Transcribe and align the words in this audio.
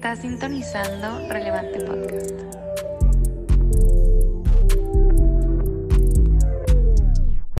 Está 0.00 0.16
sintonizando 0.16 1.28
Relevante 1.28 1.78
Podcast. 1.84 2.30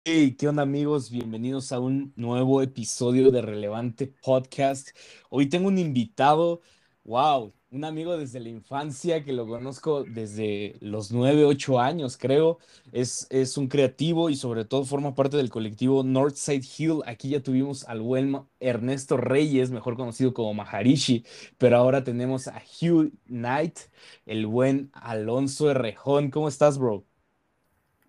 Hey, 0.02 0.34
¿qué 0.38 0.48
onda 0.48 0.62
amigos? 0.62 1.10
Bienvenidos 1.10 1.70
a 1.70 1.80
un 1.80 2.14
nuevo 2.16 2.62
episodio 2.62 3.30
de 3.30 3.42
Relevante 3.42 4.06
Podcast. 4.06 4.88
Hoy 5.28 5.50
tengo 5.50 5.68
un 5.68 5.76
invitado, 5.76 6.62
wow, 7.04 7.52
un 7.70 7.84
amigo 7.84 8.16
desde 8.18 8.40
la 8.40 8.48
infancia 8.48 9.24
que 9.24 9.32
lo 9.32 9.46
conozco 9.46 10.02
desde 10.04 10.76
los 10.80 11.12
9, 11.12 11.44
8 11.44 11.78
años, 11.80 12.16
creo. 12.16 12.58
Es, 12.92 13.26
es 13.30 13.56
un 13.56 13.68
creativo 13.68 14.28
y 14.28 14.36
sobre 14.36 14.64
todo 14.64 14.84
forma 14.84 15.14
parte 15.14 15.36
del 15.36 15.50
colectivo 15.50 16.02
Northside 16.02 16.64
Hill. 16.78 17.02
Aquí 17.06 17.30
ya 17.30 17.42
tuvimos 17.42 17.84
al 17.88 18.00
buen 18.00 18.36
Ernesto 18.58 19.16
Reyes, 19.16 19.70
mejor 19.70 19.96
conocido 19.96 20.34
como 20.34 20.52
Maharishi, 20.54 21.24
pero 21.58 21.76
ahora 21.76 22.02
tenemos 22.02 22.48
a 22.48 22.60
Hugh 22.82 23.12
Knight, 23.26 23.78
el 24.26 24.46
buen 24.46 24.90
Alonso 24.92 25.70
Errejón. 25.70 26.30
¿Cómo 26.30 26.48
estás, 26.48 26.76
bro? 26.78 27.06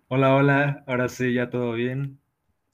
Hola, 0.08 0.36
hola, 0.36 0.84
ahora 0.86 1.08
sí, 1.08 1.34
ya 1.34 1.50
todo 1.50 1.72
bien. 1.72 2.21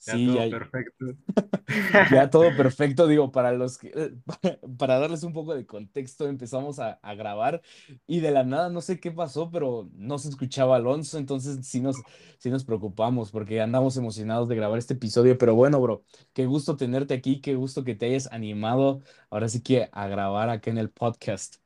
Ya 0.05 0.17
Sí, 0.17 0.23
todo 0.23 0.47
ya, 0.49 0.49
perfecto. 0.49 1.05
ya 2.09 2.29
todo 2.29 2.55
perfecto. 2.55 3.07
Digo, 3.07 3.31
para 3.31 3.51
los 3.53 3.77
que, 3.77 4.13
para 4.77 4.99
darles 4.99 5.23
un 5.23 5.33
poco 5.33 5.53
de 5.55 5.65
contexto, 5.65 6.27
empezamos 6.27 6.79
a, 6.79 6.99
a 7.01 7.15
grabar 7.15 7.61
y 8.07 8.19
de 8.19 8.31
la 8.31 8.43
nada 8.43 8.69
no 8.69 8.81
sé 8.81 8.99
qué 8.99 9.11
pasó, 9.11 9.51
pero 9.51 9.89
no 9.93 10.17
se 10.17 10.29
escuchaba 10.29 10.75
Alonso, 10.77 11.17
entonces 11.17 11.65
sí 11.67 11.81
nos, 11.81 12.03
sí 12.37 12.49
nos 12.49 12.65
preocupamos 12.65 13.31
porque 13.31 13.61
andamos 13.61 13.97
emocionados 13.97 14.49
de 14.49 14.55
grabar 14.55 14.79
este 14.79 14.93
episodio. 14.95 15.37
Pero 15.37 15.55
bueno, 15.55 15.79
bro, 15.81 16.03
qué 16.33 16.45
gusto 16.45 16.77
tenerte 16.77 17.13
aquí, 17.13 17.41
qué 17.41 17.55
gusto 17.55 17.83
que 17.83 17.95
te 17.95 18.07
hayas 18.07 18.31
animado 18.31 19.01
ahora 19.29 19.49
sí 19.49 19.61
que 19.61 19.89
a 19.91 20.07
grabar 20.07 20.49
acá 20.49 20.71
en 20.71 20.77
el 20.79 20.89
podcast. 20.91 21.57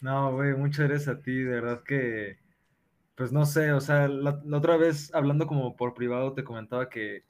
No, 0.00 0.32
güey, 0.34 0.54
muchas 0.54 0.88
gracias 0.88 1.16
a 1.16 1.20
ti, 1.22 1.32
de 1.32 1.50
verdad 1.60 1.82
que, 1.82 2.38
pues 3.16 3.32
no 3.32 3.46
sé, 3.46 3.72
o 3.72 3.80
sea, 3.80 4.08
la, 4.08 4.40
la 4.44 4.58
otra 4.58 4.76
vez 4.78 5.14
hablando 5.14 5.46
como 5.46 5.76
por 5.76 5.94
privado 5.94 6.34
te 6.34 6.44
comentaba 6.44 6.88
que 6.90 7.24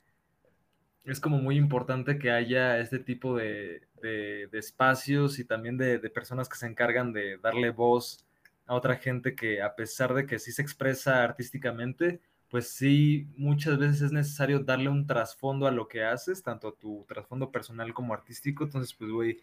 es 1.06 1.20
como 1.20 1.38
muy 1.38 1.56
importante 1.56 2.18
que 2.18 2.30
haya 2.30 2.78
este 2.78 2.98
tipo 2.98 3.36
de, 3.36 3.82
de- 4.02 4.48
de 4.50 4.58
espacios 4.58 5.38
y 5.38 5.44
también 5.44 5.78
de, 5.78 5.98
de 5.98 6.10
personas 6.10 6.48
que 6.48 6.56
se 6.58 6.66
encargan 6.66 7.12
de 7.12 7.38
darle 7.38 7.70
voz 7.70 8.24
a 8.66 8.74
otra 8.74 8.96
gente 8.96 9.34
que 9.36 9.62
a 9.62 9.76
pesar 9.76 10.14
de 10.14 10.26
que 10.26 10.38
sí 10.38 10.52
se 10.52 10.62
expresa 10.62 11.22
artísticamente, 11.24 12.20
pues 12.50 12.68
sí, 12.70 13.28
muchas 13.36 13.78
veces 13.78 14.02
es 14.02 14.12
necesario 14.12 14.60
darle 14.60 14.88
un 14.88 15.06
trasfondo 15.06 15.66
a 15.66 15.70
lo 15.72 15.88
que 15.88 16.04
haces, 16.04 16.42
tanto 16.42 16.68
a 16.68 16.74
tu 16.76 17.04
trasfondo 17.08 17.50
personal 17.52 17.94
como 17.94 18.14
artístico. 18.14 18.64
Entonces, 18.64 18.94
pues, 18.94 19.10
güey, 19.10 19.40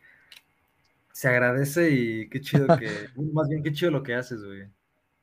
se 1.13 1.27
agradece 1.29 1.91
y 1.91 2.29
qué 2.29 2.41
chido 2.41 2.73
que, 2.75 3.09
más 3.33 3.47
bien 3.49 3.63
qué 3.63 3.71
chido 3.71 3.91
lo 3.91 4.03
que 4.03 4.15
haces, 4.15 4.43
güey. 4.43 4.67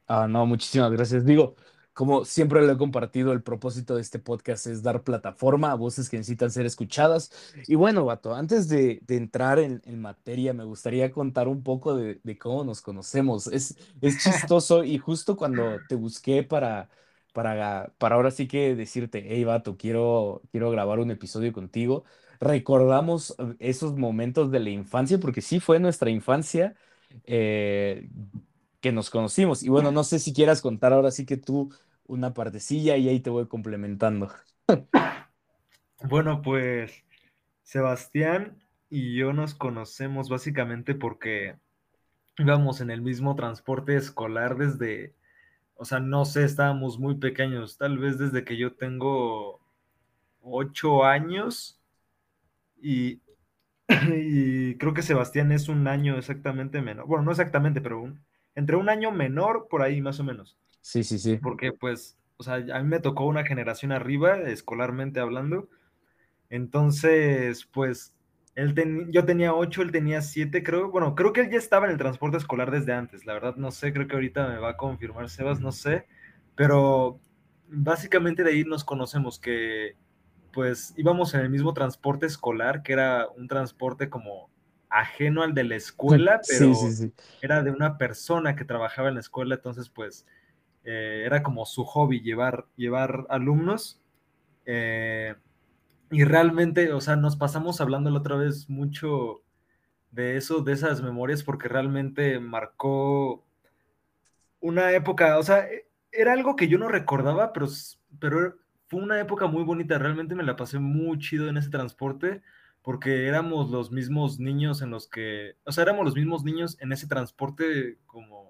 Ah, 0.07 0.27
no, 0.29 0.45
muchísimas 0.47 0.91
gracias. 0.93 1.25
Digo, 1.25 1.55
como 2.01 2.25
siempre 2.25 2.62
lo 2.62 2.73
he 2.73 2.79
compartido, 2.79 3.33
el 3.33 3.43
propósito 3.43 3.95
de 3.95 4.01
este 4.03 4.19
podcast 4.19 4.67
es 4.67 4.83
dar 4.83 5.03
plataforma 5.05 5.70
a 5.70 5.75
voces 5.75 6.09
que 6.09 6.17
necesitan 6.17 6.51
ser 6.51 6.65
escuchadas. 6.67 7.31
Y 7.67 7.75
bueno, 7.75 8.05
vato, 8.06 8.34
antes 8.34 8.69
de, 8.69 9.01
de 9.06 9.17
entrar 9.17 9.59
en, 9.59 9.83
en 9.84 10.01
materia, 10.01 10.55
me 10.55 10.65
gustaría 10.65 11.11
contar 11.12 11.47
un 11.48 11.62
poco 11.62 11.95
de, 11.95 12.21
de 12.25 12.39
cómo 12.39 12.65
nos 12.65 12.81
conocemos. 12.81 13.47
Es, 13.48 13.77
es 14.01 14.17
chistoso 14.23 14.84
y 14.84 14.98
justo 14.98 15.37
cuando 15.37 15.81
te 15.81 15.95
busqué 15.95 16.43
para, 16.43 16.89
para, 17.33 17.93
para 17.98 18.15
ahora 18.17 18.31
sí 18.31 18.48
que 18.48 18.75
decirte, 18.75 19.25
hey, 19.28 19.45
vato, 19.45 19.77
quiero, 19.77 20.43
quiero 20.51 20.71
grabar 20.71 20.98
un 21.01 21.11
episodio 21.11 21.53
contigo, 21.53 22.05
recordamos 22.41 23.34
eh, 23.39 23.56
esos 23.59 23.97
momentos 23.97 24.51
de 24.51 24.61
la 24.61 24.71
infancia, 24.71 25.19
porque 25.21 25.43
sí 25.43 25.61
fue 25.61 25.78
nuestra 25.81 26.11
infancia. 26.11 26.75
eh, 27.25 28.09
que 28.81 28.93
nos 28.93 29.11
conocimos. 29.11 29.62
Y 29.62 29.69
bueno, 29.69 29.93
no 29.93 30.05
sé 30.05 30.19
si 30.19 30.32
quieras 30.32 30.62
contar 30.62 30.93
ahora 30.93 31.11
sí 31.11 31.27
que 31.27 31.37
tú 31.37 31.71
una 32.10 32.34
partecilla 32.34 32.97
y 32.97 33.09
ahí 33.09 33.21
te 33.21 33.31
voy 33.31 33.47
complementando. 33.47 34.31
Bueno, 36.03 36.43
pues 36.43 37.04
Sebastián 37.62 38.59
y 38.88 39.15
yo 39.16 39.32
nos 39.32 39.54
conocemos 39.54 40.28
básicamente 40.28 40.94
porque 40.94 41.56
íbamos 42.38 42.81
en 42.81 42.91
el 42.91 43.03
mismo 43.03 43.37
transporte 43.37 43.97
escolar 43.97 44.56
desde, 44.56 45.15
o 45.75 45.84
sea, 45.84 46.00
no 46.00 46.25
sé, 46.25 46.44
estábamos 46.44 46.99
muy 46.99 47.16
pequeños, 47.16 47.76
tal 47.78 47.99
vez 47.99 48.19
desde 48.19 48.44
que 48.44 48.56
yo 48.56 48.72
tengo 48.72 49.60
ocho 50.41 51.04
años 51.04 51.81
y, 52.81 53.20
creo 54.78 54.94
que 54.94 55.03
Sebastián 55.03 55.53
es 55.53 55.69
un 55.69 55.87
año 55.87 56.16
exactamente 56.16 56.81
menor, 56.81 57.06
bueno, 57.06 57.25
no 57.25 57.31
exactamente, 57.31 57.81
pero 57.81 58.12
entre 58.54 58.76
un 58.76 58.88
año 58.88 59.12
menor 59.12 59.69
por 59.69 59.82
ahí 59.82 60.00
más 60.00 60.19
o 60.19 60.25
menos, 60.25 60.56
Sí, 60.83 61.05
sí, 61.05 61.19
sí. 61.19 61.41
porque 61.43 61.73
pues, 61.73 62.19
o 62.37 62.43
sea, 62.43 62.55
a 62.57 62.81
mí 62.83 62.85
me 62.89 63.01
tocó 63.01 63.25
una 63.27 63.45
generación 63.45 63.93
arriba, 63.93 64.39
escolarmente 64.39 65.21
hablando, 65.21 65.69
entonces, 66.51 67.67
pues, 67.73 68.15
él 68.57 68.75
ten- 68.75 69.13
yo 69.13 69.25
tenía 69.25 69.55
ocho, 69.55 69.83
él 69.83 69.93
tenía 69.93 70.23
siete, 70.23 70.63
creo. 70.65 70.91
Bueno, 70.91 71.15
creo 71.15 71.33
que 71.33 71.43
él 71.43 71.51
ya 71.51 71.59
estaba 71.59 71.87
en 71.87 71.93
el 71.93 71.99
transporte 71.99 72.37
escolar 72.39 72.71
desde 72.71 72.93
antes. 72.95 73.27
La 73.27 73.35
verdad, 73.35 73.57
no 73.57 73.71
sé, 73.73 73.93
creo 73.93 74.09
que 74.09 74.15
ahorita 74.17 74.49
me 74.49 74.59
va 74.59 74.71
a 74.71 74.77
confirmar 74.77 75.31
Sebas, 75.31 75.61
no 75.61 75.73
sé. 75.73 76.07
Pero 76.57 77.21
básicamente 77.69 78.45
de 78.45 78.51
ahí 78.51 78.65
nos 78.65 78.85
conocemos, 78.85 79.39
que 79.41 79.97
pues 80.53 80.95
íbamos 80.97 81.35
en 81.35 81.41
el 81.41 81.51
mismo 81.51 81.75
transporte 81.75 82.27
escolar, 82.27 82.83
que 82.83 82.93
era 82.93 83.29
un 83.37 83.47
transporte 83.49 84.11
como 84.11 84.51
ajeno 84.89 85.43
al 85.43 85.55
de 85.55 85.65
la 85.65 85.77
escuela, 85.77 86.43
Sí, 86.43 86.75
sí, 86.75 86.91
pero 86.91 86.97
sí. 86.97 87.15
era 87.41 87.62
de 87.62 87.71
una 87.71 87.99
persona 87.99 88.57
que 88.57 88.65
trabajaba 88.65 89.09
en 89.09 89.15
la 89.15 89.21
escuela, 89.21 89.55
entonces 89.57 89.89
pues 89.89 90.27
eh, 90.85 91.23
era 91.27 91.43
como 91.43 91.67
su 91.67 91.85
hobby 91.85 92.21
llevar, 92.23 92.67
llevar 92.77 93.27
alumnos. 93.31 94.01
eh, 94.67 95.37
y 96.11 96.25
realmente, 96.25 96.93
o 96.93 97.01
sea, 97.01 97.17
nos 97.17 97.37
pasamos 97.37 97.81
hablando 97.81 98.11
la 98.11 98.19
otra 98.21 98.37
vez 98.37 98.69
mucho 98.71 99.43
de 100.13 100.37
eso, 100.39 100.63
de 100.63 100.73
esas 100.75 101.03
memorias, 101.03 101.43
porque 101.45 101.69
realmente 101.69 102.41
marcó 102.41 103.45
una 104.61 104.93
época, 104.93 105.39
o 105.39 105.43
sea, 105.43 105.67
e- 105.71 105.87
era 106.13 106.33
algo 106.33 106.57
que 106.57 106.69
yo 106.69 106.79
no 106.79 106.89
recordaba, 106.89 107.53
pero, 107.53 107.67
pero 108.19 108.57
fue 108.89 109.01
una 109.03 109.21
época 109.21 109.47
muy 109.47 109.62
bonita. 109.65 109.99
Realmente 109.99 110.35
me 110.35 110.43
la 110.45 110.57
pasé 110.57 110.79
muy 110.79 111.19
chido 111.19 111.49
en 111.49 111.57
ese 111.57 111.71
transporte, 111.71 112.43
porque 112.83 113.27
éramos 113.27 113.71
los 113.71 113.91
mismos 113.93 114.39
niños 114.41 114.83
en 114.83 114.91
los 114.91 115.09
que, 115.09 115.57
o 115.65 115.73
sea, 115.73 115.83
éramos 115.85 116.05
los 116.05 116.15
mismos 116.17 116.45
niños 116.45 116.77
en 116.81 116.93
ese 116.93 117.07
transporte 117.07 117.99
como, 118.07 118.50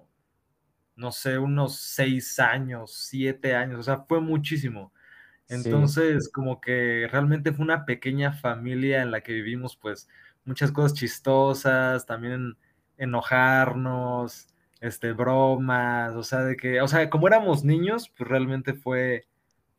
no 0.95 1.11
sé, 1.11 1.37
unos 1.37 1.77
seis 1.79 2.39
años, 2.39 2.93
siete 2.93 3.55
años, 3.55 3.79
o 3.79 3.83
sea, 3.83 3.99
fue 3.99 4.21
muchísimo. 4.21 4.93
Sí. 5.47 5.55
Entonces, 5.55 6.29
como 6.29 6.61
que 6.61 7.07
realmente 7.11 7.51
fue 7.53 7.65
una 7.65 7.85
pequeña 7.85 8.33
familia 8.33 9.01
en 9.01 9.11
la 9.11 9.21
que 9.21 9.33
vivimos, 9.33 9.75
pues, 9.77 10.07
muchas 10.45 10.71
cosas 10.71 10.93
chistosas, 10.93 12.05
también 12.05 12.57
enojarnos, 12.97 14.47
este, 14.79 15.13
bromas, 15.13 16.15
o 16.15 16.23
sea, 16.23 16.39
de 16.43 16.55
que, 16.57 16.81
o 16.81 16.87
sea, 16.87 17.09
como 17.09 17.27
éramos 17.27 17.63
niños, 17.63 18.09
pues 18.09 18.29
realmente 18.29 18.73
fue 18.73 19.27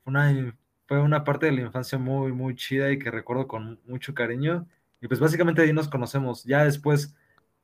una, 0.05 0.56
fue 0.87 1.01
una 1.01 1.25
parte 1.25 1.47
de 1.47 1.53
la 1.53 1.62
infancia 1.62 1.99
muy, 1.99 2.33
muy 2.33 2.55
chida 2.56 2.91
y 2.93 2.99
que 2.99 3.11
recuerdo 3.11 3.49
con 3.49 3.81
mucho 3.87 4.15
cariño. 4.15 4.67
Y 5.01 5.09
pues 5.09 5.21
básicamente 5.21 5.62
ahí 5.62 5.72
nos 5.72 5.89
conocemos. 5.89 6.45
Ya 6.45 6.65
después, 6.65 7.15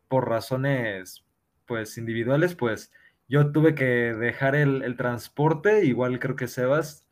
por 0.09 0.29
razones, 0.29 1.25
pues, 1.67 1.99
individuales, 1.99 2.55
pues, 2.55 2.93
yo 3.29 3.53
tuve 3.53 3.75
que 3.75 3.85
dejar 3.85 4.55
el, 4.57 4.83
el 4.83 4.97
transporte, 4.97 5.85
igual 5.87 6.19
creo 6.19 6.37
que 6.37 6.49
Sebas. 6.49 7.07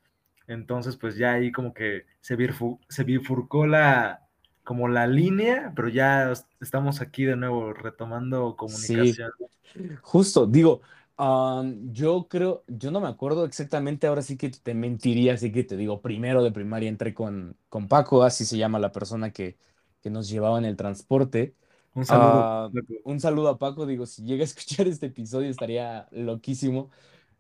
Entonces, 0.49 0.97
pues 0.97 1.17
ya 1.17 1.33
ahí 1.35 1.53
como 1.53 1.75
que 1.75 2.07
se, 2.21 2.37
bifurcó, 2.37 2.81
se 2.89 3.05
bifurcó 3.05 3.67
la, 3.67 4.29
como 4.65 4.89
la 4.89 5.07
línea, 5.07 5.73
pero 5.77 5.89
ya 5.89 6.33
es- 6.33 6.47
estamos 6.61 7.01
aquí 7.01 7.25
de 7.25 7.37
nuevo 7.37 7.73
retomando 7.75 8.57
Sí, 8.65 9.19
comunicación. 9.19 9.31
justo, 10.03 10.47
digo, 10.47 10.83
am, 11.17 11.93
yo 11.93 12.29
creo, 12.29 12.65
yo 12.69 12.91
no 12.91 13.01
me 13.01 13.09
acuerdo 13.09 13.45
exactamente, 13.47 14.07
ahora 14.07 14.23
sí 14.23 14.37
que 14.37 14.51
te 14.51 14.75
mentiría, 14.75 15.35
así 15.35 15.53
que 15.53 15.65
te 15.65 15.77
digo, 15.77 16.03
primero 16.03 16.43
de 16.45 16.53
primaria 16.53 16.89
entré 16.89 17.15
con, 17.15 17.57
con 17.69 17.89
Paco, 17.89 18.23
así 18.25 18.45
se 18.47 18.59
llama 18.59 18.79
la 18.81 18.93
persona 18.93 19.33
que, 19.33 19.59
que 20.03 20.11
nos 20.11 20.29
llevaba 20.29 20.59
en 20.59 20.67
el 20.67 20.77
transporte. 20.77 21.57
Un 21.97 22.07
saludo. 22.07 22.53
Ah, 22.53 22.71
un 23.05 23.21
saludo 23.21 23.49
a 23.49 23.59
Paco, 23.59 23.87
digo, 23.87 24.07
si 24.07 24.23
llega 24.25 24.43
a 24.43 24.45
escuchar 24.47 24.87
este 24.89 25.07
episodio 25.07 25.51
estaría 25.51 26.09
loquísimo. 26.13 26.91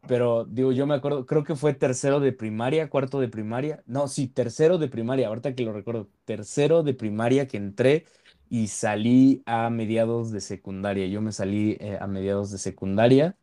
Pero 0.06 0.47
digo, 0.47 0.73
yo 0.73 0.87
me 0.87 0.94
acuerdo, 0.94 1.26
creo 1.26 1.44
que 1.44 1.56
fue 1.56 1.75
tercero 1.75 2.20
de 2.20 2.32
primaria, 2.32 2.91
cuarto 2.91 3.20
de 3.20 3.29
primaria. 3.29 3.85
No, 3.87 4.08
sí, 4.08 4.29
tercero 4.29 4.79
de 4.79 4.88
primaria, 4.88 5.29
ahorita 5.29 5.55
que 5.55 5.64
lo 5.64 5.73
recuerdo, 5.75 6.11
tercero 6.25 6.82
de 6.85 6.94
primaria 6.94 7.49
que 7.49 7.58
entré 7.58 8.06
y 8.50 8.69
salí 8.69 9.43
a 9.47 9.70
mediados 9.70 10.32
de 10.32 10.41
secundaria. 10.41 11.06
Yo 11.08 11.23
me 11.23 11.32
salí 11.32 11.76
eh, 11.81 11.99
a 12.00 12.08
mediados 12.08 12.50
de 12.53 12.58
secundaria. 12.58 13.37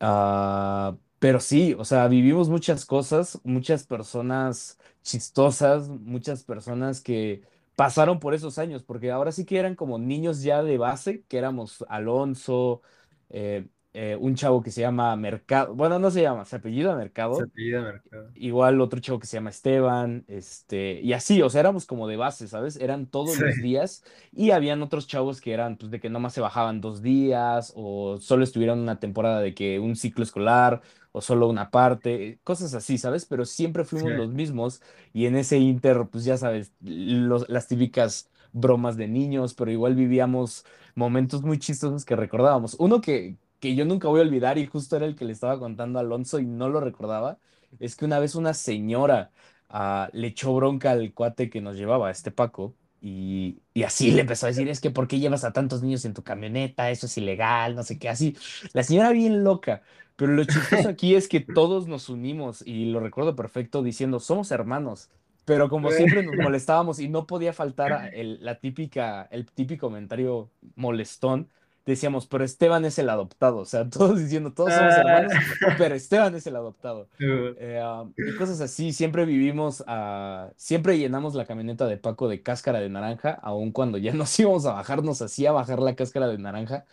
Ah, 0.00 0.96
pero 1.18 1.40
sí, 1.40 1.74
o 1.78 1.84
sea, 1.84 2.06
vivimos 2.08 2.48
muchas 2.50 2.84
cosas, 2.84 3.40
muchas 3.44 3.86
personas 3.86 4.78
chistosas, 5.02 5.88
muchas 5.88 6.44
personas 6.44 7.00
que 7.00 7.42
pasaron 7.76 8.20
por 8.20 8.34
esos 8.34 8.58
años, 8.58 8.82
porque 8.84 9.10
ahora 9.12 9.32
sí 9.32 9.46
que 9.46 9.58
eran 9.58 9.76
como 9.76 9.98
niños 9.98 10.42
ya 10.42 10.62
de 10.64 10.78
base, 10.78 11.24
que 11.28 11.38
éramos 11.38 11.84
Alonso, 11.88 12.82
eh, 13.30 13.68
eh, 13.94 14.16
un 14.20 14.34
chavo 14.36 14.62
que 14.62 14.72
se 14.72 14.82
llama 14.82 15.16
Mercado, 15.16 15.74
bueno, 15.74 15.98
no 16.00 16.10
se 16.12 16.22
llama, 16.22 16.44
se 16.46 16.56
apellida 16.56 16.96
Se 17.30 17.44
Mercado, 17.44 17.50
mercado. 17.80 18.34
igual 18.34 18.80
otro 18.82 19.00
chavo 19.00 19.18
que 19.18 19.26
se 19.26 19.36
llama 19.38 19.50
Esteban, 19.50 20.24
este, 20.28 21.00
y 21.00 21.12
así, 21.14 21.40
o 21.42 21.48
sea, 21.50 21.60
éramos 21.60 21.86
como 21.86 22.06
de 22.08 22.16
base, 22.16 22.48
¿sabes? 22.48 22.76
Eran 22.76 23.06
todos 23.06 23.38
Sí, 23.38 23.42
los 23.42 23.60
días 23.60 24.04
y 24.32 24.50
habían 24.50 24.82
otros 24.82 25.06
chavos 25.06 25.40
que 25.40 25.52
eran, 25.54 25.76
pues, 25.78 25.90
de 25.90 26.00
que 26.00 26.10
nomás 26.10 26.34
se 26.34 26.40
bajaban 26.42 26.80
dos 26.82 27.02
días 27.02 27.72
o 27.76 28.18
solo 28.20 28.44
estuvieron 28.44 28.80
una 28.80 29.00
temporada 29.00 29.40
de 29.40 29.54
que 29.54 29.78
un 29.80 29.96
ciclo 29.96 30.22
escolar 30.24 30.82
o 31.16 31.20
solo 31.22 31.48
una 31.48 31.70
parte, 31.70 32.40
cosas 32.44 32.74
así, 32.74 32.98
¿sabes? 32.98 33.24
Pero 33.26 33.44
siempre 33.44 33.84
sí. 33.94 34.06
fuimos 34.06 34.12
los 34.14 34.30
mismos 34.32 34.82
y 35.12 35.26
en 35.26 35.36
ese 35.36 35.58
inter, 35.58 36.06
pues 36.10 36.24
ya 36.24 36.36
sabes, 36.36 36.72
los- 36.80 37.48
las 37.48 37.68
típicas 37.68 38.30
bromas 38.52 38.96
de 38.96 39.08
niños, 39.08 39.54
pero 39.54 39.70
igual 39.70 39.94
vivíamos 39.94 40.64
momentos 40.94 41.42
muy 41.42 41.58
chistosos 41.58 42.04
que 42.04 42.16
recordábamos. 42.16 42.74
Uno 42.78 43.00
que... 43.00 43.36
que 43.60 43.74
yo 43.74 43.84
nunca 43.86 44.08
voy 44.08 44.20
a 44.20 44.22
olvidar 44.24 44.58
y 44.58 44.66
justo 44.66 44.96
era 44.96 45.06
el 45.06 45.16
que 45.16 45.24
le 45.24 45.32
estaba 45.32 45.58
contando 45.58 45.98
a 45.98 46.02
Alonso 46.02 46.38
y 46.40 46.44
no 46.46 46.68
lo 46.68 46.80
recordaba, 46.80 47.38
es 47.78 47.96
que 47.96 48.04
una 48.04 48.18
vez 48.18 48.34
una 48.34 48.54
señora 48.54 49.32
ah, 49.68 50.08
le 50.12 50.28
echó 50.28 50.54
bronca 50.54 50.90
al 50.92 51.12
cuate 51.14 51.50
que 51.50 51.60
nos 51.60 51.76
llevaba, 51.76 52.10
este 52.10 52.30
Paco, 52.30 52.74
y, 53.00 53.60
y 53.74 53.82
así 53.84 54.10
le 54.10 54.22
empezó 54.22 54.46
a 54.46 54.48
decir, 54.50 54.68
es 54.68 54.80
que 54.80 54.90
¿por 54.90 55.06
qué 55.08 55.18
llevas 55.18 55.44
a 55.44 55.52
tantos 55.52 55.82
niños 55.82 56.04
en 56.04 56.14
tu 56.14 56.22
camioneta? 56.24 56.90
Eso 56.90 57.06
es 57.06 57.16
ilegal, 57.18 57.74
no 57.74 57.82
sé 57.82 57.98
qué, 57.98 58.08
así. 58.08 58.36
La 58.72 58.82
señora 58.82 59.10
bien 59.12 59.44
loca, 59.44 59.82
pero 60.16 60.32
lo 60.32 60.44
chistoso 60.44 60.88
aquí 60.90 61.14
es 61.14 61.28
que 61.28 61.40
todos 61.40 61.86
nos 61.88 62.08
unimos 62.08 62.62
y 62.66 62.86
lo 62.86 63.00
recuerdo 63.00 63.36
perfecto 63.36 63.82
diciendo, 63.82 64.20
somos 64.20 64.50
hermanos. 64.50 65.10
Pero 65.44 65.68
como 65.68 65.92
siempre 65.92 66.22
nos 66.24 66.36
molestábamos 66.38 66.98
y 66.98 67.08
no 67.08 67.26
podía 67.26 67.52
faltar 67.52 68.02
el, 68.12 68.44
la 68.44 68.58
típica, 68.60 69.22
el 69.30 69.46
típico 69.52 69.86
comentario 69.86 70.52
molestón, 70.74 71.50
decíamos, 71.84 72.26
pero 72.26 72.44
Esteban 72.44 72.84
es 72.84 72.98
el 72.98 73.08
adoptado. 73.10 73.58
O 73.58 73.64
sea, 73.64 73.88
todos 73.90 74.18
diciendo, 74.18 74.52
todos 74.54 74.74
somos 74.74 74.96
Ah, 74.96 74.98
hermanos, 74.98 75.38
pero 75.76 75.94
Esteban 75.94 76.34
es 76.34 76.46
el 76.46 76.56
adoptado. 76.56 77.08
uh, 77.20 77.56
Eh, 77.58 77.78
ah, 77.82 78.04
y 78.22 78.34
cosas 78.34 78.60
así, 78.60 78.92
siempre 78.92 79.24
vivimos, 79.24 79.82
ah, 79.86 80.52
siempre 80.56 80.98
llenamos 80.98 81.34
la 81.34 81.46
camioneta 81.46 81.86
de 81.86 81.96
Paco 81.96 82.28
de 82.28 82.42
cáscara 82.42 82.80
de 82.80 82.90
naranja, 82.90 83.30
aun 83.32 83.72
cuando 83.72 83.96
ya 83.98 84.12
nos 84.12 84.38
íbamos 84.38 84.66
a 84.66 84.72
bajar, 84.74 85.02
nos 85.02 85.22
hacía 85.22 85.52
bajar 85.52 85.78
la 85.80 85.94
cáscara 85.96 86.26
de 86.28 86.38
naranja, 86.38 86.86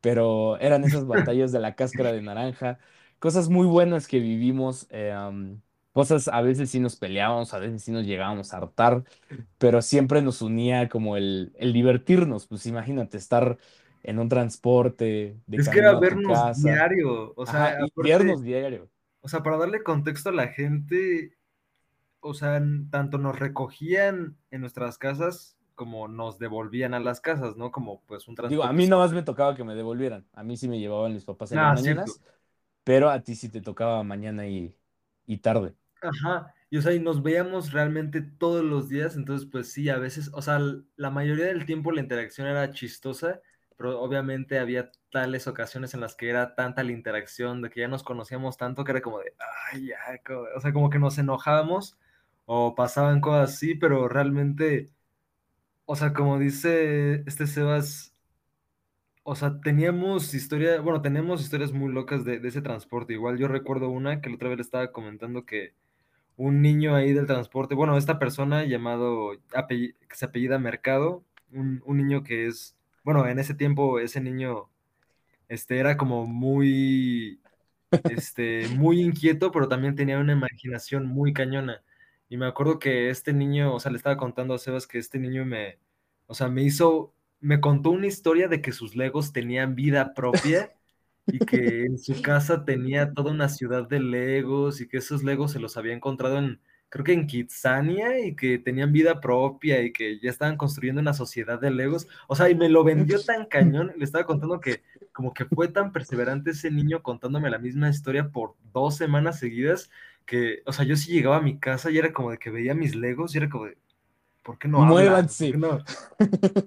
pero 0.00 0.58
eran 0.58 0.84
esas 0.84 1.06
batallas 1.06 1.52
de 1.52 1.60
la 1.60 1.74
cáscara 1.74 2.12
de 2.12 2.22
naranja, 2.22 2.78
cosas 3.18 3.48
muy 3.48 3.66
buenas 3.66 4.08
que 4.08 4.18
vivimos, 4.20 4.86
eh, 4.90 5.14
cosas 5.92 6.28
a 6.28 6.40
veces 6.40 6.70
sí 6.70 6.80
nos 6.80 6.96
peleábamos, 6.96 7.52
a 7.54 7.58
veces 7.58 7.82
sí 7.82 7.92
nos 7.92 8.06
llegábamos 8.06 8.52
a 8.52 8.58
hartar, 8.58 9.04
pero 9.58 9.82
siempre 9.82 10.22
nos 10.22 10.42
unía 10.42 10.88
como 10.88 11.16
el, 11.16 11.52
el 11.58 11.72
divertirnos, 11.72 12.46
pues 12.46 12.66
imagínate 12.66 13.16
estar 13.16 13.58
en 14.02 14.18
un 14.18 14.28
transporte 14.28 15.36
de 15.46 15.56
Es 15.56 15.68
que 15.68 15.78
era 15.78 15.98
vernos 15.98 16.32
casa, 16.32 16.68
diario, 16.68 17.32
o 17.36 17.46
sea, 17.46 17.72
aparte, 17.72 17.92
vernos 17.96 18.42
diario. 18.42 18.88
o 19.20 19.28
sea, 19.28 19.42
para 19.42 19.58
darle 19.58 19.82
contexto 19.82 20.30
a 20.30 20.32
la 20.32 20.48
gente, 20.48 21.36
o 22.20 22.34
sea, 22.34 22.62
tanto 22.90 23.18
nos 23.18 23.38
recogían 23.38 24.36
en 24.50 24.60
nuestras 24.60 24.96
casas 24.98 25.56
como 25.80 26.08
nos 26.08 26.38
devolvían 26.38 26.94
a 26.94 27.00
las 27.00 27.20
casas, 27.20 27.56
¿no? 27.56 27.70
Como 27.72 28.02
pues 28.06 28.28
un 28.28 28.34
Digo, 28.42 28.64
a 28.64 28.72
transporte 28.72 28.72
mí 28.72 28.86
nomás 28.86 29.12
me 29.12 29.22
tocaba 29.22 29.54
que 29.54 29.64
me 29.64 29.74
devolvieran. 29.74 30.26
A 30.32 30.42
mí 30.42 30.56
sí 30.56 30.68
me 30.68 30.78
llevaban 30.80 31.12
mis 31.14 31.24
papás 31.24 31.52
en 31.52 31.60
las 31.60 31.70
Ah, 31.70 31.76
cierto. 31.76 32.12
mañanas, 32.12 32.22
pero 32.84 33.10
a 33.10 33.22
ti 33.22 33.36
sí 33.36 33.48
te 33.50 33.60
tocaba 33.62 34.02
mañana 34.04 34.48
y, 34.48 34.76
y 35.26 35.38
tarde. 35.38 35.74
Ajá, 36.02 36.54
y 36.70 36.78
o 36.78 36.82
sea, 36.82 36.92
y 36.94 36.98
nos 37.00 37.22
veíamos 37.22 37.72
realmente 37.72 38.22
todos 38.22 38.64
los 38.64 38.88
días, 38.88 39.16
entonces 39.16 39.46
pues 39.50 39.70
sí, 39.70 39.90
a 39.90 39.98
veces, 39.98 40.30
o 40.32 40.40
sea, 40.40 40.58
la 40.96 41.10
mayoría 41.10 41.46
del 41.46 41.66
tiempo 41.66 41.92
la 41.92 42.00
interacción 42.00 42.46
era 42.46 42.70
chistosa, 42.72 43.42
pero 43.76 44.00
obviamente 44.00 44.58
había 44.58 44.90
tales 45.10 45.46
ocasiones 45.46 45.92
en 45.92 46.00
las 46.00 46.14
que 46.14 46.30
era 46.30 46.54
tanta 46.54 46.82
la 46.84 46.92
interacción, 46.92 47.60
de 47.60 47.68
que 47.68 47.80
ya 47.80 47.88
nos 47.88 48.02
conocíamos 48.02 48.56
tanto 48.56 48.82
que 48.84 48.92
era 48.92 49.02
como 49.02 49.18
de, 49.18 49.34
ay, 49.72 49.88
ya, 49.88 49.98
co-", 50.24 50.46
o 50.56 50.60
sea, 50.60 50.72
como 50.72 50.88
que 50.88 50.98
nos 50.98 51.18
enojábamos 51.18 51.98
o 52.46 52.74
pasaban 52.74 53.20
cosas 53.20 53.50
así, 53.54 53.74
pero 53.74 54.08
realmente, 54.08 54.90
o 55.90 55.96
sea, 55.96 56.12
como 56.12 56.38
dice 56.38 57.24
este 57.26 57.48
Sebas, 57.48 58.14
o 59.24 59.34
sea, 59.34 59.60
teníamos 59.60 60.34
historia, 60.34 60.80
bueno, 60.80 61.02
tenemos 61.02 61.40
historias 61.42 61.72
muy 61.72 61.92
locas 61.92 62.24
de, 62.24 62.36
ese 62.44 62.62
transporte, 62.62 63.14
igual 63.14 63.38
yo 63.38 63.48
recuerdo 63.48 63.88
una 63.90 64.20
que 64.20 64.28
la 64.30 64.36
otra 64.36 64.48
vez 64.50 64.58
le 64.58 64.62
estaba 64.62 64.92
comentando 64.92 65.44
que 65.44 65.74
un 66.36 66.62
niño 66.62 66.94
ahí 66.94 67.12
del 67.12 67.26
transporte, 67.26 67.74
bueno, 67.74 67.96
esta 67.98 68.20
persona 68.20 68.64
llamado, 68.64 69.32
que 69.68 69.94
se 70.14 70.26
apellida 70.26 70.60
Mercado, 70.60 71.24
un, 71.52 71.82
un 71.84 71.96
niño 71.98 72.22
que 72.22 72.46
es, 72.46 72.76
bueno, 73.04 73.26
en 73.26 73.40
ese 73.40 73.54
tiempo 73.54 73.98
ese 74.00 74.20
niño, 74.20 74.70
este, 75.48 75.78
era 75.78 75.96
como 75.96 76.26
muy, 76.26 77.40
este, 78.10 78.68
muy 78.76 79.00
inquieto, 79.02 79.52
pero 79.52 79.68
también 79.68 79.96
tenía 79.96 80.18
una 80.20 80.34
imaginación 80.34 81.06
muy 81.06 81.32
cañona. 81.32 81.82
Y 82.30 82.36
me 82.36 82.46
acuerdo 82.46 82.78
que 82.78 83.10
este 83.10 83.32
niño, 83.32 83.74
o 83.74 83.80
sea, 83.80 83.90
le 83.90 83.96
estaba 83.98 84.16
contando 84.16 84.54
a 84.54 84.58
Sebas 84.58 84.86
que 84.86 84.98
este 84.98 85.18
niño 85.18 85.44
me, 85.44 85.78
o 86.28 86.34
sea, 86.34 86.48
me 86.48 86.62
hizo, 86.62 87.12
me 87.40 87.60
contó 87.60 87.90
una 87.90 88.06
historia 88.06 88.46
de 88.46 88.62
que 88.62 88.70
sus 88.70 88.94
Legos 88.94 89.32
tenían 89.32 89.74
vida 89.74 90.14
propia 90.14 90.72
y 91.26 91.40
que 91.40 91.86
en 91.86 91.98
su 91.98 92.22
casa 92.22 92.64
tenía 92.64 93.12
toda 93.14 93.32
una 93.32 93.48
ciudad 93.48 93.88
de 93.88 93.98
Legos 93.98 94.80
y 94.80 94.86
que 94.86 94.98
esos 94.98 95.24
Legos 95.24 95.50
se 95.50 95.58
los 95.58 95.76
había 95.76 95.92
encontrado 95.92 96.38
en, 96.38 96.60
creo 96.88 97.04
que 97.04 97.14
en 97.14 97.26
Kitsania 97.26 98.20
y 98.20 98.36
que 98.36 98.58
tenían 98.58 98.92
vida 98.92 99.20
propia 99.20 99.82
y 99.82 99.92
que 99.92 100.20
ya 100.20 100.30
estaban 100.30 100.56
construyendo 100.56 101.00
una 101.00 101.14
sociedad 101.14 101.60
de 101.60 101.72
Legos. 101.72 102.06
O 102.28 102.36
sea, 102.36 102.48
y 102.48 102.54
me 102.54 102.68
lo 102.68 102.84
vendió 102.84 103.20
tan 103.24 103.46
cañón, 103.46 103.92
le 103.96 104.04
estaba 104.04 104.24
contando 104.24 104.60
que 104.60 104.82
como 105.12 105.34
que 105.34 105.46
fue 105.46 105.66
tan 105.66 105.90
perseverante 105.90 106.52
ese 106.52 106.70
niño 106.70 107.02
contándome 107.02 107.50
la 107.50 107.58
misma 107.58 107.88
historia 107.90 108.28
por 108.30 108.54
dos 108.72 108.96
semanas 108.96 109.40
seguidas 109.40 109.90
que, 110.26 110.62
o 110.66 110.72
sea, 110.72 110.84
yo 110.84 110.96
sí 110.96 111.12
llegaba 111.12 111.36
a 111.36 111.42
mi 111.42 111.58
casa 111.58 111.90
y 111.90 111.98
era 111.98 112.12
como 112.12 112.30
de 112.30 112.38
que 112.38 112.50
veía 112.50 112.74
mis 112.74 112.94
Legos 112.94 113.34
y 113.34 113.38
era 113.38 113.48
como 113.48 113.66
de, 113.66 113.78
¿por 114.42 114.58
qué 114.58 114.68
no 114.68 114.82
hablan? 114.82 114.90
¿Por 114.90 114.98
qué 115.02 115.08
Muévanse. 115.08 115.52
no? 115.56 115.84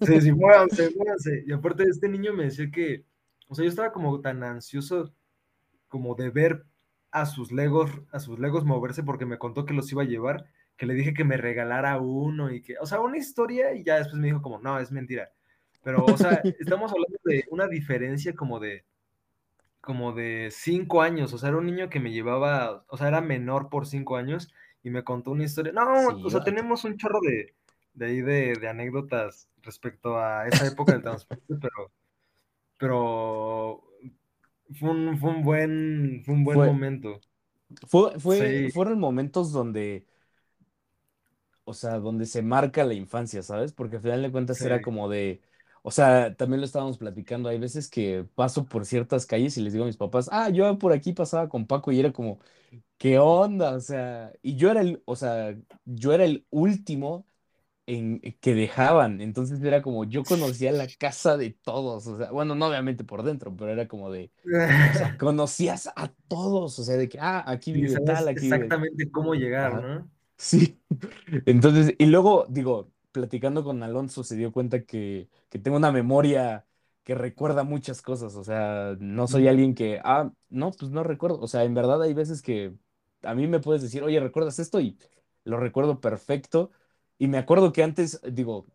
Sí, 0.05 0.21
sí, 0.21 0.31
muévanse, 0.31 0.91
muévanse. 0.95 1.43
Y 1.45 1.51
aparte, 1.51 1.83
este 1.83 2.09
niño 2.09 2.33
me 2.33 2.45
decía 2.45 2.69
que, 2.71 3.05
o 3.47 3.55
sea, 3.55 3.63
yo 3.63 3.69
estaba 3.69 3.91
como 3.91 4.19
tan 4.21 4.43
ansioso 4.43 5.13
como 5.87 6.15
de 6.15 6.29
ver 6.29 6.65
a 7.11 7.25
sus 7.25 7.51
Legos, 7.51 7.91
a 8.11 8.19
sus 8.19 8.39
Legos 8.39 8.65
moverse 8.65 9.03
porque 9.03 9.25
me 9.25 9.37
contó 9.37 9.65
que 9.65 9.73
los 9.73 9.91
iba 9.91 10.01
a 10.01 10.05
llevar, 10.05 10.45
que 10.75 10.85
le 10.85 10.95
dije 10.95 11.13
que 11.13 11.23
me 11.23 11.37
regalara 11.37 11.99
uno 11.99 12.51
y 12.51 12.61
que, 12.61 12.77
o 12.79 12.85
sea, 12.85 12.99
una 12.99 13.17
historia 13.17 13.73
y 13.73 13.83
ya 13.83 13.97
después 13.97 14.19
me 14.19 14.27
dijo 14.27 14.41
como, 14.41 14.59
no, 14.59 14.79
es 14.79 14.91
mentira. 14.91 15.31
Pero, 15.83 16.03
o 16.05 16.17
sea, 16.17 16.41
estamos 16.59 16.91
hablando 16.91 17.19
de 17.25 17.45
una 17.51 17.67
diferencia 17.67 18.33
como 18.33 18.59
de, 18.59 18.85
como 19.83 20.13
de 20.13 20.49
cinco 20.51 21.03
años, 21.03 21.33
o 21.33 21.39
sea, 21.39 21.49
era 21.51 21.59
un 21.59 21.67
niño 21.67 21.89
que 21.91 22.01
me 22.01 22.11
llevaba, 22.13 22.85
o 22.89 22.97
sea, 22.97 23.09
era 23.09 23.21
menor 23.21 23.69
por 23.69 23.87
cinco 23.87 24.17
años 24.17 24.53
y 24.83 24.91
me 24.91 25.05
contó 25.05 25.31
una 25.31 25.45
historia. 25.45 25.73
No, 25.73 26.19
o 26.23 26.31
sea, 26.31 26.43
tenemos 26.43 26.85
un 26.85 26.97
chorro 26.97 27.21
de, 27.21 27.55
de 27.93 28.07
ahí 28.07 28.21
de, 28.21 28.55
de 28.57 28.69
anécdotas 28.69 29.49
respecto 29.63 30.19
a 30.19 30.47
esa 30.49 30.67
época 30.67 30.93
del 30.93 31.03
transporte, 31.03 31.55
pero, 31.61 31.93
pero 32.77 33.83
fue 34.79 34.91
un, 34.91 35.17
fue 35.19 35.31
un 35.31 35.43
buen, 35.43 36.23
fue 36.25 36.33
un 36.35 36.43
buen 36.45 36.61
Fue, 36.61 36.63
momento. 36.63 37.21
fue, 37.87 38.19
fue, 38.19 38.53
Sí, 38.53 38.71
fueron 38.73 38.99
momentos 38.99 39.51
donde, 39.51 40.07
o 41.65 41.73
sea, 41.73 41.99
donde 41.99 42.25
se 42.25 42.41
marca 42.41 42.83
la 42.83 42.93
infancia, 42.93 43.41
¿sabes? 43.43 43.71
Porque 43.73 43.97
al 43.97 44.01
final 44.01 44.21
de 44.21 44.31
cuentas 44.31 44.63
era 44.65 44.81
como 44.81 45.09
de, 45.09 45.41
o 45.83 45.91
sea, 45.91 46.35
también 46.35 46.61
lo 46.61 46.65
estábamos 46.65 46.97
platicando, 46.97 47.49
hay 47.49 47.59
veces 47.59 47.89
que 47.89 48.25
paso 48.35 48.65
por 48.65 48.85
ciertas 48.85 49.25
calles 49.27 49.57
y 49.57 49.61
les 49.61 49.73
digo 49.73 49.85
a 49.85 49.87
mis 49.87 49.97
papás, 49.97 50.29
ah, 50.31 50.49
yo 50.49 50.79
por 50.79 50.93
aquí 50.93 51.13
pasaba 51.13 51.49
con 51.49 51.67
Paco 51.67 51.91
y 51.91 51.99
era 51.99 52.13
como, 52.13 52.39
¿qué 52.97 53.19
onda? 53.19 53.75
O 53.75 53.79
sea, 53.81 54.33
y 54.41 54.55
yo 54.55 54.71
era 54.71 54.81
el, 54.81 55.03
o 55.05 55.15
sea, 55.15 55.55
yo 55.85 56.13
era 56.13 56.25
el 56.25 56.45
último 56.51 57.27
en 57.85 58.21
que 58.41 58.53
dejaban, 58.55 59.21
entonces 59.21 59.61
era 59.63 59.81
como, 59.81 60.05
yo 60.05 60.23
conocía 60.23 60.71
la 60.71 60.87
casa 60.99 61.37
de 61.37 61.51
todos, 61.51 62.07
o 62.07 62.17
sea, 62.17 62.31
bueno, 62.31 62.55
no 62.55 62.67
obviamente 62.67 63.03
por 63.03 63.23
dentro, 63.23 63.55
pero 63.55 63.71
era 63.71 63.87
como 63.89 64.11
de, 64.11 64.31
o 64.87 64.93
sea, 64.93 65.17
conocías 65.17 65.89
a 65.95 66.09
todos, 66.29 66.79
o 66.79 66.83
sea, 66.83 66.97
de 66.97 67.09
que, 67.09 67.19
ah, 67.19 67.43
aquí 67.47 67.73
vive 67.73 67.99
tal, 67.99 68.29
aquí 68.29 68.51
vive, 68.51 68.55
exactamente 68.55 69.11
cómo 69.11 69.35
llegar, 69.35 69.73
ajá, 69.73 69.81
¿no? 69.81 70.11
sí. 70.37 70.79
Entonces, 71.45 71.95
y 71.97 72.05
luego, 72.07 72.45
digo, 72.49 72.92
platicando 73.13 73.63
con 73.65 73.83
Alonso, 73.83 74.23
se 74.25 74.37
dio 74.37 74.53
cuenta 74.53 74.83
que, 74.85 75.29
que 75.49 75.59
tengo 75.59 75.77
una 75.77 75.93
memoria 75.93 76.67
que 77.03 77.15
recuerda 77.15 77.63
muchas 77.65 78.01
cosas, 78.03 78.35
o 78.35 78.43
sea, 78.45 78.97
no 78.99 79.27
soy 79.27 79.47
alguien 79.49 79.75
que, 79.75 80.01
ah, 80.05 80.31
no, 80.49 80.71
pues 80.71 80.91
no 80.91 81.03
recuerdo, 81.05 81.39
o 81.41 81.47
sea, 81.49 81.63
en 81.65 81.75
verdad 81.75 82.01
hay 82.03 82.13
veces 82.15 82.41
que 82.43 82.75
a 83.23 83.35
mí 83.35 83.47
me 83.47 83.61
puedes 83.61 83.81
decir, 83.83 84.03
oye, 84.03 84.19
¿recuerdas 84.21 84.59
esto? 84.59 84.81
Y 84.81 84.97
lo 85.45 85.57
recuerdo 85.59 86.01
perfecto. 86.01 86.71
Y 87.19 87.27
me 87.29 87.37
acuerdo 87.39 87.73
que 87.73 87.83
antes, 87.83 88.21
digo, 88.33 88.67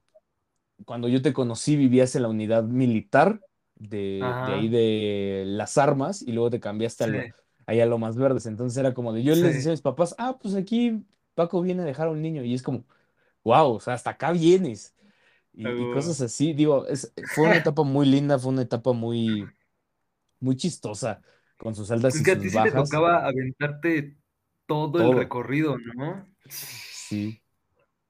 cuando 0.84 1.08
yo 1.08 1.22
te 1.22 1.32
conocí 1.32 1.76
vivías 1.76 2.14
en 2.16 2.22
la 2.22 2.28
unidad 2.28 2.64
militar 2.64 3.42
de, 3.76 4.38
de 4.42 4.52
ahí 4.52 4.68
de 4.68 5.44
las 5.46 5.78
armas 5.78 6.22
y 6.22 6.32
luego 6.32 6.50
te 6.50 6.60
cambiaste 6.60 7.04
a 7.04 7.06
lo- 7.08 7.30
ahí 7.66 7.80
a 7.80 7.86
lo 7.86 7.98
más 7.98 8.16
verdes. 8.16 8.46
Entonces 8.46 8.76
era 8.78 8.94
como 8.94 9.12
de, 9.12 9.22
yo 9.22 9.34
les 9.36 9.54
sí. 9.54 9.56
decía 9.56 9.70
a 9.70 9.74
mis 9.74 9.82
papás, 9.82 10.14
ah, 10.18 10.38
pues 10.40 10.54
aquí 10.54 11.04
Paco 11.34 11.60
viene 11.62 11.82
a 11.82 11.84
dejar 11.84 12.08
a 12.08 12.10
un 12.10 12.22
niño 12.22 12.44
y 12.44 12.54
es 12.54 12.62
como, 12.62 12.84
wow, 13.44 13.74
o 13.74 13.80
sea, 13.80 13.94
hasta 13.94 14.10
acá 14.10 14.32
vienes. 14.32 14.94
Y, 15.52 15.64
cosas 15.92 16.20
así, 16.20 16.52
digo, 16.52 16.86
es, 16.86 17.12
fue 17.34 17.46
una 17.46 17.56
etapa 17.56 17.82
muy 17.82 18.06
linda, 18.06 18.38
fue 18.38 18.52
una 18.52 18.62
etapa 18.62 18.92
muy, 18.92 19.44
muy 20.38 20.56
chistosa, 20.56 21.20
con 21.56 21.74
sus 21.74 21.90
altas 21.90 22.14
Es 22.14 22.20
y 22.20 22.24
que 22.24 22.30
a 22.32 22.38
ti 22.38 22.44
sus 22.44 22.52
sí 22.52 22.58
te 22.62 22.70
bajas, 22.70 22.88
tocaba 22.88 23.26
aventarte 23.26 24.16
todo 24.66 24.98
el 24.98 25.10
todo, 25.10 25.18
recorrido, 25.18 25.76
¿no? 25.96 26.26
sí. 26.48 27.42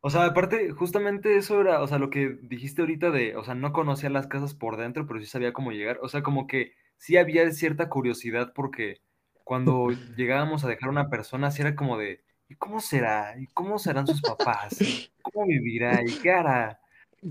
O 0.01 0.11
sea, 0.11 0.27
aparte, 0.27 0.71
justamente 0.71 1.37
eso 1.37 1.61
era, 1.61 1.83
o 1.83 1.89
sea, 1.89 1.99
lo 1.99 2.11
que 2.11 2.39
dijiste 2.43 2.83
ahorita 2.83 3.11
de, 3.11 3.37
o 3.37 3.45
sea, 3.45 3.55
no 3.55 3.73
conocía 3.73 4.11
las 4.11 4.27
casas 4.29 4.55
por 4.55 4.77
dentro, 4.77 5.07
pero 5.07 5.19
sí 5.19 5.27
sabía 5.27 5.53
cómo 5.53 5.73
llegar. 5.73 5.99
O 6.03 6.09
sea, 6.09 6.23
como 6.23 6.47
que 6.47 6.73
sí 6.97 7.17
había 7.17 7.51
cierta 7.51 7.89
curiosidad 7.89 8.53
porque 8.55 9.01
cuando 9.43 9.89
llegábamos 10.17 10.65
a 10.65 10.69
dejar 10.69 10.89
a 10.89 10.93
una 10.93 11.11
persona, 11.11 11.51
sí 11.51 11.63
era 11.63 11.75
como 11.75 11.99
de, 11.99 12.23
¿y 12.49 12.57
cómo 12.57 12.81
será? 12.81 13.35
¿Y 13.39 13.47
cómo 13.49 13.79
serán 13.79 14.07
sus 14.07 14.23
papás? 14.23 14.81
¿Y 14.83 14.99
cómo 15.23 15.47
vivirá? 15.47 16.03
¿Y 16.05 16.15
qué 16.19 16.33
hará? 16.33 16.81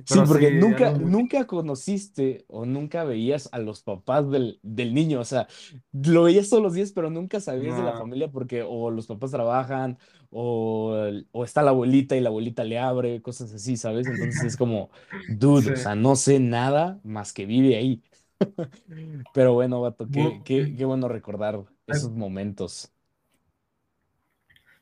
Sí, 0.05 0.21
porque 0.21 0.51
sí, 0.51 0.51
nunca, 0.51 0.93
nunca 0.93 1.47
conociste 1.47 2.45
o 2.47 2.65
nunca 2.65 3.03
veías 3.03 3.49
a 3.51 3.59
los 3.59 3.83
papás 3.83 4.29
del, 4.29 4.59
del 4.63 4.93
niño, 4.93 5.19
o 5.21 5.25
sea, 5.25 5.47
lo 5.91 6.23
veías 6.23 6.49
todos 6.49 6.63
los 6.63 6.73
días, 6.73 6.91
pero 6.93 7.09
nunca 7.09 7.39
sabías 7.41 7.75
de 7.75 7.83
la 7.83 7.93
familia 7.93 8.29
porque 8.31 8.63
o 8.63 8.89
los 8.91 9.07
papás 9.07 9.31
trabajan 9.31 9.97
o, 10.29 10.95
o 11.31 11.43
está 11.45 11.61
la 11.61 11.71
abuelita 11.71 12.15
y 12.15 12.21
la 12.21 12.29
abuelita 12.29 12.63
le 12.63 12.79
abre, 12.79 13.21
cosas 13.21 13.53
así, 13.53 13.77
¿sabes? 13.77 14.07
Entonces 14.09 14.43
es 14.43 14.57
como, 14.57 14.91
dude, 15.25 15.69
sí. 15.69 15.71
o 15.71 15.75
sea, 15.75 15.95
no 15.95 16.15
sé 16.15 16.39
nada 16.39 16.99
más 17.03 17.33
que 17.33 17.45
vive 17.45 17.75
ahí. 17.77 18.01
Pero 19.31 19.53
bueno, 19.53 19.81
vato, 19.81 20.09
qué, 20.09 20.41
qué, 20.43 20.73
qué 20.75 20.85
bueno 20.85 21.07
recordar 21.07 21.63
esos 21.87 22.11
momentos. 22.11 22.93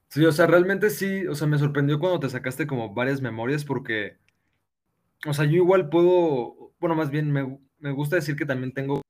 Sí, 0.09 0.25
o 0.25 0.31
sea, 0.31 0.47
realmente 0.47 0.89
sí, 0.89 1.27
o 1.27 1.35
sea, 1.35 1.47
me 1.47 1.57
sorprendió 1.59 1.99
cuando 1.99 2.19
te 2.19 2.29
sacaste 2.29 2.65
como 2.67 2.93
varias 2.93 3.21
memorias 3.21 3.65
porque, 3.65 4.17
o 5.27 5.33
sea, 5.33 5.45
yo 5.45 5.53
igual 5.55 5.89
puedo, 5.89 6.73
bueno, 6.79 6.95
más 6.95 7.09
bien 7.09 7.31
me, 7.31 7.59
me 7.79 7.91
gusta 7.91 8.15
decir 8.15 8.35
que 8.35 8.45
también 8.45 8.73
tengo 8.73 9.01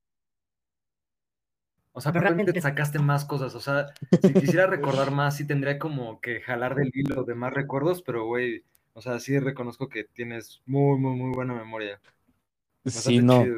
O 1.98 2.02
sea, 2.02 2.12
pero 2.12 2.24
realmente 2.24 2.52
te 2.52 2.60
sacaste 2.60 3.00
más 3.00 3.24
cosas. 3.24 3.56
O 3.56 3.62
sea, 3.62 3.88
si 4.22 4.36
quisiera 4.36 4.68
recordar 4.68 5.12
más, 5.12 5.38
sí 5.38 5.48
tendría 5.48 5.80
como 5.80 6.20
que 6.20 6.42
jalar 6.42 6.76
del 6.76 6.92
hilo 6.94 7.24
de 7.24 7.36
más 7.36 7.54
recuerdos, 7.54 8.02
pero 8.02 8.26
güey, 8.26 8.66
o 8.94 9.02
sea, 9.02 9.20
sí 9.20 9.40
reconozco 9.40 9.88
que 9.88 10.04
tienes 10.04 10.62
muy, 10.66 11.00
muy, 11.00 11.16
muy 11.16 11.34
buena 11.34 11.54
memoria. 11.54 12.02
Sí, 12.86 12.92
Bastante 12.96 13.22
no. 13.22 13.44
chido. 13.44 13.56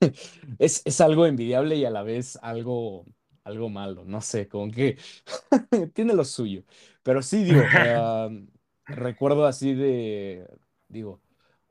Es, 0.58 0.82
es 0.84 1.00
algo 1.00 1.26
envidiable 1.26 1.76
y 1.76 1.84
a 1.84 1.90
la 1.90 2.02
vez 2.02 2.38
algo, 2.42 3.06
algo 3.44 3.68
malo, 3.68 4.04
no 4.04 4.20
sé, 4.20 4.48
como 4.48 4.70
que 4.70 4.98
tiene 5.94 6.14
lo 6.14 6.24
suyo. 6.24 6.64
Pero 7.02 7.22
sí, 7.22 7.44
digo, 7.44 7.72
eh, 7.78 8.46
recuerdo 8.86 9.46
así 9.46 9.74
de, 9.74 10.48
digo, 10.88 11.20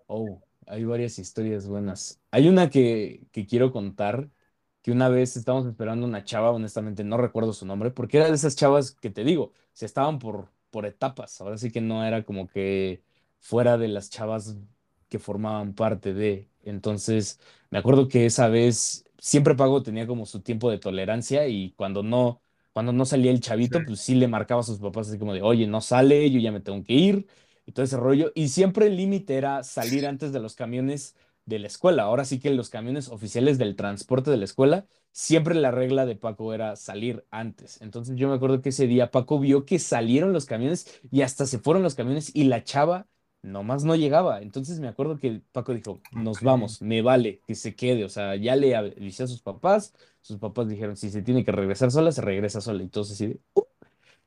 oh, 0.07 0.41
hay 0.67 0.85
varias 0.85 1.19
historias 1.19 1.67
buenas. 1.67 2.21
Hay 2.31 2.47
una 2.49 2.69
que, 2.69 3.27
que 3.31 3.45
quiero 3.45 3.71
contar, 3.71 4.29
que 4.81 4.91
una 4.91 5.09
vez 5.09 5.37
estábamos 5.37 5.67
esperando 5.67 6.05
una 6.07 6.23
chava, 6.23 6.51
honestamente 6.51 7.03
no 7.03 7.17
recuerdo 7.17 7.53
su 7.53 7.65
nombre, 7.65 7.91
porque 7.91 8.17
era 8.17 8.27
de 8.29 8.35
esas 8.35 8.55
chavas 8.55 8.91
que 8.93 9.09
te 9.09 9.23
digo, 9.23 9.53
se 9.73 9.85
estaban 9.85 10.19
por, 10.19 10.49
por 10.71 10.85
etapas, 10.85 11.39
ahora 11.41 11.57
sí 11.57 11.71
que 11.71 11.81
no 11.81 12.03
era 12.05 12.23
como 12.23 12.47
que 12.47 13.03
fuera 13.39 13.77
de 13.77 13.87
las 13.87 14.09
chavas 14.09 14.57
que 15.09 15.19
formaban 15.19 15.73
parte 15.73 16.13
de. 16.13 16.49
Entonces, 16.63 17.39
me 17.69 17.77
acuerdo 17.79 18.07
que 18.07 18.25
esa 18.25 18.47
vez 18.47 19.05
siempre 19.21 19.55
Pago 19.55 19.83
tenía 19.83 20.07
como 20.07 20.25
su 20.27 20.41
tiempo 20.41 20.71
de 20.71 20.79
tolerancia 20.79 21.47
y 21.47 21.71
cuando 21.73 22.03
no, 22.03 22.41
cuando 22.73 22.93
no 22.93 23.05
salía 23.05 23.31
el 23.31 23.41
Sí, 23.41 23.41
chavito, 23.41 23.85
pues 23.85 24.01
sí 24.01 24.15
le 24.15 24.27
marcaba 24.27 24.61
a 24.61 24.63
sus 24.65 24.79
papás 24.79 25.09
así 25.09 25.19
como 25.19 25.33
de, 25.33 25.43
oye, 25.43 25.67
no 25.67 25.81
sale, 25.81 26.29
yo 26.31 26.39
ya 26.41 26.51
me 26.51 26.61
tengo 26.61 26.83
que 26.83 26.93
ir 26.93 27.27
y 27.65 27.71
todo 27.73 27.85
ese 27.85 27.97
rollo. 27.97 28.31
Y 28.35 28.49
siempre 28.49 28.87
el 28.87 28.97
límite 28.97 29.37
era 29.37 29.63
salir 29.63 30.05
antes 30.07 30.33
de 30.33 30.39
los 30.39 30.55
camiones 30.55 31.15
de 31.45 31.59
la 31.59 31.67
escuela. 31.67 32.03
Ahora 32.03 32.25
sí 32.25 32.39
que 32.39 32.49
los 32.51 32.69
camiones 32.69 33.09
oficiales 33.09 33.57
del 33.59 33.75
transporte 33.75 34.31
de 34.31 34.37
la 34.37 34.45
escuela, 34.45 34.87
siempre 35.11 35.55
la 35.55 35.71
regla 35.71 36.05
de 36.05 36.15
Paco 36.15 36.53
era 36.53 36.75
salir 36.75 37.25
antes. 37.31 37.81
Entonces 37.81 38.15
yo 38.17 38.29
me 38.29 38.35
acuerdo 38.35 38.61
que 38.61 38.69
ese 38.69 38.87
día 38.87 39.11
Paco 39.11 39.39
vio 39.39 39.65
que 39.65 39.79
salieron 39.79 40.33
los 40.33 40.45
camiones 40.45 41.01
y 41.11 41.21
hasta 41.23 41.45
se 41.45 41.59
fueron 41.59 41.83
los 41.83 41.95
camiones 41.95 42.31
y 42.35 42.45
la 42.45 42.63
chava 42.63 43.07
nomás 43.41 43.83
no 43.83 43.95
llegaba. 43.95 44.41
Entonces 44.41 44.79
me 44.79 44.87
acuerdo 44.87 45.17
que 45.17 45.41
Paco 45.51 45.73
dijo, 45.73 46.01
nos 46.11 46.41
vamos, 46.41 46.81
me 46.81 47.01
vale 47.01 47.41
que 47.47 47.55
se 47.55 47.75
quede. 47.75 48.05
O 48.05 48.09
sea, 48.09 48.35
ya 48.35 48.55
le 48.55 48.75
avisé 48.75 49.23
a 49.23 49.27
sus 49.27 49.41
papás. 49.41 49.93
Sus 50.21 50.37
papás 50.37 50.69
dijeron, 50.69 50.97
si 50.97 51.09
se 51.09 51.21
tiene 51.21 51.43
que 51.43 51.51
regresar 51.51 51.91
sola, 51.91 52.11
se 52.11 52.21
regresa 52.21 52.61
sola. 52.61 52.83
Y 52.83 52.87
todos 52.87 53.11
así 53.11 53.27
de, 53.27 53.39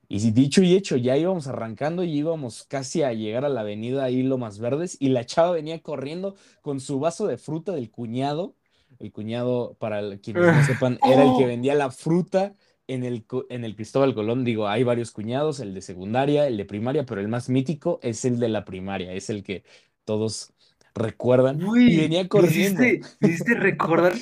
y 0.08 0.20
si 0.20 0.30
dicho 0.30 0.62
y 0.62 0.74
hecho, 0.74 0.96
ya 0.96 1.16
íbamos 1.16 1.46
arrancando 1.46 2.04
y 2.04 2.12
íbamos 2.12 2.64
casi 2.64 3.02
a 3.02 3.12
llegar 3.12 3.44
a 3.44 3.48
la 3.48 3.62
avenida 3.62 4.04
ahí 4.04 4.22
Lomas 4.22 4.58
Verdes 4.58 4.96
y 5.00 5.08
la 5.08 5.24
chava 5.24 5.52
venía 5.52 5.80
corriendo 5.80 6.36
con 6.62 6.80
su 6.80 7.00
vaso 7.00 7.26
de 7.26 7.38
fruta 7.38 7.72
del 7.72 7.90
cuñado. 7.90 8.54
El 8.98 9.12
cuñado, 9.12 9.74
para 9.80 10.18
quienes 10.18 10.44
no 10.44 10.64
sepan, 10.64 10.98
era 11.02 11.24
el 11.24 11.36
que 11.36 11.44
¡Oh! 11.44 11.48
vendía 11.48 11.74
la 11.74 11.90
fruta 11.90 12.54
en 12.86 13.04
el, 13.04 13.26
en 13.50 13.64
el 13.64 13.76
Cristóbal 13.76 14.14
Colón. 14.14 14.44
Digo, 14.44 14.68
hay 14.68 14.84
varios 14.84 15.10
cuñados, 15.12 15.60
el 15.60 15.74
de 15.74 15.82
secundaria, 15.82 16.46
el 16.46 16.56
de 16.56 16.64
primaria, 16.64 17.04
pero 17.06 17.20
el 17.20 17.28
más 17.28 17.48
mítico 17.48 18.00
es 18.02 18.24
el 18.24 18.38
de 18.38 18.48
la 18.48 18.64
primaria, 18.64 19.12
es 19.12 19.30
el 19.30 19.42
que 19.42 19.64
todos 20.04 20.52
recuerdan. 20.94 21.60
Y 21.60 21.64
Uy, 21.64 21.96
venía 21.96 22.22
me 22.22 22.28
corriendo. 22.28 22.82
hiciste, 22.82 23.00
me 23.20 23.28
hiciste 23.28 23.54
recordar, 23.54 24.14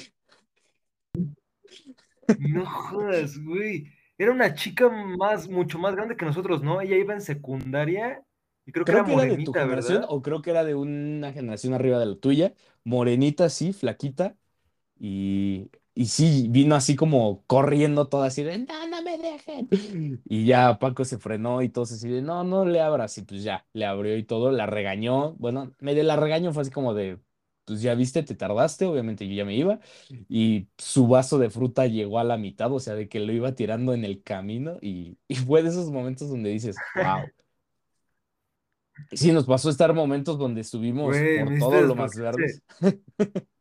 no 2.39 2.67
jodas, 2.67 3.39
güey. 3.39 3.87
Era 4.19 4.33
una 4.33 4.55
chica 4.55 4.89
más, 4.89 5.49
mucho 5.49 5.79
más 5.79 5.95
grande 5.95 6.17
que 6.17 6.25
nosotros, 6.25 6.63
¿no? 6.63 6.81
Ella 6.81 6.97
iba 6.97 7.15
en 7.15 7.21
secundaria 7.21 8.23
y 8.65 8.73
creo 8.73 8.87
que 8.87 8.93
era 8.93 9.05
que 9.05 9.13
era 9.13 9.27
de 9.27 9.39
tu 9.39 9.55
morenita, 9.55 9.61
generación 9.61 10.01
¿verdad? 10.01 10.09
o 10.09 10.23
creo 10.23 10.43
que 10.43 10.51
era 10.51 10.65
de 10.65 10.75
una 10.75 11.33
generación 11.33 11.75
arriba 11.75 11.99
de 11.99 12.07
la 12.07 12.17
tuya. 12.17 12.55
Morenita, 12.85 13.49
sí, 13.49 13.73
flaquita. 13.73 14.37
Y, 14.99 15.71
y 15.95 16.07
sí, 16.07 16.47
vino 16.49 16.75
así 16.75 16.97
como 16.97 17.45
corriendo 17.47 18.09
todo 18.09 18.23
así 18.23 18.43
de, 18.43 18.59
no, 18.59 18.89
no 18.89 19.03
me 19.03 19.19
dejen. 19.19 19.69
Y 20.25 20.47
ya 20.47 20.79
Paco 20.79 21.05
se 21.05 21.19
frenó 21.19 21.61
y 21.61 21.69
todo 21.69 21.85
así 21.85 22.09
de, 22.09 22.23
no, 22.23 22.45
no 22.45 22.65
le 22.65 22.81
abras. 22.81 23.19
Y 23.19 23.23
pues 23.23 23.43
ya, 23.43 23.67
le 23.75 23.85
abrió 23.85 24.17
y 24.17 24.25
todo, 24.25 24.51
la 24.53 24.67
regañó. 24.67 25.35
Bueno, 25.35 25.75
medio 25.81 26.03
la 26.03 26.17
regañó, 26.17 26.53
fue 26.53 26.63
así 26.63 26.71
como 26.71 26.95
de, 26.95 27.19
pues 27.67 27.83
ya 27.83 27.95
viste, 27.95 28.23
te 28.23 28.35
tardaste, 28.35 28.87
obviamente 28.87 29.29
yo 29.29 29.35
ya 29.35 29.45
me 29.45 29.55
iba. 29.55 29.81
Y 30.31 30.69
su 30.79 31.09
vaso 31.09 31.39
de 31.39 31.51
fruta 31.51 31.87
llegó 31.87 32.19
a 32.19 32.25
la 32.25 32.39
mitad, 32.39 32.73
o 32.73 32.81
sea, 32.81 32.95
de 32.95 33.09
que 33.09 33.21
lo 33.21 33.33
iba 33.33 33.55
tirando 33.55 33.93
en 33.93 34.07
el 34.07 34.23
camino. 34.23 34.79
Y, 34.81 35.19
y 35.29 35.35
fue 35.35 35.63
de 35.63 35.69
esos 35.69 35.91
momentos 35.91 36.31
donde 36.31 36.51
dices, 36.51 36.77
wow. 36.97 37.25
Sí, 39.13 39.33
nos 39.33 39.47
pasó 39.47 39.71
estar 39.71 39.95
momentos 39.95 40.39
donde 40.39 40.61
estuvimos 40.61 41.17
Güey, 41.17 41.45
por 41.45 41.59
todo 41.59 41.81
lo 41.81 41.95
más 41.95 42.15
verdes. 42.15 42.63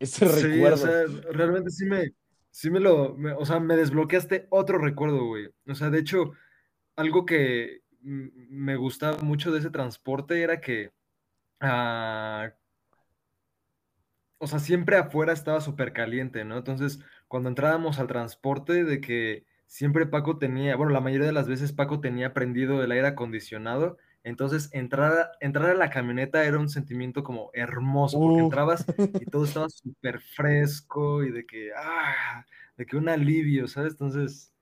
Ese 0.00 0.26
Sí, 0.26 0.66
o 0.66 0.76
recuerdo. 0.76 0.76
sea, 0.76 1.04
realmente 1.32 1.70
sí 1.70 1.86
me, 1.86 2.12
sí 2.50 2.70
me 2.70 2.80
lo, 2.80 3.16
me- 3.16 3.32
o 3.32 3.44
sea, 3.44 3.60
me 3.60 3.76
desbloqueaste 3.76 4.46
otro 4.50 4.78
recuerdo, 4.78 5.24
güey. 5.26 5.48
O 5.68 5.74
sea, 5.74 5.90
de 5.90 5.98
hecho, 6.00 6.32
algo 6.96 7.26
que 7.26 7.82
me 8.02 8.76
gustaba 8.76 9.18
mucho 9.22 9.52
de 9.52 9.60
ese 9.60 9.70
transporte 9.70 10.42
era 10.42 10.60
que, 10.60 10.92
ah, 11.60 12.52
o 14.38 14.46
sea, 14.46 14.58
siempre 14.58 14.96
afuera 14.96 15.32
estaba 15.32 15.60
súper 15.60 15.92
caliente, 15.92 16.44
¿no? 16.44 16.56
Entonces, 16.58 17.00
cuando 17.28 17.48
entrábamos 17.48 17.98
al 17.98 18.06
transporte, 18.06 18.84
de 18.84 19.00
que 19.00 19.44
siempre 19.66 20.06
Paco 20.06 20.38
tenía, 20.38 20.76
bueno, 20.76 20.92
la 20.92 21.00
mayoría 21.00 21.26
de 21.26 21.32
las 21.32 21.48
veces 21.48 21.72
Paco 21.72 22.00
tenía 22.00 22.32
prendido 22.32 22.82
el 22.82 22.90
aire 22.92 23.08
acondicionado, 23.08 23.98
entonces 24.24 24.68
entrar 24.72 25.12
a, 25.18 25.30
entrar 25.40 25.70
a 25.70 25.74
la 25.74 25.90
camioneta 25.90 26.44
era 26.44 26.58
un 26.58 26.68
sentimiento 26.68 27.22
como 27.24 27.50
hermoso, 27.54 28.20
porque 28.22 28.40
Uh. 28.40 28.42
entrabas 28.42 28.88
y 29.18 29.26
todo 29.26 29.44
estaba 29.44 29.68
súper 29.70 30.20
fresco 30.20 31.24
y 31.24 31.30
de 31.32 31.46
que, 31.46 31.70
ah, 31.76 32.44
de 32.76 32.86
que 32.86 32.96
un 32.96 33.08
alivio, 33.08 33.68
¿sabes? 33.68 33.92
Entonces, 33.92 34.52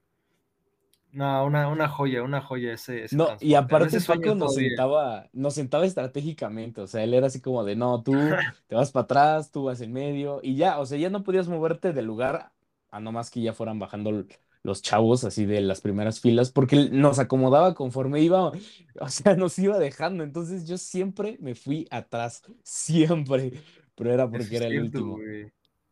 no, 1.13 1.45
una, 1.47 1.69
una 1.69 1.89
joya, 1.89 2.23
una 2.23 2.41
joya 2.41 2.73
ese, 2.73 3.05
ese 3.05 3.21
No, 3.21 3.37
y 3.41 3.55
transporte. 3.55 3.55
Aparte 3.55 4.03
Paco 4.03 4.35
nos 4.35 4.53
sentaba, 4.55 5.31
nos 5.33 5.55
sentaba 5.55 5.87
estratégicamente, 5.87 6.83
o 6.83 6.87
sea, 6.87 7.03
él 7.05 7.15
era 7.15 7.29
así 7.29 7.41
como 7.41 7.65
de, 7.65 7.75
no, 7.75 8.03
tú 8.03 8.45
te 8.67 8.75
vas 8.75 8.93
para 8.93 9.05
atrás, 9.05 9.51
tú 9.51 9.65
vas 9.65 9.81
en 9.81 9.95
medio, 9.95 10.41
y 10.43 10.57
ya, 10.57 10.79
o 10.79 10.85
sea, 10.85 10.99
ya 10.99 11.09
no 11.09 11.23
podías 11.25 11.49
moverte 11.49 11.95
del 11.95 12.05
lugar, 12.05 12.53
a 12.91 13.01
no 13.01 13.11
más 13.11 13.31
que 13.31 13.41
ya 13.41 13.55
fueran 13.55 13.79
bajando 13.79 14.11
l- 14.11 14.27
los 14.63 14.83
chavos 14.83 15.25
así 15.25 15.47
de 15.47 15.61
las 15.61 15.81
primeras 15.81 16.21
filas, 16.21 16.51
porque 16.53 16.91
nos 16.91 17.19
acomodaba 17.19 17.75
conforme 17.75 18.21
iba, 18.23 18.53
o 19.01 19.09
sea, 19.09 19.35
nos 19.37 19.59
iba 19.59 19.79
dejando, 19.79 20.25
entonces 20.25 20.67
yo 20.67 20.79
siempre 20.79 21.39
me 21.41 21.55
fui 21.55 21.87
atrás, 21.91 22.43
siempre, 22.65 23.53
pero 23.95 24.13
era 24.13 24.31
porque 24.31 24.57
es 24.57 24.59
era 24.59 24.67
el 24.67 24.79
último, 24.79 25.25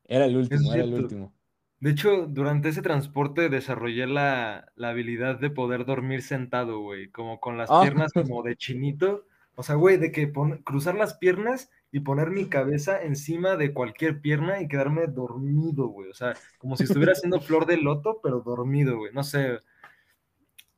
era 0.05 0.27
el 0.27 0.37
es 0.49 0.61
último, 0.61 0.73
era 0.75 0.85
el 0.85 0.95
último. 0.95 1.35
De 1.81 1.91
hecho, 1.91 2.27
durante 2.27 2.69
ese 2.71 2.83
transporte 2.83 3.49
desarrollé 3.49 4.07
la, 4.07 4.73
la 4.77 4.91
habilidad 4.91 5.39
de 5.41 5.51
poder 5.51 5.85
dormir 5.87 6.23
sentado, 6.23 6.81
güey, 6.81 7.11
como 7.11 7.41
con 7.41 7.59
las 7.59 7.71
Ah, 7.71 7.87
piernas 7.95 8.13
como 8.15 8.43
de 8.43 8.57
chinito. 8.57 9.27
O 9.57 9.63
sea, 9.65 9.75
güey, 9.77 9.99
de 9.99 10.13
que 10.13 10.29
pon- 10.29 10.63
cruzar 10.65 10.95
las 10.97 11.15
piernas 11.17 11.71
y 11.93 12.01
poner 12.01 12.31
mi 12.31 12.49
cabeza 12.49 13.03
encima 13.03 13.57
de 13.57 13.75
cualquier 13.75 14.21
pierna 14.21 14.61
y 14.63 14.69
quedarme 14.69 15.07
dormido, 15.09 15.89
güey. 15.89 16.11
O 16.11 16.15
sea, 16.15 16.37
como 16.59 16.77
si 16.77 16.87
estuviera 16.87 17.13
haciendo 17.15 17.41
flor 17.41 17.67
de 17.67 17.79
loto, 17.79 18.21
pero 18.23 18.41
dormido, 18.43 18.99
güey. 18.99 19.13
No 19.15 19.25
sé. 19.25 19.59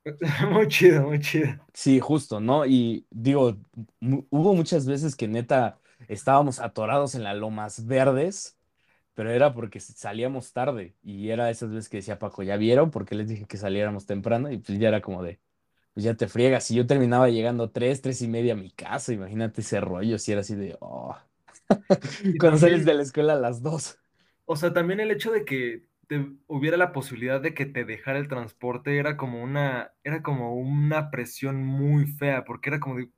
Muy 0.51 0.69
chido, 0.69 1.03
muy 1.03 1.21
chido. 1.21 1.59
Sí, 1.75 2.01
justo, 2.01 2.41
¿no? 2.41 2.67
Y 2.67 3.07
digo, 3.11 3.57
hubo 4.31 4.55
muchas 4.55 4.87
veces 4.87 5.15
que 5.17 5.29
neta 5.29 5.81
estábamos 6.09 6.59
atorados 6.61 7.15
en 7.15 7.23
las 7.25 7.37
lomas 7.37 7.87
verdes, 7.87 8.59
pero 9.15 9.31
era 9.33 9.55
porque 9.55 9.81
salíamos 9.81 10.53
tarde 10.53 10.97
y 11.03 11.31
era 11.31 11.51
esas 11.51 11.71
veces 11.71 11.89
que 11.91 11.99
decía 11.99 12.19
Paco, 12.19 12.43
¿ya 12.43 12.57
vieron? 12.57 12.91
Porque 12.91 13.15
les 13.17 13.29
dije 13.29 13.47
que 13.47 13.57
saliéramos 13.59 14.07
temprano 14.07 14.51
y 14.53 14.59
pues 14.59 14.79
ya 14.79 14.89
era 14.89 15.03
como 15.03 15.23
de, 15.23 15.41
pues 15.99 16.05
ya 16.05 16.15
te 16.15 16.29
friegas. 16.29 16.71
Y 16.71 16.77
yo 16.77 16.87
terminaba 16.87 17.29
llegando 17.29 17.71
tres, 17.71 18.01
tres 18.01 18.23
y 18.23 18.29
media 18.29 18.53
a 18.53 18.57
mi 18.57 18.71
casa, 18.71 19.13
imagínate 19.13 19.63
ese 19.63 19.81
rollo, 19.81 20.17
si 20.21 20.31
era 20.31 20.43
así 20.43 20.55
de, 20.55 20.77
oh, 20.79 21.17
cuando 22.39 22.57
sales 22.57 22.85
de 22.85 22.95
la 22.95 23.03
escuela 23.03 23.33
a 23.33 23.41
las 23.41 23.65
dos. 23.65 23.99
o 24.45 24.55
sea, 24.55 24.73
también 24.73 25.01
el 25.01 25.11
hecho 25.11 25.33
de 25.33 25.45
que 25.45 25.89
te, 26.07 26.25
hubiera 26.47 26.77
la 26.77 26.93
posibilidad 26.93 27.41
de 27.41 27.53
que 27.53 27.67
te 27.67 27.85
dejara 27.85 28.21
el 28.21 28.29
transporte 28.29 28.97
era 28.97 29.17
como 29.17 29.43
una, 29.43 29.91
era 30.05 30.23
como 30.23 30.55
una 30.55 31.11
presión 31.11 31.65
muy 31.65 32.07
fea, 32.07 32.45
porque 32.45 32.71
era 32.71 32.79
como 32.79 32.99
de, 32.99 33.11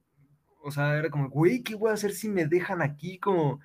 o 0.63 0.71
sea, 0.71 0.97
era 0.97 1.11
como, 1.11 1.29
güey, 1.29 1.63
¿qué 1.63 1.75
voy 1.75 1.91
a 1.91 1.95
hacer 1.95 2.13
si 2.13 2.31
me 2.31 2.47
dejan 2.47 2.81
aquí? 2.81 3.19
Como, 3.19 3.61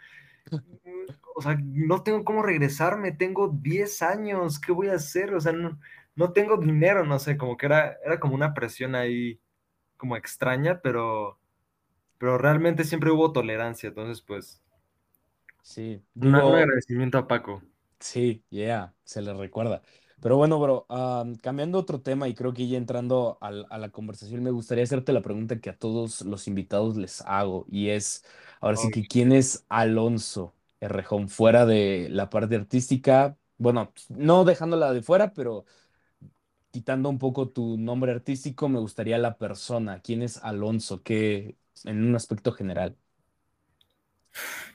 mm, 0.52 1.12
o 1.38 1.42
sea, 1.42 1.58
no 1.64 2.04
tengo 2.04 2.26
cómo 2.26 2.44
regresarme, 2.44 3.14
tengo 3.14 3.48
10 3.48 4.02
años, 4.02 4.60
¿qué 4.60 4.74
voy 4.74 4.90
a 4.90 4.96
hacer? 4.96 5.34
O 5.34 5.40
sea, 5.40 5.54
no, 5.54 5.80
no 6.16 6.34
tengo 6.34 6.58
dinero, 6.58 7.06
no 7.06 7.20
sé, 7.20 7.38
como 7.38 7.58
que 7.58 7.66
era, 7.68 7.98
era 8.06 8.20
como 8.20 8.36
una 8.36 8.54
presión 8.54 8.96
ahí, 8.96 9.40
como 9.98 10.18
extraña, 10.18 10.82
pero, 10.82 11.40
pero 12.20 12.38
realmente 12.40 12.84
siempre 12.86 13.12
hubo 13.12 13.34
tolerancia, 13.34 13.90
entonces, 13.90 14.22
pues, 14.24 14.62
Sí, 15.64 16.02
un 16.22 16.36
agradecimiento 16.36 17.18
a 17.18 17.26
Paco. 17.28 17.62
Sí, 18.00 18.44
yeah, 18.50 18.94
se 19.04 19.22
le 19.22 19.34
recuerda. 19.34 19.82
Pero 20.20 20.38
bueno, 20.38 20.60
bro, 20.60 20.86
am, 20.90 21.36
cambiando 21.36 21.80
otro 21.80 22.02
tema 22.02 22.28
y 22.28 22.34
creo 22.36 22.54
que 22.54 22.68
ya 22.68 22.78
entrando 22.78 23.38
al- 23.42 23.66
a 23.70 23.78
la 23.78 23.90
conversación, 23.90 24.44
me 24.44 24.52
gustaría 24.52 24.84
hacerte 24.84 25.14
la 25.14 25.22
pregunta 25.22 25.60
que 25.60 25.70
a 25.70 25.78
todos 25.78 26.22
los 26.22 26.48
invitados 26.48 26.98
les 26.98 27.22
hago 27.22 27.66
y 27.70 27.90
es, 27.90 28.24
ahora 28.60 28.78
sí 28.78 28.90
que, 28.92 29.08
¿quién 29.08 29.32
es 29.32 29.66
Alonso 29.70 30.54
Errejón 30.80 31.30
fuera 31.30 31.66
de 31.66 32.08
la 32.12 32.30
parte 32.30 32.56
artística? 32.56 33.38
Bueno, 33.58 33.92
no 34.10 34.44
dejándola 34.46 34.94
de 34.94 35.02
fuera, 35.02 35.34
pero 35.34 35.66
quitando 36.76 37.10
un 37.10 37.20
poco 37.20 37.48
tu 37.50 37.78
nombre 37.78 38.12
artístico, 38.12 38.68
me 38.68 38.80
gustaría 38.80 39.18
la 39.18 39.38
persona. 39.38 40.02
¿Quién 40.02 40.22
es 40.22 40.44
Alonso? 40.44 41.04
¿Qué, 41.04 41.56
en 41.86 42.04
un 42.04 42.16
aspecto 42.16 42.52
general? 42.52 42.98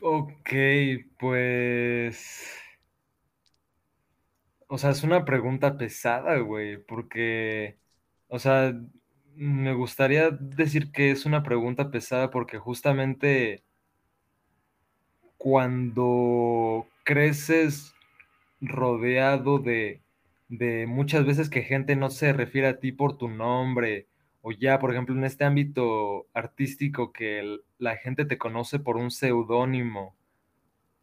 Ok, 0.00 0.50
pues, 1.18 2.56
o 4.68 4.78
sea, 4.78 4.90
es 4.90 5.02
una 5.02 5.24
pregunta 5.24 5.76
pesada, 5.76 6.38
güey, 6.38 6.78
porque, 6.84 7.78
o 8.28 8.38
sea, 8.38 8.74
me 9.34 9.74
gustaría 9.74 10.30
decir 10.30 10.90
que 10.92 11.10
es 11.10 11.26
una 11.26 11.42
pregunta 11.42 11.90
pesada 11.90 12.30
porque 12.30 12.58
justamente 12.58 13.64
cuando 15.38 16.86
creces 17.04 17.94
rodeado 18.60 19.58
de, 19.58 20.02
de 20.50 20.86
muchas 20.86 21.24
veces 21.24 21.48
que 21.48 21.62
gente 21.62 21.96
no 21.96 22.10
se 22.10 22.32
refiere 22.32 22.66
a 22.68 22.80
ti 22.80 22.92
por 22.92 23.16
tu 23.16 23.28
nombre, 23.28 24.08
o 24.42 24.52
ya, 24.52 24.78
por 24.78 24.90
ejemplo, 24.92 25.14
en 25.14 25.24
este 25.24 25.44
ámbito 25.44 26.26
artístico 26.34 27.12
que 27.12 27.60
la 27.78 27.96
gente 27.96 28.24
te 28.24 28.36
conoce 28.36 28.80
por 28.80 28.96
un 28.96 29.10
seudónimo 29.10 30.16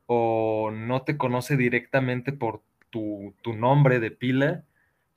o 0.05 0.71
no 0.71 1.03
te 1.03 1.17
conoce 1.17 1.57
directamente 1.57 2.33
por 2.33 2.61
tu, 2.89 3.35
tu 3.41 3.53
nombre 3.53 3.99
de 3.99 4.11
pila, 4.11 4.65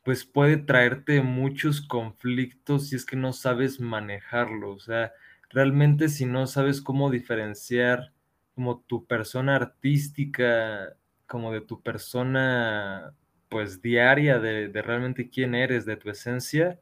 pues 0.05 0.25
puede 0.25 0.59
traerte 0.59 1.23
muchos 1.23 1.81
conflictos 1.81 2.89
si 2.89 2.97
es 2.97 3.07
que 3.07 3.17
no 3.17 3.33
sabes 3.33 3.81
manejarlo. 3.81 4.73
O 4.73 4.79
sea, 4.81 5.13
realmente 5.51 6.09
si 6.09 6.25
no 6.27 6.47
sabes 6.47 6.83
cómo 6.83 7.11
diferenciar 7.11 8.13
como 8.55 8.81
tu 8.81 9.07
persona 9.07 9.57
artística, 9.57 10.97
como 11.27 11.53
de 11.53 11.63
tu 11.63 11.83
persona 11.83 13.15
pues 13.51 13.83
diaria, 13.83 14.39
de, 14.41 14.69
de 14.69 14.83
realmente 14.83 15.31
quién 15.31 15.55
eres, 15.55 15.85
de 15.87 15.97
tu 15.97 16.11
esencia, 16.11 16.81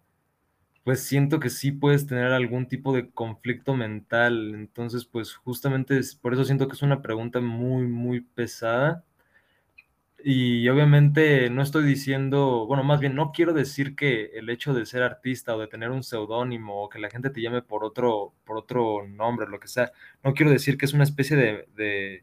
pues 0.85 1.03
siento 1.03 1.41
que 1.41 1.51
sí 1.51 1.73
puedes 1.73 2.07
tener 2.07 2.33
algún 2.33 2.67
tipo 2.69 2.95
de 2.95 3.11
conflicto 3.11 3.75
mental. 3.75 4.55
Entonces, 4.55 5.05
pues 5.05 5.35
justamente 5.35 6.01
por 6.23 6.33
eso 6.35 6.45
siento 6.45 6.69
que 6.69 6.75
es 6.75 6.83
una 6.83 7.03
pregunta 7.03 7.41
muy, 7.41 7.87
muy 7.87 8.23
pesada. 8.23 9.05
Y 10.25 10.69
obviamente 10.69 11.49
no 11.51 11.63
estoy 11.63 11.85
diciendo, 11.85 12.67
bueno, 12.67 12.83
más 12.83 13.01
bien 13.01 13.15
no 13.15 13.31
quiero 13.33 13.53
decir 13.53 13.95
que 13.95 14.27
el 14.35 14.51
hecho 14.51 14.75
de 14.75 14.85
ser 14.85 15.03
artista 15.03 15.55
o 15.55 15.61
de 15.61 15.69
tener 15.69 15.91
un 15.91 16.03
seudónimo 16.03 16.83
o 16.85 16.89
que 16.89 16.99
la 16.99 17.11
gente 17.11 17.31
te 17.31 17.41
llame 17.41 17.63
por 17.63 17.85
otro, 17.85 18.35
por 18.45 18.57
otro 18.59 19.07
nombre, 19.07 19.47
lo 19.49 19.61
que 19.61 19.69
sea, 19.69 19.93
no 20.25 20.35
quiero 20.35 20.51
decir 20.51 20.77
que 20.77 20.87
es 20.87 20.93
una 20.93 21.05
especie 21.05 21.37
de, 21.37 22.23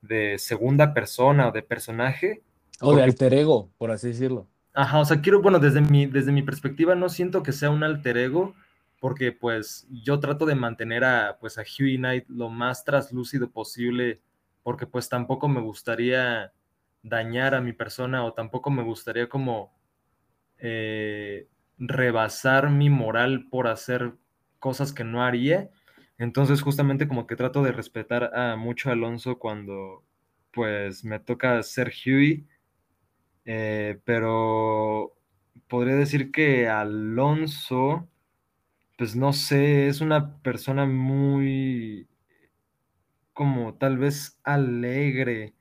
de 0.00 0.38
segunda 0.38 0.94
persona 0.94 1.48
o 1.48 1.52
de 1.52 1.62
personaje, 1.62 2.42
O 2.80 2.88
de 2.88 2.92
porque 2.92 3.02
alter 3.04 3.34
ego, 3.34 3.70
por 3.78 3.90
así 3.90 4.08
decirlo. 4.08 4.46
Ajá, 4.74 4.98
o 4.98 5.04
sea, 5.04 5.20
quiero, 5.22 5.40
bueno, 5.40 5.58
desde 5.58 5.80
mi, 5.80 6.06
desde 6.06 6.32
mi 6.32 6.42
perspectiva 6.42 6.94
no 6.94 7.08
siento 7.08 7.42
que 7.42 7.52
sea 7.52 7.70
un 7.70 7.82
alter 7.82 8.18
ego, 8.18 8.54
porque 9.00 9.32
pues 9.32 9.86
yo 9.90 10.20
trato 10.20 10.46
de 10.46 10.54
mantener 10.54 11.04
a, 11.04 11.38
pues 11.40 11.58
a 11.58 11.62
Huey 11.62 11.96
Knight 11.96 12.28
lo 12.28 12.50
más 12.50 12.84
traslúcido 12.84 13.50
posible, 13.50 14.20
porque 14.62 14.86
pues 14.86 15.08
tampoco 15.08 15.48
me 15.48 15.60
gustaría 15.60 16.52
dañar 17.02 17.54
a 17.54 17.60
mi 17.60 17.72
persona 17.72 18.24
o 18.24 18.32
tampoco 18.32 18.70
me 18.70 18.82
gustaría 18.82 19.28
como 19.28 19.72
eh, 20.58 21.48
rebasar 21.78 22.70
mi 22.70 22.90
moral 22.90 23.46
por 23.48 23.68
hacer 23.68 24.14
cosas 24.58 24.92
que 24.92 25.04
no 25.04 25.22
haría. 25.22 25.70
Entonces 26.18 26.62
justamente 26.62 27.08
como 27.08 27.26
que 27.26 27.36
trato 27.36 27.62
de 27.62 27.72
respetar 27.72 28.34
a 28.34 28.56
mucho 28.56 28.88
a 28.88 28.92
Alonso 28.92 29.38
cuando 29.38 30.02
pues 30.52 31.04
me 31.04 31.20
toca 31.20 31.62
ser 31.62 31.92
Huey 32.04 32.46
eh, 33.46 34.00
pero 34.04 35.14
podría 35.68 35.94
decir 35.96 36.30
que 36.32 36.68
Alonso, 36.68 38.08
pues 38.98 39.16
no 39.16 39.32
sé, 39.32 39.88
es 39.88 40.00
una 40.00 40.38
persona 40.42 40.86
muy 40.86 42.08
como 43.32 43.74
tal 43.74 43.98
vez 43.98 44.38
alegre. 44.44 45.54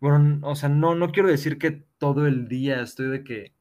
Bueno, 0.00 0.40
o 0.48 0.54
sea, 0.56 0.68
no, 0.68 0.94
no 0.94 1.12
quiero 1.12 1.28
decir 1.28 1.58
que 1.58 1.84
todo 1.98 2.26
el 2.26 2.48
día 2.48 2.80
estoy 2.82 3.08
de 3.08 3.24
que, 3.24 3.54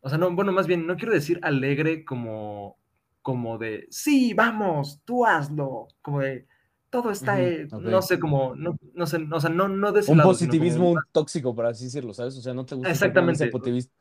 o 0.00 0.08
sea, 0.08 0.18
no, 0.18 0.30
bueno, 0.34 0.52
más 0.52 0.66
bien, 0.66 0.86
no 0.86 0.96
quiero 0.96 1.14
decir 1.14 1.40
alegre 1.42 2.04
como, 2.04 2.78
como 3.22 3.58
de, 3.58 3.86
sí, 3.90 4.34
vamos, 4.34 5.02
tú 5.04 5.26
hazlo, 5.26 5.88
como 6.02 6.20
de, 6.20 6.46
todo 6.94 7.10
está, 7.10 7.38
no 7.76 8.02
sé, 8.02 8.18
como, 8.20 8.54
no, 8.56 8.76
no 8.94 9.06
sé, 9.06 9.18
o 9.32 9.40
sea, 9.40 9.50
no, 9.50 9.68
no 9.68 9.92
de 9.92 10.00
ese 10.00 10.14
Un 10.14 10.16
lado, 10.16 10.36
sino 10.36 10.56
como 10.56 10.76
positivismo 10.76 11.06
tóxico, 11.12 11.54
por 11.54 11.66
así 11.66 11.84
decirlo, 11.84 12.12
¿sabes? 12.14 12.36
O 12.36 12.42
sea, 12.42 12.52
no 12.54 12.66
te 12.66 12.74
gusta 12.74 12.98
ese 12.98 13.10
exactamente. 13.10 13.46
positivismo, 13.48 13.92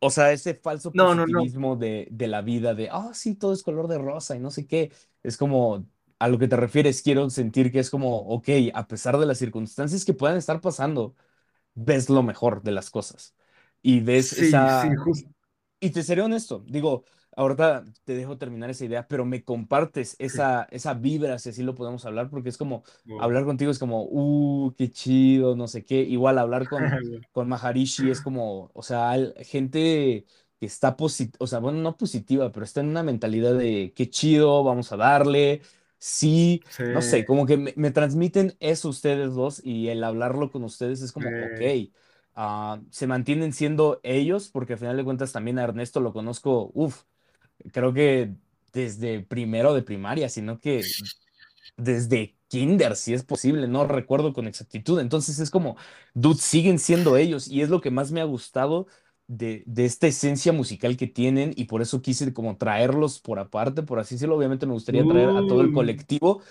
o 0.00 0.10
sea, 0.10 0.32
ese 0.32 0.54
falso 0.54 0.94
No, 1.00 1.14
no, 1.14 1.26
no. 1.26 1.46
positivismo 1.46 1.76
de, 1.76 2.08
de 2.10 2.28
la 2.28 2.42
vida, 2.42 2.74
de, 2.74 2.88
ah, 2.90 3.10
sí, 3.14 3.34
todo 3.34 3.52
es 3.52 3.62
color 3.62 3.88
de 3.88 3.98
rosa 3.98 4.36
y 4.36 4.40
no 4.40 4.50
sé 4.50 4.66
qué. 4.66 4.92
Es 5.22 5.36
como, 5.36 5.86
a 6.18 6.28
lo 6.28 6.38
que 6.38 6.48
te 6.48 6.56
refieres, 6.56 7.02
quiero 7.02 7.28
sentir 7.30 7.72
que 7.72 7.80
es 7.80 7.90
como, 7.90 8.18
ok, 8.18 8.48
a 8.74 8.86
pesar 8.88 9.18
de 9.18 9.26
las 9.26 9.38
circunstancias 9.38 10.04
que 10.04 10.14
puedan 10.14 10.36
estar 10.36 10.60
pasando, 10.60 11.14
ves 11.74 12.10
lo 12.10 12.22
mejor 12.22 12.62
de 12.62 12.72
las 12.72 12.90
cosas 12.90 13.36
y 13.82 14.00
ves 14.00 14.32
Sí, 14.32 14.68
sí, 14.68 14.88
esa, 14.88 15.02
justo. 15.04 15.28
y 15.80 15.90
te 15.90 16.02
seré 16.02 16.22
honesto, 16.22 16.64
digo, 16.68 17.04
ahorita 17.36 17.84
te 18.04 18.14
dejo 18.14 18.38
terminar 18.38 18.70
esa 18.70 18.84
idea, 18.84 19.06
pero 19.08 19.24
me 19.24 19.44
compartes 19.44 20.16
esa, 20.18 20.64
esa 20.70 20.94
vibra, 20.94 21.38
si 21.38 21.50
así 21.50 21.62
lo 21.62 21.74
podemos 21.76 22.04
hablar, 22.06 22.30
porque 22.30 22.48
es 22.48 22.58
como, 22.58 22.82
hablar 23.16 23.44
contigo 23.44 23.70
es 23.70 23.78
como, 23.78 24.04
uh, 24.10 24.74
qué 24.76 24.90
chido, 24.90 25.56
no 25.56 25.68
sé 25.68 25.84
qué. 25.84 26.00
Igual 26.02 26.38
hablar 26.38 26.68
con, 26.68 26.96
con 27.32 27.48
Maharishi 27.48 28.10
es 28.10 28.20
como, 28.20 28.70
o 28.74 28.82
sea, 28.82 29.14
gente 29.44 30.26
que 30.58 30.66
está 30.66 30.96
positiva, 30.96 31.36
o 31.40 31.46
sea, 31.46 31.58
bueno, 31.60 31.78
no 31.80 31.96
positiva, 31.96 32.50
pero 32.52 32.64
está 32.64 32.80
en 32.80 32.88
una 32.88 33.02
mentalidad 33.02 33.54
de 33.56 33.92
qué 33.94 34.08
chido, 34.10 34.64
vamos 34.64 34.92
a 34.92 34.96
darle. 34.96 35.62
Sí, 35.98 36.62
Sí, 36.68 36.84
no 36.90 37.02
sé, 37.02 37.24
como 37.24 37.46
que 37.46 37.56
me, 37.56 37.72
me 37.76 37.90
transmiten 37.90 38.56
eso 38.60 38.88
ustedes 38.90 39.34
dos 39.34 39.60
y 39.64 39.88
el 39.88 40.04
hablarlo 40.04 40.50
con 40.50 40.64
ustedes 40.64 41.00
es 41.02 41.12
como, 41.12 41.30
ok, 41.30 41.60
sí. 41.60 41.86
ah, 42.34 42.80
se 42.90 43.06
mantienen 43.06 43.52
siendo 43.52 44.00
ellos, 44.02 44.48
porque 44.50 44.74
al 44.74 44.78
final 44.78 44.96
de 44.96 45.04
cuentas 45.04 45.32
también 45.32 45.58
a 45.58 45.64
Ernesto 45.64 46.00
lo 46.00 46.12
conozco, 46.12 46.70
uff, 46.74 47.02
creo 47.72 47.92
que 47.92 48.34
desde 48.72 49.20
primero 49.20 49.74
de 49.74 49.82
primaria, 49.82 50.28
sino 50.28 50.60
que 50.60 50.94
desde 51.76 52.36
kinder, 52.48 52.96
si 52.96 53.14
es 53.14 53.24
posible, 53.24 53.68
no 53.68 53.86
recuerdo 53.86 54.32
con 54.32 54.46
exactitud. 54.46 55.00
Entonces 55.00 55.38
es 55.38 55.50
como, 55.50 55.76
dude, 56.14 56.38
siguen 56.38 56.78
siendo 56.78 57.16
ellos 57.16 57.48
y 57.48 57.62
es 57.62 57.68
lo 57.70 57.80
que 57.80 57.90
más 57.90 58.12
me 58.12 58.20
ha 58.20 58.24
gustado 58.24 58.86
de, 59.26 59.64
de 59.66 59.84
esta 59.84 60.06
esencia 60.06 60.52
musical 60.52 60.96
que 60.96 61.06
tienen 61.08 61.52
y 61.56 61.64
por 61.64 61.82
eso 61.82 62.02
quise 62.02 62.32
como 62.32 62.56
traerlos 62.56 63.20
por 63.20 63.38
aparte, 63.38 63.82
por 63.82 63.98
así 63.98 64.14
decirlo. 64.14 64.36
Obviamente 64.36 64.66
me 64.66 64.72
gustaría 64.72 65.06
traer 65.06 65.30
a 65.30 65.46
todo 65.46 65.60
el 65.62 65.72
colectivo, 65.72 66.42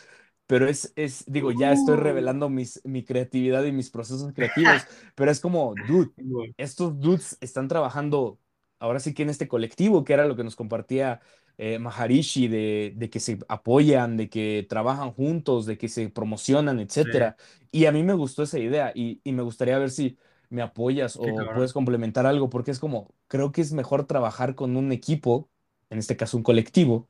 pero 0.48 0.68
es, 0.70 0.94
es, 0.96 1.26
digo, 1.28 1.52
ya 1.52 1.72
estoy 1.74 1.98
revelando 1.98 2.50
mis, 2.50 2.82
mi 2.86 3.04
creatividad 3.04 3.64
y 3.66 3.72
mis 3.72 3.90
procesos 3.90 4.34
creativos, 4.34 4.88
pero 5.16 5.32
es 5.32 5.40
como, 5.40 5.76
dude, 5.76 6.12
estos 6.58 7.00
dudes 7.00 7.38
están 7.42 7.68
trabajando 7.68 8.40
ahora 8.80 9.00
sí 9.00 9.14
que 9.14 9.24
en 9.24 9.30
este 9.30 9.48
colectivo, 9.48 10.04
que 10.04 10.14
era 10.14 10.26
lo 10.28 10.36
que 10.36 10.44
nos 10.44 10.56
compartía 10.56 11.22
eh, 11.58 11.80
Maharishi, 11.80 12.48
de, 12.48 12.94
de 12.96 13.10
que 13.10 13.20
se 13.20 13.40
apoyan, 13.48 14.18
de 14.18 14.30
que 14.30 14.66
trabajan 14.70 15.12
juntos, 15.12 15.66
de 15.66 15.78
que 15.78 15.88
se 15.90 16.10
promocionan, 16.10 16.80
Sí, 17.04 17.10
etcétera. 17.10 17.38
Y 17.72 17.86
a 17.86 17.92
mí 17.92 18.04
me 18.04 18.14
gustó 18.14 18.44
esa 18.44 18.60
idea 18.60 18.92
y, 18.96 19.22
y 19.24 19.32
me 19.34 19.44
gustaría 19.44 19.78
ver 19.80 19.92
si 19.92 20.18
me 20.50 20.62
apoyas 20.62 21.18
o 21.18 21.50
puedes 21.52 21.74
complementar 21.74 22.26
algo, 22.26 22.50
porque 22.50 22.72
es 22.72 22.80
como, 22.80 23.14
creo 23.28 23.52
que 23.52 23.62
es 23.62 23.74
mejor 23.74 24.06
trabajar 24.06 24.56
con 24.56 24.76
un 24.78 24.92
equipo, 24.92 25.50
en 25.90 25.98
este 26.00 26.18
caso 26.18 26.38
un 26.38 26.44
colectivo, 26.44 27.10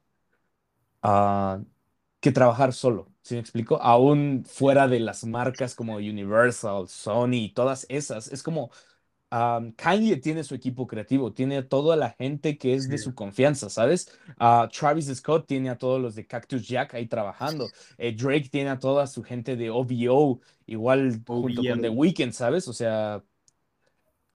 que 2.20 2.32
trabajar 2.32 2.74
solo. 2.74 3.12
¿Sí 3.22 3.36
me 3.36 3.40
explico? 3.42 3.82
Aún 3.82 4.44
fuera 4.46 4.88
de 4.88 5.00
las 5.00 5.26
marcas 5.26 5.76
como 5.76 5.96
Universal, 5.98 6.88
Sony 6.88 7.34
y 7.46 7.54
todas 7.54 7.86
esas, 7.90 8.28
es 8.32 8.44
como 8.44 8.72
um, 9.36 9.72
Kanye 9.74 10.18
tiene 10.18 10.44
su 10.44 10.56
equipo 10.56 10.88
creativo, 10.88 11.34
tiene 11.34 11.58
a 11.58 11.68
toda 11.68 11.96
la 11.96 12.12
gente 12.12 12.58
que 12.58 12.74
es 12.76 12.88
de 12.90 12.98
su 12.98 13.14
confianza, 13.16 13.70
¿sabes? 13.70 14.10
Ah, 14.40 14.70
Travis 14.72 15.08
Scott 15.16 15.48
tiene 15.48 15.70
a 15.70 15.78
todos 15.78 16.02
los 16.02 16.16
de 16.16 16.26
Cactus 16.28 16.68
Jack 16.68 16.94
ahí 16.96 17.08
trabajando. 17.08 17.72
Eh, 17.98 18.16
Drake 18.16 18.50
tiene 18.50 18.70
a 18.72 18.80
toda 18.80 19.08
su 19.08 19.24
gente 19.24 19.56
de 19.56 19.70
OVO, 19.70 20.42
igual 20.66 21.24
junto 21.40 21.66
con 21.66 21.82
The. 21.82 21.90
Weeknd, 21.90 22.32
¿sabes? 22.34 22.68
O 22.68 22.74
sea, 22.74 23.24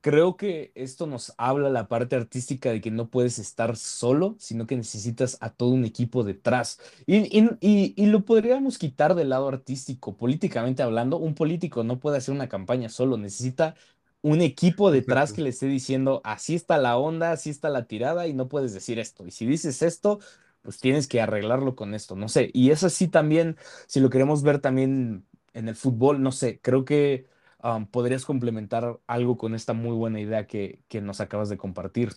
Creo 0.03 0.39
que 0.39 0.73
esto 0.75 1.07
nos 1.07 1.35
habla 1.37 1.69
la 1.69 1.87
parte 1.87 2.17
artística 2.17 2.71
de 2.71 2.81
que 2.81 2.91
no 2.91 3.11
puedes 3.11 3.39
estar 3.39 3.77
solo, 3.77 4.35
sino 4.39 4.67
que 4.67 4.75
necesitas 4.75 5.37
a 5.43 5.51
todo 5.53 5.71
un 5.71 5.85
equipo 5.85 6.25
detrás. 6.25 6.81
Y, 7.07 7.19
y- 7.39 7.51
y- 7.61 7.95
y 8.03 8.07
lo 8.07 8.25
podríamos 8.25 8.79
quitar 8.79 9.15
del 9.15 9.29
lado 9.29 9.49
artístico, 9.49 10.17
políticamente 10.17 10.83
hablando. 10.83 11.19
Un 11.19 11.35
político 11.35 11.85
no 11.85 12.01
puede 12.01 12.17
hacer 12.17 12.35
una 12.35 12.49
campaña 12.49 12.89
solo, 12.89 13.19
necesita 13.19 13.75
un 14.23 14.41
equipo 14.43 14.91
detrás 14.91 15.33
Exacto. 15.33 15.35
que 15.35 15.43
le 15.43 15.51
esté 15.51 15.67
diciendo, 15.67 16.21
así 16.25 16.55
está 16.55 16.79
la 16.79 16.97
onda, 16.99 17.33
así 17.33 17.51
está 17.51 17.69
la 17.71 17.87
tirada 17.87 18.27
y 18.27 18.35
no 18.35 18.49
puedes 18.49 18.73
decir 18.75 18.99
esto. 18.99 19.27
Y 19.27 19.31
si 19.31 19.47
dices 19.47 19.83
esto, 19.83 20.21
pues 20.63 20.79
tienes 20.81 21.09
que 21.09 21.21
arreglarlo 21.21 21.75
con 21.77 21.95
esto, 21.95 22.17
no 22.17 22.29
sé. 22.29 22.51
Y 22.53 22.71
es 22.71 22.85
así 22.85 23.09
también, 23.09 23.57
si 23.87 24.01
lo 24.01 24.11
queremos 24.11 24.43
ver 24.43 24.59
también 24.61 25.27
en 25.55 25.69
el 25.69 25.75
fútbol, 25.77 26.23
no 26.23 26.33
sé, 26.33 26.61
creo 26.61 26.85
que 26.85 27.27
um, 27.63 27.87
podrías 27.87 28.25
complementar 28.25 29.01
algo 29.07 29.37
con 29.39 29.55
esta 29.55 29.73
muy 29.73 29.97
buena 29.97 30.21
idea 30.21 30.47
que, 30.47 30.85
que 30.89 31.01
nos 31.01 31.21
acabas 31.21 31.49
de 31.49 31.57
compartir. 31.59 32.11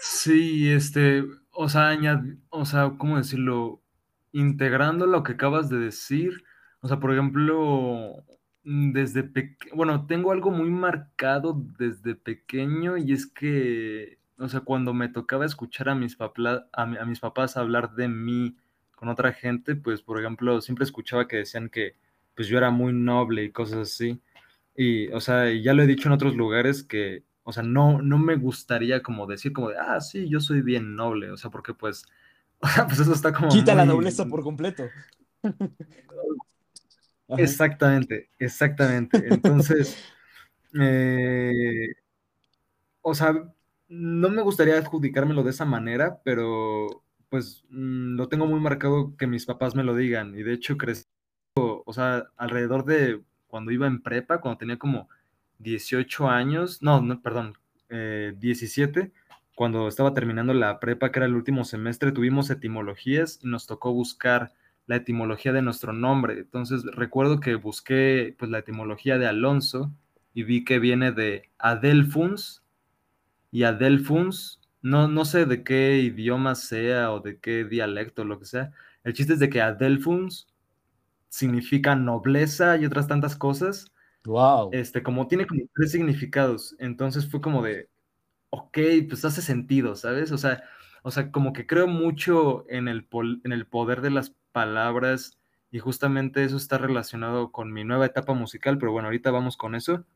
Sí, 0.00 0.70
este, 0.72 1.24
o 1.52 1.68
sea, 1.68 1.88
añad- 1.90 2.36
o 2.50 2.64
sea, 2.66 2.94
¿cómo 2.98 3.16
decirlo? 3.16 3.82
Integrando 4.32 5.06
lo 5.06 5.22
que 5.22 5.32
acabas 5.32 5.68
de 5.70 5.78
decir, 5.78 6.44
o 6.80 6.88
sea, 6.88 7.00
por 7.00 7.12
ejemplo, 7.12 8.24
desde 8.66 9.22
pequeño, 9.24 9.76
bueno, 9.76 10.06
tengo 10.06 10.32
algo 10.32 10.50
muy 10.50 10.70
marcado 10.70 11.54
desde 11.78 12.14
pequeño 12.16 12.96
y 12.96 13.12
es 13.12 13.26
que, 13.26 14.18
o 14.38 14.48
sea, 14.48 14.60
cuando 14.60 14.92
me 14.94 15.08
tocaba 15.08 15.46
escuchar 15.46 15.88
a 15.88 15.94
mis 15.94 16.16
papás, 16.16 16.64
a, 16.72 16.86
mi- 16.86 16.98
a 16.98 17.04
mis 17.04 17.20
papás 17.20 17.56
hablar 17.56 17.94
de 17.94 18.08
mí 18.08 18.56
con 18.96 19.08
otra 19.08 19.32
gente, 19.32 19.76
pues, 19.76 20.02
por 20.02 20.18
ejemplo, 20.20 20.60
siempre 20.60 20.84
escuchaba 20.84 21.28
que 21.28 21.36
decían 21.38 21.68
que, 21.70 21.94
pues, 22.34 22.48
yo 22.48 22.58
era 22.58 22.70
muy 22.70 22.92
noble 22.92 23.44
y 23.44 23.52
cosas 23.52 23.78
así. 23.92 24.20
Y, 24.76 25.08
o 25.12 25.20
sea, 25.20 25.52
ya 25.52 25.74
lo 25.74 25.82
he 25.82 25.86
dicho 25.86 26.08
en 26.08 26.14
otros 26.14 26.36
lugares 26.36 26.82
que, 26.84 27.24
o 27.44 27.52
sea, 27.52 27.62
no, 27.64 28.02
no 28.02 28.18
me 28.18 28.36
gustaría 28.36 29.02
como 29.02 29.26
decir 29.26 29.52
como 29.52 29.70
de, 29.70 29.78
ah, 29.78 30.00
sí, 30.00 30.28
yo 30.28 30.40
soy 30.40 30.62
bien 30.62 30.96
noble, 30.96 31.30
o 31.30 31.36
sea, 31.38 31.50
porque 31.50 31.74
pues, 31.74 32.04
o 32.60 32.68
sea, 32.68 32.86
pues 32.86 33.00
eso 33.00 33.12
está 33.14 33.32
como 33.32 33.54
Quita 33.54 33.74
la 33.74 33.84
nobleza 33.84 34.24
muy... 34.24 34.28
por 34.28 34.42
completo. 34.42 34.94
Ajá. 37.28 37.42
Exactamente, 37.42 38.30
exactamente. 38.38 39.26
Entonces, 39.28 39.96
eh, 40.80 41.88
o 43.02 43.14
sea, 43.14 43.32
no 43.88 44.28
me 44.30 44.42
gustaría 44.42 44.78
adjudicármelo 44.78 45.42
de 45.42 45.50
esa 45.50 45.64
manera, 45.64 46.20
pero 46.24 47.02
pues 47.28 47.64
mm, 47.70 48.16
lo 48.16 48.28
tengo 48.28 48.46
muy 48.46 48.60
marcado 48.60 49.16
que 49.16 49.26
mis 49.26 49.46
papás 49.46 49.74
me 49.74 49.84
lo 49.84 49.94
digan. 49.94 50.36
Y 50.38 50.42
de 50.42 50.54
hecho 50.54 50.76
crecí, 50.76 51.04
o 51.56 51.92
sea, 51.92 52.26
alrededor 52.36 52.84
de 52.84 53.22
cuando 53.48 53.72
iba 53.72 53.86
en 53.86 54.02
prepa, 54.02 54.40
cuando 54.40 54.58
tenía 54.58 54.78
como 54.78 55.08
18 55.58 56.28
años, 56.28 56.82
no, 56.82 57.00
no, 57.00 57.22
perdón, 57.22 57.54
eh, 57.90 58.34
17, 58.38 59.12
cuando 59.54 59.88
estaba 59.88 60.14
terminando 60.14 60.54
la 60.54 60.80
prepa, 60.80 61.12
que 61.12 61.20
era 61.20 61.26
el 61.26 61.34
último 61.36 61.64
semestre, 61.64 62.12
tuvimos 62.12 62.50
etimologías 62.50 63.40
y 63.42 63.48
nos 63.48 63.66
tocó 63.66 63.92
buscar 63.92 64.52
la 64.86 64.96
etimología 64.96 65.52
de 65.52 65.62
nuestro 65.62 65.92
nombre. 65.92 66.34
Entonces 66.38 66.84
recuerdo 66.84 67.40
que 67.40 67.54
busqué 67.56 68.34
pues 68.38 68.50
la 68.50 68.58
etimología 68.60 69.18
de 69.18 69.26
Alonso 69.26 69.92
y 70.34 70.44
vi 70.44 70.64
que 70.64 70.78
viene 70.78 71.12
de 71.12 71.50
Adelfuns 71.58 72.62
y 73.50 73.64
Adelfuns, 73.64 74.60
no, 74.82 75.08
no 75.08 75.24
sé 75.24 75.46
de 75.46 75.64
qué 75.64 75.98
idioma 75.98 76.54
sea 76.54 77.12
o 77.12 77.20
de 77.20 77.38
qué 77.38 77.64
dialecto, 77.64 78.24
lo 78.24 78.38
que 78.38 78.44
sea. 78.46 78.72
El 79.04 79.14
chiste 79.14 79.34
es 79.34 79.38
de 79.40 79.48
que 79.50 79.62
Adelfuns 79.62 80.48
significa 81.28 81.96
nobleza 81.96 82.76
y 82.76 82.86
otras 82.86 83.08
tantas 83.08 83.36
cosas. 83.36 83.92
Wow. 84.24 84.70
Este, 84.72 85.02
como 85.02 85.28
tiene 85.28 85.46
como 85.46 85.62
tres 85.74 85.92
significados. 85.92 86.74
Entonces 86.78 87.30
fue 87.30 87.40
como 87.40 87.62
de, 87.62 87.88
ok, 88.50 88.78
pues 89.08 89.24
hace 89.24 89.42
sentido, 89.42 89.96
¿sabes? 89.96 90.32
O 90.32 90.38
sea, 90.38 90.62
o 91.02 91.10
sea, 91.10 91.30
como 91.32 91.52
que 91.52 91.66
creo 91.66 91.86
mucho 91.86 92.64
en 92.68 92.88
el, 92.88 93.04
pol- 93.04 93.40
en 93.44 93.52
el 93.52 93.66
poder 93.66 94.00
de 94.00 94.10
las 94.10 94.34
palabras 94.56 95.38
y 95.70 95.80
justamente 95.80 96.42
eso 96.42 96.56
está 96.56 96.78
relacionado 96.78 97.52
con 97.52 97.74
mi 97.74 97.84
nueva 97.84 98.06
etapa 98.06 98.32
musical, 98.32 98.78
pero 98.78 98.90
bueno, 98.90 99.08
ahorita 99.08 99.30
vamos 99.30 99.58
con 99.58 99.74
eso. 99.74 100.06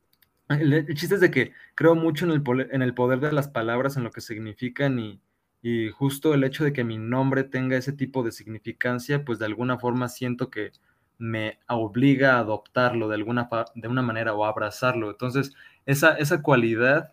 El, 0.49 0.73
el 0.73 0.95
chiste 0.95 1.17
es 1.17 1.21
de 1.21 1.31
que 1.31 1.53
creo 1.75 1.95
mucho 1.95 2.25
en 2.25 2.31
el, 2.31 2.69
en 2.73 2.81
el 2.81 2.95
poder 2.95 3.21
de 3.21 3.33
las 3.33 3.49
palabras, 3.49 3.99
en 3.99 4.05
lo 4.05 4.11
que 4.11 4.23
significan 4.23 4.99
y, 4.99 5.21
y 5.61 5.91
justo 5.91 6.33
el 6.33 6.43
hecho 6.45 6.65
de 6.65 6.73
que 6.73 6.85
mi 6.85 6.97
nombre 6.97 7.45
tenga 7.45 7.77
ese 7.77 7.93
tipo 7.93 8.23
de 8.23 8.33
significancia, 8.33 9.27
pues 9.27 9.39
de 9.39 9.45
alguna 9.45 9.79
forma 9.79 10.09
siento 10.09 10.49
que 10.49 10.73
me 11.19 11.59
obliga 11.69 12.37
a 12.37 12.39
adoptarlo 12.39 13.09
de 13.09 13.17
alguna 13.17 13.51
de 13.75 13.89
una 13.89 14.01
manera 14.01 14.33
o 14.33 14.47
a 14.47 14.49
abrazarlo. 14.49 15.11
Entonces, 15.11 15.53
esa, 15.85 16.15
esa 16.15 16.41
cualidad 16.41 17.13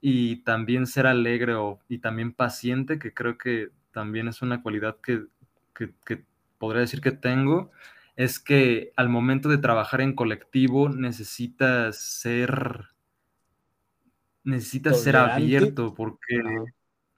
y 0.00 0.38
también 0.42 0.88
ser 0.88 1.06
alegre 1.06 1.54
o, 1.54 1.78
y 1.88 1.98
también 1.98 2.32
paciente, 2.32 2.98
que 2.98 3.14
creo 3.14 3.38
que 3.38 3.70
también 3.92 4.26
es 4.26 4.42
una 4.42 4.60
cualidad 4.62 4.96
que, 5.00 5.26
que, 5.74 5.92
que 6.04 6.24
podría 6.58 6.80
decir 6.82 7.00
que 7.00 7.12
tengo, 7.12 7.70
es 8.16 8.40
que 8.40 8.92
al 8.96 9.08
momento 9.08 9.48
de 9.48 9.58
trabajar 9.58 10.00
en 10.00 10.14
colectivo 10.14 10.88
necesitas 10.88 11.96
ser, 11.98 12.86
necesitas 14.44 15.00
ser 15.02 15.16
abierto, 15.16 15.94
porque 15.94 16.36
Ajá. 16.44 16.64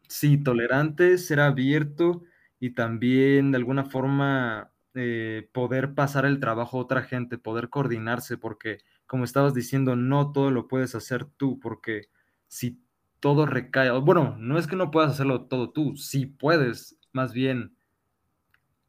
sí, 0.08 0.42
tolerante, 0.42 1.18
ser 1.18 1.40
abierto 1.40 2.22
y 2.60 2.70
también 2.70 3.52
de 3.52 3.58
alguna 3.58 3.84
forma 3.84 4.72
eh, 4.94 5.48
poder 5.52 5.94
pasar 5.94 6.26
el 6.26 6.40
trabajo 6.40 6.78
a 6.78 6.82
otra 6.82 7.02
gente, 7.02 7.38
poder 7.38 7.70
coordinarse, 7.70 8.38
porque 8.38 8.80
como 9.06 9.24
estabas 9.24 9.54
diciendo, 9.54 9.96
no 9.96 10.32
todo 10.32 10.50
lo 10.50 10.68
puedes 10.68 10.94
hacer 10.94 11.24
tú, 11.26 11.60
porque 11.60 12.08
si 12.48 12.82
todo 13.20 13.46
recae, 13.46 13.90
bueno, 14.00 14.36
no 14.38 14.58
es 14.58 14.66
que 14.66 14.76
no 14.76 14.90
puedas 14.90 15.12
hacerlo 15.12 15.46
todo 15.46 15.72
tú, 15.72 15.96
sí 15.96 16.26
puedes, 16.26 16.98
más 17.12 17.32
bien, 17.32 17.76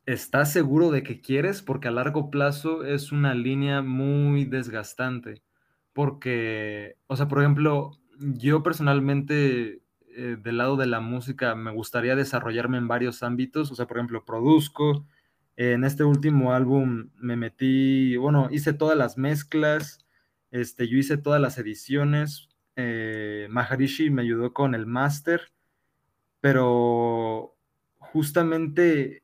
¿estás 0.06 0.52
seguro 0.52 0.92
de 0.92 1.04
que 1.04 1.22
quieres? 1.22 1.62
Porque 1.62 1.88
a 1.88 1.92
largo 1.92 2.30
plazo 2.32 2.84
es 2.86 3.12
una 3.12 3.34
línea 3.36 3.82
muy 3.82 4.46
desgastante, 4.46 5.44
porque, 5.94 6.98
o 7.08 7.16
sea, 7.16 7.28
por 7.28 7.40
ejemplo, 7.40 7.92
yo 8.20 8.64
personalmente 8.64 9.82
eh, 10.16 10.38
del 10.42 10.58
lado 10.58 10.78
de 10.78 10.88
la 10.88 11.00
música 11.00 11.56
me 11.56 11.72
gustaría 11.72 12.16
desarrollarme 12.16 12.78
en 12.78 12.88
varios 12.88 13.24
ámbitos, 13.24 13.72
o 13.72 13.76
sea, 13.76 13.88
por 13.88 13.98
ejemplo, 13.98 14.26
produzco, 14.26 15.06
en 15.56 15.84
este 15.84 16.04
último 16.04 16.54
álbum 16.54 17.12
me 17.18 17.36
metí, 17.36 18.18
bueno, 18.18 18.50
hice 18.52 18.74
todas 18.74 18.98
las 18.98 19.18
mezclas, 19.18 20.06
este, 20.52 20.88
yo 20.88 20.98
hice 20.98 21.18
todas 21.18 21.42
las 21.42 21.58
ediciones, 21.58 22.50
eh, 22.76 23.48
Maharishi 23.50 24.10
me 24.10 24.24
ayudó 24.24 24.54
con 24.54 24.76
el 24.76 24.86
máster, 24.86 25.52
pero 26.40 27.56
justamente, 27.98 29.24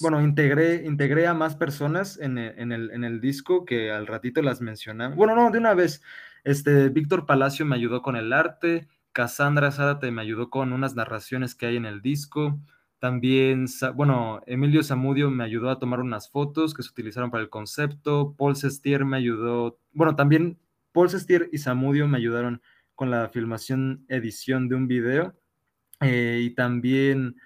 bueno, 0.00 0.22
integré, 0.22 0.84
integré 0.84 1.26
a 1.26 1.34
más 1.34 1.56
personas 1.56 2.18
en 2.18 2.38
el, 2.38 2.58
en 2.58 2.72
el, 2.72 2.90
en 2.90 3.04
el 3.04 3.20
disco 3.20 3.64
que 3.64 3.90
al 3.90 4.06
ratito 4.06 4.42
las 4.42 4.60
mencionamos. 4.60 5.16
Bueno, 5.16 5.34
no, 5.34 5.50
de 5.50 5.58
una 5.58 5.74
vez, 5.74 6.02
este, 6.44 6.90
Víctor 6.90 7.26
Palacio 7.26 7.64
me 7.64 7.76
ayudó 7.76 8.02
con 8.02 8.16
el 8.16 8.32
arte, 8.32 8.88
Cassandra 9.12 9.72
Zárate 9.72 10.10
me 10.10 10.20
ayudó 10.20 10.50
con 10.50 10.72
unas 10.72 10.94
narraciones 10.94 11.54
que 11.54 11.66
hay 11.66 11.76
en 11.76 11.86
el 11.86 12.02
disco. 12.02 12.60
También, 12.98 13.66
bueno, 13.94 14.42
Emilio 14.46 14.82
Zamudio 14.82 15.30
me 15.30 15.44
ayudó 15.44 15.70
a 15.70 15.78
tomar 15.78 16.00
unas 16.00 16.30
fotos 16.30 16.74
que 16.74 16.82
se 16.82 16.90
utilizaron 16.90 17.30
para 17.30 17.42
el 17.42 17.48
concepto. 17.48 18.34
Paul 18.36 18.56
Sestier 18.56 19.04
me 19.06 19.16
ayudó, 19.16 19.78
bueno, 19.92 20.16
también 20.16 20.58
Paul 20.92 21.08
Sestier 21.08 21.48
y 21.52 21.58
Zamudio 21.58 22.06
me 22.08 22.18
ayudaron 22.18 22.60
con 22.94 23.10
la 23.10 23.28
filmación, 23.30 24.04
edición 24.08 24.68
de 24.68 24.74
un 24.74 24.86
video. 24.86 25.34
Eh, 26.00 26.40
y 26.42 26.50
también 26.50 27.36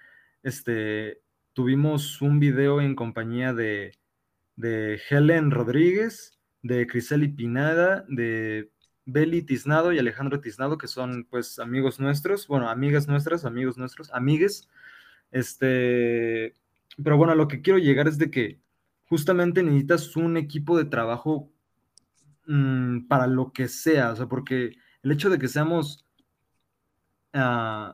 este, 0.43 1.20
tuvimos 1.53 2.21
un 2.21 2.39
video 2.39 2.81
en 2.81 2.95
compañía 2.95 3.53
de, 3.53 3.97
de 4.55 4.99
Helen 5.09 5.51
Rodríguez, 5.51 6.37
de 6.61 6.87
Criseli 6.87 7.27
Pinada, 7.27 8.05
de 8.07 8.71
Beli 9.05 9.41
Tiznado 9.41 9.91
y 9.91 9.99
Alejandro 9.99 10.39
Tiznado, 10.39 10.77
que 10.77 10.87
son 10.87 11.27
pues 11.29 11.59
amigos 11.59 11.99
nuestros, 11.99 12.47
bueno, 12.47 12.69
amigas 12.69 13.07
nuestras, 13.07 13.45
amigos 13.45 13.77
nuestros, 13.77 14.11
amigues. 14.13 14.69
Este, 15.31 16.53
pero 17.03 17.17
bueno, 17.17 17.33
a 17.33 17.35
lo 17.35 17.47
que 17.47 17.61
quiero 17.61 17.79
llegar 17.79 18.07
es 18.07 18.17
de 18.17 18.29
que 18.29 18.59
justamente 19.05 19.63
necesitas 19.63 20.15
un 20.15 20.37
equipo 20.37 20.77
de 20.77 20.85
trabajo 20.85 21.51
mm, 22.47 23.07
para 23.07 23.27
lo 23.27 23.51
que 23.51 23.67
sea, 23.67 24.11
o 24.11 24.15
sea, 24.15 24.27
porque 24.27 24.77
el 25.03 25.11
hecho 25.11 25.29
de 25.29 25.39
que 25.39 25.47
seamos 25.47 26.05
uh, 27.33 27.93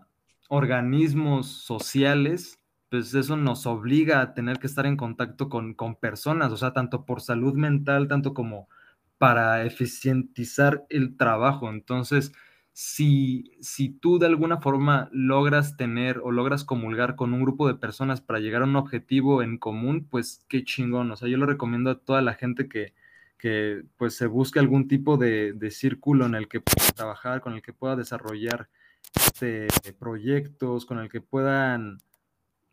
organismos 0.50 1.48
sociales, 1.48 2.60
pues 2.90 3.14
eso 3.14 3.36
nos 3.38 3.66
obliga 3.66 4.22
a 4.22 4.34
tener 4.34 4.60
que 4.60 4.68
estar 4.68 4.86
en 4.86 4.98
contacto 4.98 5.50
con, 5.50 5.74
con, 5.74 5.96
personas, 5.96 6.52
o 6.52 6.58
sea, 6.58 6.74
tanto 6.74 7.06
por 7.06 7.22
salud 7.22 7.54
mental, 7.56 8.08
tanto 8.08 8.34
como 8.34 8.70
para 9.18 9.66
eficientizar 9.66 10.86
el 10.90 11.18
trabajo. 11.18 11.70
Entonces, 11.70 12.32
si, 12.74 13.52
si 13.60 13.90
tú 13.90 14.20
de 14.20 14.28
alguna 14.28 14.62
forma 14.62 15.10
logras 15.12 15.78
tener 15.78 16.20
o 16.24 16.32
logras 16.32 16.64
comulgar 16.64 17.16
con 17.16 17.34
un 17.34 17.42
grupo 17.42 17.68
de 17.68 17.76
personas 17.76 18.22
para 18.22 18.40
llegar 18.40 18.62
a 18.62 18.66
un 18.66 18.76
objetivo 18.76 19.42
en 19.42 19.58
común, 19.58 20.08
pues 20.10 20.46
qué 20.48 20.64
chingón. 20.64 21.12
O 21.12 21.16
sea, 21.16 21.28
yo 21.28 21.38
lo 21.38 21.48
recomiendo 21.48 21.90
a 21.90 22.00
toda 22.00 22.22
la 22.22 22.36
gente 22.36 22.70
que, 22.70 22.94
que 23.38 23.84
pues 23.98 24.16
se 24.16 24.28
busque 24.28 24.60
algún 24.60 24.88
tipo 24.88 25.18
de, 25.18 25.54
de 25.54 25.72
círculo 25.72 26.26
en 26.28 26.36
el 26.36 26.48
que 26.48 26.62
pueda 26.62 26.92
trabajar, 26.92 27.42
con 27.42 27.54
el 27.54 27.62
que 27.62 27.74
pueda 27.74 27.96
desarrollar 27.96 28.70
este, 29.16 29.68
proyectos, 30.00 30.86
con 30.86 31.00
el 31.00 31.10
que 31.10 31.22
puedan 31.22 31.98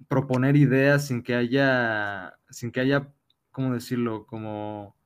proponer 0.08 0.56
ideas 0.56 1.06
sin 1.06 1.22
que 1.22 1.34
haya, 1.34 2.34
sin 2.50 2.70
que 2.70 2.80
haya, 2.80 3.12
¿cómo 3.50 3.74
decirlo? 3.74 4.26
Como 4.26 4.96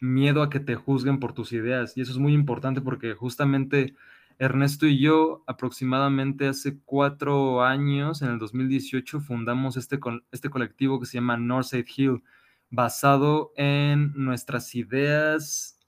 miedo 0.00 0.42
a 0.42 0.50
que 0.50 0.60
te 0.60 0.74
juzguen 0.74 1.20
por 1.20 1.32
tus 1.32 1.52
ideas. 1.52 1.96
Y 1.96 2.00
eso 2.00 2.12
es 2.12 2.18
muy 2.18 2.32
importante 2.32 2.80
porque 2.80 3.14
justamente 3.14 3.94
Ernesto 4.38 4.86
y 4.86 4.98
yo 4.98 5.42
aproximadamente 5.46 6.46
hace 6.46 6.78
cuatro 6.84 7.62
años, 7.64 8.22
en 8.22 8.30
el 8.30 8.38
2018, 8.38 9.20
fundamos 9.20 9.76
este, 9.76 9.98
este 10.30 10.50
colectivo 10.50 11.00
que 11.00 11.06
se 11.06 11.14
llama 11.14 11.36
Northside 11.36 11.86
Hill, 11.96 12.22
basado 12.70 13.52
en 13.56 14.12
nuestras 14.14 14.74
ideas 14.74 15.78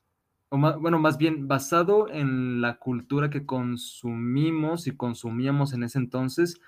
bueno, 0.50 0.98
más 0.98 1.16
bien 1.16 1.46
basado 1.46 2.08
en 2.10 2.60
la 2.60 2.78
cultura 2.78 3.30
que 3.30 3.46
consumimos 3.46 4.88
y 4.88 4.96
consumíamos 4.96 5.72
en 5.72 5.84
ese 5.84 5.98
entonces, 5.98 6.60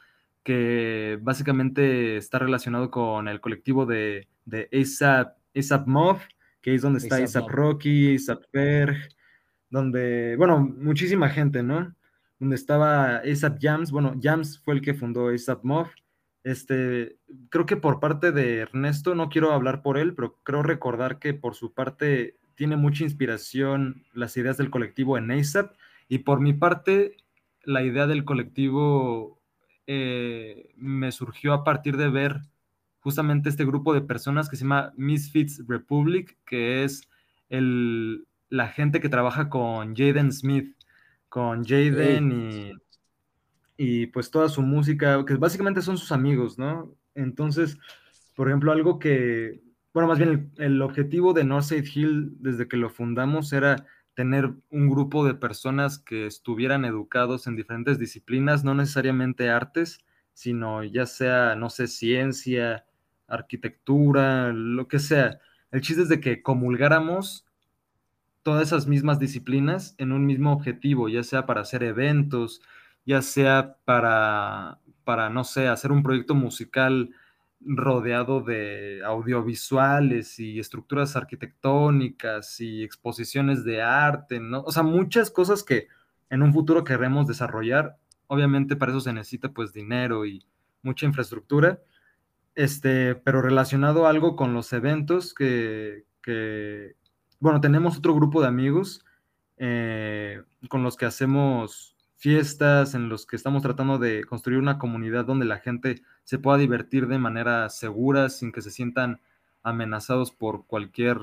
que 0.42 1.18
básicamente 1.22 2.16
está 2.16 2.38
relacionado 2.38 2.90
con 2.90 3.28
el 3.28 3.40
colectivo 3.40 3.86
de, 3.86 4.28
de 4.44 4.68
ASAP, 4.72 5.36
ASAP 5.56 5.86
Mob, 5.86 6.18
que 6.60 6.74
es 6.74 6.82
donde 6.82 6.98
está 6.98 7.16
ASAP, 7.16 7.48
Rocky, 7.48 8.14
ASAP 8.14 8.44
Berg, 8.52 8.96
donde, 9.70 10.36
bueno, 10.36 10.60
muchísima 10.60 11.28
gente, 11.28 11.62
¿no? 11.62 11.94
Donde 12.38 12.56
estaba 12.56 13.18
ASAP 13.18 13.58
Jams, 13.60 13.90
bueno, 13.90 14.14
Jams 14.20 14.58
fue 14.58 14.74
el 14.74 14.80
que 14.80 14.94
fundó 14.94 15.28
ASAP 15.28 15.62
Mob. 15.64 15.88
Este, 16.44 17.18
creo 17.50 17.66
que 17.66 17.76
por 17.76 18.00
parte 18.00 18.32
de 18.32 18.58
Ernesto, 18.58 19.14
no 19.14 19.28
quiero 19.28 19.52
hablar 19.52 19.82
por 19.82 19.96
él, 19.96 20.14
pero 20.14 20.38
creo 20.42 20.62
recordar 20.62 21.20
que 21.20 21.34
por 21.34 21.54
su 21.54 21.72
parte 21.72 22.36
tiene 22.56 22.76
mucha 22.76 23.04
inspiración 23.04 24.04
las 24.12 24.36
ideas 24.36 24.56
del 24.56 24.70
colectivo 24.70 25.16
en 25.18 25.30
ASAP 25.30 25.74
y 26.08 26.18
por 26.18 26.40
mi 26.40 26.52
parte 26.52 27.16
la 27.64 27.82
idea 27.82 28.06
del 28.06 28.24
colectivo 28.24 29.41
eh, 29.86 30.72
me 30.76 31.12
surgió 31.12 31.52
a 31.52 31.64
partir 31.64 31.96
de 31.96 32.08
ver 32.08 32.42
justamente 33.00 33.48
este 33.48 33.64
grupo 33.64 33.94
de 33.94 34.02
personas 34.02 34.48
que 34.48 34.56
se 34.56 34.62
llama 34.62 34.92
Misfits 34.96 35.62
Republic, 35.66 36.38
que 36.46 36.84
es 36.84 37.08
el, 37.48 38.26
la 38.48 38.68
gente 38.68 39.00
que 39.00 39.08
trabaja 39.08 39.48
con 39.48 39.94
Jaden 39.94 40.32
Smith, 40.32 40.76
con 41.28 41.64
Jaden 41.64 42.32
y, 42.32 42.72
y 43.76 44.06
pues 44.06 44.30
toda 44.30 44.48
su 44.48 44.62
música, 44.62 45.24
que 45.24 45.34
básicamente 45.34 45.82
son 45.82 45.98
sus 45.98 46.12
amigos, 46.12 46.58
¿no? 46.58 46.94
Entonces, 47.14 47.78
por 48.34 48.48
ejemplo, 48.48 48.72
algo 48.72 48.98
que 48.98 49.60
bueno, 49.92 50.08
más 50.08 50.18
bien 50.18 50.50
el, 50.56 50.80
objetivo 50.82 51.34
de 51.34 51.44
Northside 51.44 51.88
Hill 51.94 52.36
desde 52.40 52.66
que 52.66 52.76
lo 52.76 52.88
fundamos 52.88 53.52
era 53.52 53.86
tener 54.14 54.52
un 54.70 54.90
grupo 54.90 55.24
de 55.24 55.34
personas 55.34 55.98
que 55.98 56.26
estuvieran 56.26 56.84
educados 56.84 57.46
en 57.46 57.56
diferentes 57.56 57.98
disciplinas, 57.98 58.64
no 58.64 58.74
necesariamente 58.74 59.50
artes, 59.50 60.00
sino 60.34 60.84
ya 60.84 61.06
sea, 61.06 61.54
no 61.56 61.70
sé, 61.70 61.88
ciencia, 61.88 62.84
arquitectura, 63.26 64.52
lo 64.52 64.88
que 64.88 64.98
sea. 64.98 65.40
El 65.70 65.80
chiste 65.80 66.02
es 66.02 66.08
de 66.08 66.20
que 66.20 66.42
comulgáramos 66.42 67.46
todas 68.42 68.66
esas 68.66 68.86
mismas 68.86 69.18
disciplinas 69.18 69.94
en 69.98 70.12
un 70.12 70.26
mismo 70.26 70.52
objetivo, 70.52 71.08
ya 71.08 71.22
sea 71.22 71.46
para 71.46 71.62
hacer 71.62 71.82
eventos, 71.82 72.60
ya 73.06 73.22
sea 73.22 73.76
para, 73.84 74.80
para 75.04 75.30
no 75.30 75.44
sé, 75.44 75.68
hacer 75.68 75.92
un 75.92 76.02
proyecto 76.02 76.34
musical 76.34 77.10
rodeado 77.64 78.40
de 78.40 79.00
audiovisuales 79.04 80.38
y 80.38 80.58
estructuras 80.58 81.16
arquitectónicas 81.16 82.60
y 82.60 82.82
exposiciones 82.82 83.64
de 83.64 83.82
arte, 83.82 84.40
¿no? 84.40 84.62
O 84.62 84.72
sea, 84.72 84.82
muchas 84.82 85.30
cosas 85.30 85.62
que 85.62 85.88
en 86.30 86.42
un 86.42 86.52
futuro 86.52 86.84
queremos 86.84 87.26
desarrollar. 87.26 87.96
Obviamente 88.26 88.76
para 88.76 88.92
eso 88.92 89.00
se 89.00 89.12
necesita 89.12 89.52
pues 89.52 89.72
dinero 89.72 90.26
y 90.26 90.44
mucha 90.82 91.06
infraestructura, 91.06 91.80
este, 92.54 93.14
pero 93.14 93.42
relacionado 93.42 94.06
algo 94.06 94.36
con 94.36 94.54
los 94.54 94.72
eventos 94.72 95.34
que, 95.34 96.04
que 96.22 96.96
bueno, 97.40 97.60
tenemos 97.60 97.98
otro 97.98 98.14
grupo 98.14 98.40
de 98.40 98.48
amigos 98.48 99.04
eh, 99.56 100.42
con 100.68 100.82
los 100.82 100.96
que 100.96 101.06
hacemos 101.06 101.91
fiestas 102.22 102.94
en 102.94 103.08
los 103.08 103.26
que 103.26 103.34
estamos 103.34 103.64
tratando 103.64 103.98
de 103.98 104.22
construir 104.22 104.60
una 104.60 104.78
comunidad 104.78 105.24
donde 105.24 105.44
la 105.44 105.58
gente 105.58 106.02
se 106.22 106.38
pueda 106.38 106.56
divertir 106.56 107.08
de 107.08 107.18
manera 107.18 107.68
segura, 107.68 108.28
sin 108.28 108.52
que 108.52 108.62
se 108.62 108.70
sientan 108.70 109.20
amenazados 109.64 110.30
por 110.30 110.64
cualquier 110.66 111.18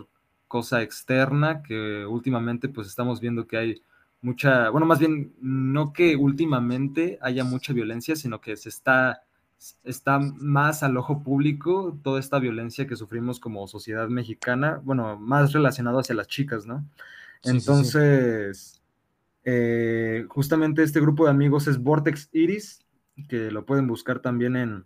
cosa 0.49 0.81
externa, 0.81 1.63
que 1.63 2.05
últimamente 2.05 2.67
pues 2.67 2.87
estamos 2.87 3.21
viendo 3.21 3.47
que 3.47 3.55
hay 3.55 3.81
mucha, 4.21 4.71
bueno, 4.71 4.85
más 4.85 4.99
bien 4.99 5.33
no 5.39 5.93
que 5.93 6.17
últimamente 6.17 7.17
haya 7.21 7.45
mucha 7.45 7.71
violencia, 7.71 8.17
sino 8.17 8.41
que 8.41 8.57
se 8.57 8.67
está, 8.67 9.23
está 9.85 10.19
más 10.19 10.83
al 10.83 10.97
ojo 10.97 11.23
público 11.23 11.97
toda 12.03 12.19
esta 12.19 12.39
violencia 12.39 12.87
que 12.87 12.97
sufrimos 12.97 13.39
como 13.39 13.65
sociedad 13.69 14.09
mexicana, 14.09 14.81
bueno, 14.83 15.15
más 15.15 15.53
relacionado 15.53 15.99
hacia 15.99 16.15
las 16.15 16.27
chicas, 16.27 16.65
¿no? 16.65 16.83
Entonces... 17.43 18.78
Eh, 19.43 20.25
justamente 20.29 20.83
este 20.83 20.99
grupo 20.99 21.25
de 21.25 21.31
amigos 21.31 21.67
es 21.67 21.79
Vortex 21.79 22.29
Iris, 22.31 22.85
que 23.27 23.51
lo 23.51 23.65
pueden 23.65 23.87
buscar 23.87 24.19
también 24.19 24.55
en, 24.55 24.85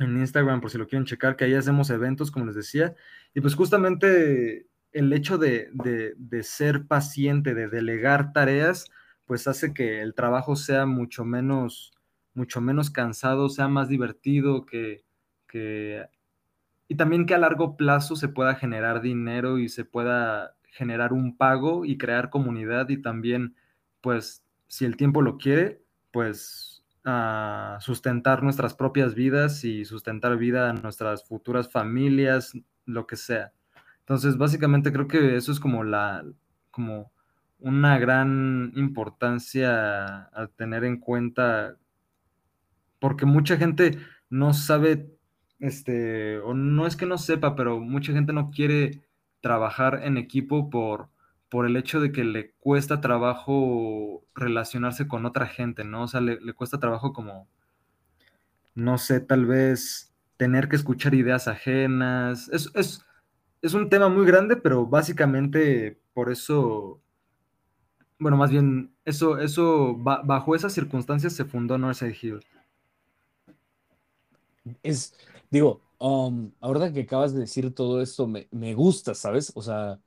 Instagram 0.00 0.60
por 0.60 0.70
si 0.70 0.78
lo 0.78 0.86
quieren 0.86 1.06
checar, 1.06 1.34
que 1.34 1.44
ahí 1.44 1.54
hacemos 1.54 1.90
eventos, 1.90 2.30
como 2.30 2.46
les 2.46 2.54
decía. 2.54 2.94
Y 3.34 3.40
pues 3.40 3.56
justamente 3.56 4.66
el 4.92 5.12
hecho 5.12 5.38
de, 5.38 5.70
ser 6.42 6.86
paciente, 6.86 7.54
de 7.54 7.68
delegar 7.68 8.32
tareas, 8.32 8.86
pues 9.24 9.48
hace 9.48 9.74
que 9.74 10.00
el 10.00 10.14
trabajo 10.14 10.54
sea 10.54 10.86
mucho 10.86 11.24
menos, 11.24 11.92
mucho 12.32 12.60
menos 12.60 12.90
cansado, 12.90 13.48
sea 13.48 13.66
más 13.66 13.88
divertido, 13.88 14.64
que, 14.66 15.04
que, 15.48 16.06
y 16.86 16.94
también 16.94 17.26
que 17.26 17.34
a 17.34 17.38
largo 17.38 17.76
plazo 17.76 18.14
se 18.14 18.28
pueda 18.28 18.54
generar 18.54 19.00
dinero 19.00 19.58
y 19.58 19.68
se 19.68 19.84
pueda 19.84 20.54
generar 20.70 21.12
un 21.12 21.36
pago 21.36 21.84
y 21.84 21.98
crear 21.98 22.30
comunidad 22.30 22.88
y 22.88 23.02
también 23.02 23.56
pues 24.08 24.42
si 24.68 24.86
el 24.86 24.96
tiempo 24.96 25.20
lo 25.20 25.36
quiere, 25.36 25.82
pues 26.12 26.82
a 27.04 27.76
sustentar 27.82 28.42
nuestras 28.42 28.72
propias 28.72 29.14
vidas 29.14 29.64
y 29.64 29.84
sustentar 29.84 30.38
vida 30.38 30.70
a 30.70 30.72
nuestras 30.72 31.28
futuras 31.28 31.70
familias, 31.70 32.54
lo 32.86 33.06
que 33.06 33.16
sea. 33.16 33.52
Entonces, 33.98 34.38
básicamente 34.38 34.94
creo 34.94 35.08
que 35.08 35.36
eso 35.36 35.52
es 35.52 35.60
como 35.60 35.84
la, 35.84 36.24
como 36.70 37.12
una 37.58 37.98
gran 37.98 38.72
importancia 38.76 40.30
a 40.32 40.46
tener 40.56 40.84
en 40.84 40.96
cuenta, 40.96 41.76
porque 42.98 43.26
mucha 43.26 43.58
gente 43.58 43.98
no 44.30 44.54
sabe, 44.54 45.10
este, 45.58 46.38
o 46.38 46.54
no 46.54 46.86
es 46.86 46.96
que 46.96 47.04
no 47.04 47.18
sepa, 47.18 47.54
pero 47.54 47.78
mucha 47.78 48.14
gente 48.14 48.32
no 48.32 48.50
quiere 48.52 49.02
trabajar 49.42 50.00
en 50.02 50.16
equipo 50.16 50.70
por, 50.70 51.10
por 51.48 51.66
el 51.66 51.76
hecho 51.76 52.00
de 52.00 52.12
que 52.12 52.24
le 52.24 52.52
cuesta 52.60 53.00
trabajo 53.00 54.24
relacionarse 54.34 55.08
con 55.08 55.26
otra 55.26 55.46
gente, 55.46 55.84
¿no? 55.84 56.02
O 56.04 56.08
sea, 56.08 56.20
le, 56.20 56.52
cuesta 56.52 56.78
trabajo 56.78 57.12
como, 57.12 57.48
no 58.74 58.98
sé, 58.98 59.20
tal 59.20 59.46
vez 59.46 60.14
tener 60.36 60.68
que 60.68 60.76
escuchar 60.76 61.14
ideas 61.14 61.48
ajenas. 61.48 62.48
Es, 62.50 62.70
es, 63.62 63.74
un 63.74 63.88
tema 63.88 64.08
muy 64.08 64.26
grande, 64.26 64.56
pero 64.56 64.86
básicamente 64.86 66.00
por 66.14 66.30
eso, 66.30 67.00
bueno, 68.18 68.36
más 68.36 68.50
bien, 68.50 68.94
eso, 69.04 69.38
eso, 69.38 69.96
bajo 69.96 70.54
esas 70.54 70.72
circunstancias 70.72 71.32
se 71.34 71.44
fundó 71.44 71.78
Northside 71.78 72.16
Hill. 72.20 72.40
Es, 74.82 75.14
digo, 75.50 75.80
um, 75.98 76.52
ahora 76.60 76.92
que 76.92 77.02
acabas 77.02 77.32
de 77.32 77.40
decir 77.40 77.74
todo 77.74 78.02
esto, 78.02 78.26
me, 78.26 78.48
me 78.50 78.74
gusta, 78.74 79.14
¿sabes? 79.14 79.52
O 79.54 79.62
sea, 79.62 79.98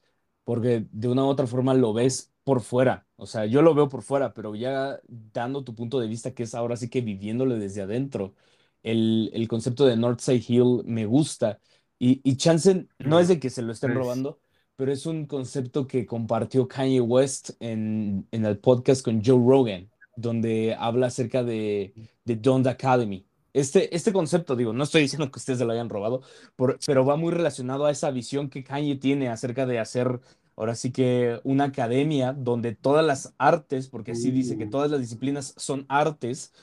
porque 0.43 0.87
de 0.91 1.07
una 1.07 1.23
u 1.25 1.27
otra 1.27 1.47
forma 1.47 1.73
lo 1.73 1.93
ves 1.93 2.31
por 2.43 2.61
fuera, 2.61 3.07
o 3.17 3.25
sea, 3.27 3.45
yo 3.45 3.61
lo 3.61 3.73
veo 3.75 3.87
por 3.89 4.01
fuera, 4.03 4.33
pero 4.33 4.55
ya 4.55 4.99
dando 5.07 5.63
tu 5.63 5.75
punto 5.75 5.99
de 5.99 6.07
vista, 6.07 6.33
que 6.33 6.43
es 6.43 6.55
ahora 6.55 6.75
sí 6.77 6.89
que 6.89 7.01
viviéndole 7.01 7.57
desde 7.59 7.81
adentro, 7.83 8.35
el, 8.83 9.29
el 9.33 9.47
concepto 9.47 9.85
de 9.85 9.95
Northside 9.97 10.43
Hill 10.47 10.81
me 10.85 11.05
gusta. 11.05 11.59
Y, 11.99 12.21
y 12.29 12.35
chance 12.37 12.87
no 12.99 13.19
es 13.19 13.27
de 13.27 13.39
que 13.39 13.49
se 13.49 13.61
lo 13.61 13.71
estén 13.71 13.93
Pues, 13.93 13.93
robando, 13.93 14.39
pero 14.75 14.91
es 14.91 15.05
un 15.05 15.25
concepto 15.27 15.85
que 15.87 16.05
compartió 16.05 16.67
Kanye 16.67 17.01
West 17.01 17.51
en, 17.59 18.27
en 18.31 18.45
el 18.45 18.57
podcast 18.59 19.03
con 19.03 19.23
Joe 19.23 19.37
Rogan, 19.37 19.91
donde 20.15 20.75
habla 20.77 21.07
acerca 21.07 21.43
de, 21.43 21.93
de 22.25 22.35
Don't 22.35 22.65
Academy. 22.67 23.27
Este, 23.53 23.93
este 23.95 24.13
concepto, 24.13 24.55
digo, 24.55 24.71
no 24.73 24.83
estoy 24.83 25.01
diciendo 25.01 25.29
que 25.31 25.39
ustedes 25.39 25.59
se 25.59 25.65
lo 25.65 25.73
hayan 25.73 25.89
robado, 25.89 26.21
por- 26.55 26.79
pero 26.85 27.05
va 27.05 27.17
muy 27.17 27.31
relacionado 27.33 27.85
a 27.85 27.91
esa 27.91 28.09
visión 28.11 28.49
que 28.49 28.63
Kanye 28.63 28.95
tiene 28.95 29.29
acerca 29.29 29.65
de 29.65 29.79
hacer, 29.79 30.21
ahora 30.55 30.75
sí 30.75 30.91
que 30.91 31.39
una 31.43 31.65
academia 31.65 32.33
donde 32.33 32.73
todas 32.75 33.05
las 33.05 33.33
artes, 33.37 33.87
porque 33.89 34.11
así 34.13 34.31
dice 34.31 34.57
que 34.57 34.65
Uh. 34.65 34.69
todas 34.69 34.89
las 34.91 35.01
disciplinas 35.01 35.53
son 35.57 35.85
artes, 35.89 36.53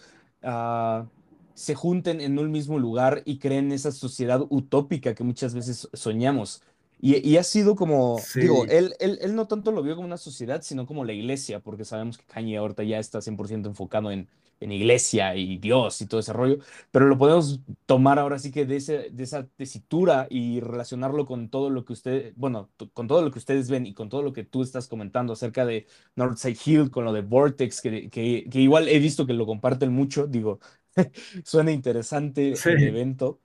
ah, 0.43 1.07
se 1.55 1.75
junten 1.75 2.21
en 2.21 2.39
un 2.39 2.51
mismo 2.51 2.79
lugar 2.79 3.23
y 3.25 3.39
creen 3.39 3.73
esa 3.73 3.91
sociedad 3.93 4.41
utópica 4.49 5.15
que 5.15 5.25
muchas 5.25 5.55
veces 5.55 5.89
soñamos. 5.93 6.63
Y, 7.01 7.27
y 7.29 7.37
ha 7.37 7.45
sido 7.45 7.77
como, 7.77 8.31
digo, 8.39 8.67
él, 8.69 8.95
él, 9.01 9.19
él 9.23 9.35
no 9.37 9.47
tanto 9.47 9.71
lo 9.73 9.83
vio 9.83 9.95
como 9.95 10.07
una 10.07 10.17
sociedad, 10.17 10.63
sino 10.63 10.87
como 10.87 11.05
la 11.05 11.13
iglesia, 11.13 11.61
porque 11.61 11.85
sabemos 11.85 12.19
que 12.19 12.25
Kanye 12.27 12.57
ahorita 12.57 12.83
ya 12.85 12.99
está 12.99 13.21
100% 13.21 13.69
enfocado 13.69 14.11
en, 14.11 14.29
en 14.61 14.73
iglesia 14.73 15.35
y 15.37 15.59
Dios 15.59 16.01
y 16.01 16.07
todo 16.07 16.21
ese 16.21 16.33
rollo, 16.33 16.59
pero 16.91 17.07
lo 17.07 17.19
podemos 17.19 17.61
tomar 17.87 18.19
ahora 18.19 18.39
sí 18.39 18.51
que 18.51 18.65
de, 18.67 18.77
ese, 18.77 19.11
de 19.11 19.23
esa 19.25 19.47
tesitura 19.47 20.27
y 20.31 20.61
relacionarlo 20.61 21.27
con 21.27 21.49
todo 21.49 21.71
lo 21.71 21.85
que 21.85 21.93
usted, 21.93 22.33
bueno, 22.37 22.71
con 22.95 23.07
todo 23.09 23.23
lo 23.23 23.31
que 23.31 23.39
ustedes 23.39 23.71
ven 23.71 23.87
y 23.87 23.95
con 23.95 24.09
todo 24.09 24.23
lo 24.23 24.33
que 24.33 24.45
tú 24.45 24.63
estás 24.63 24.89
comentando 24.89 25.33
acerca 25.33 25.65
de 25.67 25.87
Northside 26.17 26.59
Hill, 26.65 26.91
con 26.91 27.05
lo 27.05 27.13
de 27.13 27.23
Vortex, 27.23 27.81
que, 27.81 28.11
que, 28.11 28.49
que 28.51 28.61
igual 28.61 28.89
he 28.89 28.99
visto 28.99 29.27
que 29.27 29.33
lo 29.35 29.47
comparten 29.47 29.93
mucho, 29.93 30.27
digo, 30.27 30.61
suena 31.45 31.73
interesante 31.73 32.65
el 32.67 32.83
sí, 32.83 32.89
evento. 32.89 33.41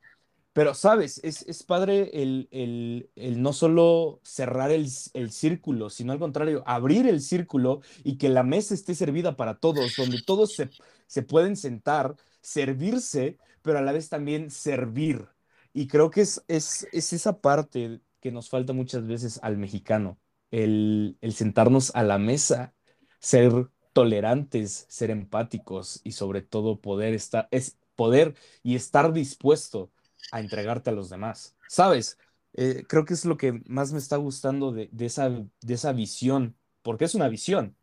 Pero, 0.53 0.75
sabes, 0.75 1.19
es, 1.23 1.41
es 1.47 1.63
padre 1.63 2.11
el, 2.21 2.47
el- 2.51 3.09
el 3.15 3.41
no 3.41 3.53
solo 3.53 4.19
cerrar 4.23 4.69
el, 4.71 4.87
el 5.13 5.31
círculo, 5.31 5.89
sino 5.89 6.13
al 6.13 6.19
contrario, 6.19 6.63
abrir 6.67 7.07
el 7.07 7.21
círculo 7.21 7.81
y 8.03 8.17
que 8.19 8.29
la 8.29 8.43
mesa 8.43 8.75
esté 8.75 8.93
servida 8.93 9.35
para 9.35 9.55
todos, 9.59 9.95
donde 9.95 10.19
todos 10.19 10.55
se, 10.55 10.69
se 11.13 11.21
pueden 11.21 11.55
sentar, 11.55 12.15
servirse, 12.41 13.37
pero 13.61 13.77
a 13.77 13.83
la 13.83 13.91
vez 13.91 14.09
también 14.09 14.49
servir. 14.49 15.27
Y 15.71 15.85
creo 15.85 16.09
que 16.09 16.21
es, 16.21 16.43
es, 16.47 16.87
es 16.91 17.13
esa 17.13 17.39
parte 17.39 18.01
que 18.19 18.31
nos 18.31 18.49
falta 18.49 18.73
muchas 18.73 19.05
veces 19.05 19.39
al 19.43 19.57
mexicano, 19.57 20.17
el, 20.49 21.15
el 21.21 21.33
sentarnos 21.33 21.91
a 21.93 22.01
la 22.01 22.17
mesa, 22.17 22.73
ser 23.19 23.69
tolerantes, 23.93 24.87
ser 24.89 25.11
empáticos 25.11 26.01
y 26.03 26.13
sobre 26.13 26.41
todo 26.41 26.81
poder 26.81 27.13
estar, 27.13 27.47
es 27.51 27.77
poder 27.95 28.33
y 28.63 28.73
estar 28.73 29.13
dispuesto 29.13 29.91
a 30.31 30.39
entregarte 30.39 30.89
a 30.89 30.93
los 30.93 31.11
demás. 31.11 31.55
¿Sabes? 31.67 32.17
Eh, 32.53 32.85
creo 32.89 33.05
que 33.05 33.13
es 33.13 33.23
lo 33.23 33.37
que 33.37 33.61
más 33.67 33.93
me 33.93 33.99
está 33.99 34.17
gustando 34.17 34.71
de, 34.71 34.89
de 34.91 35.05
esa, 35.05 35.29
de 35.29 35.73
esa 35.75 35.93
visión, 35.93 36.55
porque 36.81 37.05
es 37.05 37.13
una 37.13 37.27
visión, 37.27 37.77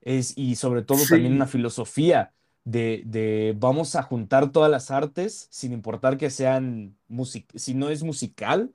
es, 0.00 0.38
y 0.38 0.54
sobre 0.54 0.82
todo 0.82 1.00
también 1.08 1.32
una 1.32 1.48
filosofía 1.48 2.32
de, 2.64 3.02
de 3.06 3.54
vamos 3.58 3.96
a 3.96 4.02
juntar 4.02 4.52
todas 4.52 4.70
las 4.70 4.90
artes 4.90 5.48
sin 5.50 5.72
importar 5.72 6.16
que 6.18 6.30
sean 6.30 6.96
music 7.08 7.46
si 7.56 7.74
no 7.74 7.88
es 7.90 8.02
musical, 8.02 8.74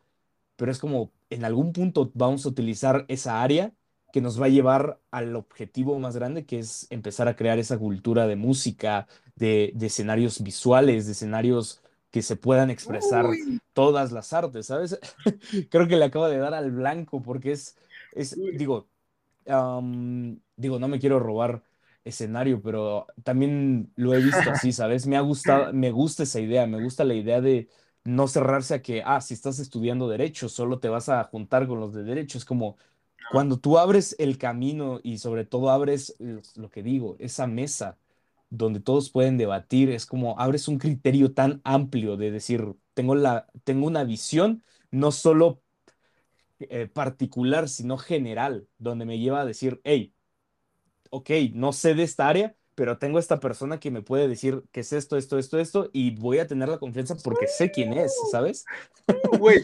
pero 0.56 0.72
es 0.72 0.80
como 0.80 1.12
en 1.30 1.46
algún 1.46 1.74
punto 1.74 2.12
vamos 2.16 2.46
a 2.46 2.50
utilizar 2.50 3.06
esa 3.08 3.42
área 3.44 3.74
que 4.12 4.22
nos 4.22 4.42
va 4.42 4.46
a 4.48 4.50
llevar 4.50 5.00
al 5.12 5.36
objetivo 5.36 6.00
más 6.00 6.16
grande, 6.16 6.46
que 6.46 6.60
es 6.60 6.88
empezar 6.90 7.28
a 7.28 7.36
crear 7.36 7.60
esa 7.60 7.78
cultura 7.78 8.28
de 8.28 8.36
música, 8.36 9.08
de, 9.36 9.72
de 9.76 9.88
escenarios 9.88 10.42
visuales, 10.42 11.06
de 11.06 11.12
escenarios 11.14 11.82
que 12.12 12.22
se 12.22 12.36
puedan 12.38 12.70
expresar 12.70 13.26
Uy, 13.30 13.60
todas 13.74 14.12
las 14.12 14.34
artes, 14.34 14.68
¿sabes? 14.68 15.00
Creo 15.70 15.88
que 15.88 15.98
le 15.98 16.06
acabo 16.06 16.28
de 16.30 16.38
dar 16.38 16.54
al 16.54 16.72
blanco 16.72 17.22
porque 17.22 17.52
es, 17.52 17.78
es, 18.14 18.40
digo, 18.52 18.90
digo, 20.56 20.80
no 20.80 20.88
me 20.88 21.00
quiero 21.00 21.20
robar 21.20 21.64
escenario, 22.08 22.62
pero 22.62 23.08
también 23.24 23.92
lo 23.96 24.14
he 24.14 24.22
visto 24.22 24.50
así, 24.52 24.72
¿sabes? 24.74 25.08
Me 25.08 25.18
ha 25.18 25.22
gustado, 25.22 25.74
me 25.74 25.92
gusta 25.92 26.24
esa 26.24 26.40
idea, 26.40 26.68
me 26.68 26.82
gusta 26.82 27.04
la 27.04 27.14
idea 27.14 27.42
de 27.42 27.70
no 28.04 28.28
cerrarse 28.28 28.76
a 28.76 28.82
que, 28.82 29.04
ah, 29.06 29.22
si 29.22 29.34
estás 29.34 29.60
estudiando 29.60 30.08
derecho, 30.08 30.50
solo 30.50 30.80
te 30.80 30.90
vas 30.90 31.10
a 31.10 31.24
juntar 31.26 31.68
con 31.68 31.80
los 31.80 31.94
de 31.94 32.04
derecho. 32.04 32.38
Es 32.38 32.46
como 32.46 32.78
cuando 33.32 33.60
tú 33.60 33.78
abres 33.78 34.16
el 34.20 34.38
camino 34.38 35.00
y 35.04 35.18
sobre 35.20 35.46
todo 35.46 35.70
abres 35.70 36.16
lo 36.56 36.70
que 36.70 36.84
digo, 36.84 37.18
esa 37.20 37.48
mesa 37.48 37.98
donde 38.50 38.80
todos 38.80 39.10
pueden 39.10 39.38
debatir, 39.38 39.90
es 39.90 40.06
como 40.06 40.40
abres 40.40 40.68
un 40.68 40.78
criterio 40.80 41.34
tan 41.34 41.62
amplio 41.66 42.18
de 42.18 42.32
decir, 42.32 42.76
tengo 42.94 43.16
la, 43.16 43.48
tengo 43.66 43.88
una 43.88 44.04
visión 44.06 44.64
no 44.92 45.12
solo 45.12 45.62
eh, 46.60 46.88
particular, 46.88 47.70
sino 47.70 47.98
general, 47.98 48.68
donde 48.80 49.06
me 49.06 49.20
lleva 49.20 49.42
a 49.42 49.46
decir, 49.46 49.82
hey, 49.84 50.14
ok, 51.10 51.30
no 51.54 51.74
sé 51.74 51.96
de 51.96 52.04
esta 52.04 52.28
área, 52.28 52.56
pero 52.76 52.98
tengo 53.00 53.18
esta 53.18 53.40
persona 53.40 53.80
que 53.80 53.90
me 53.90 54.04
puede 54.04 54.28
decir 54.28 54.64
qué 54.72 54.82
es 54.82 54.94
esto, 54.94 55.18
esto, 55.18 55.40
esto, 55.40 55.60
esto, 55.60 55.90
y 55.94 56.12
voy 56.12 56.38
a 56.38 56.48
tener 56.48 56.70
la 56.70 56.78
confianza 56.78 57.16
porque 57.24 57.48
sé 57.48 57.72
quién 57.72 57.94
es, 57.94 58.16
¿sabes? 58.32 58.66
Güey, 59.40 59.62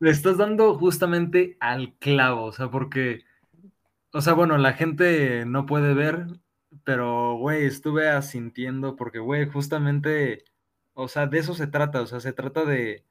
le 0.00 0.10
estás 0.10 0.36
dando 0.36 0.76
justamente 0.76 1.56
al 1.60 1.94
clavo, 1.98 2.46
o 2.46 2.52
sea, 2.52 2.68
porque, 2.70 3.20
o 4.12 4.20
sea, 4.20 4.32
bueno, 4.32 4.58
la 4.58 4.72
gente 4.72 5.44
no 5.46 5.64
puede 5.64 5.94
ver, 5.94 6.26
pero, 6.82 7.36
güey, 7.38 7.64
estuve 7.66 8.08
asintiendo 8.08 8.96
porque, 8.96 9.20
güey, 9.20 9.48
justamente, 9.48 10.44
o 10.94 11.08
sea, 11.08 11.26
de 11.26 11.38
eso 11.38 11.54
se 11.54 11.68
trata, 11.68 12.02
o 12.02 12.06
sea, 12.06 12.18
se 12.18 12.32
trata 12.32 12.64
de, 12.64 13.04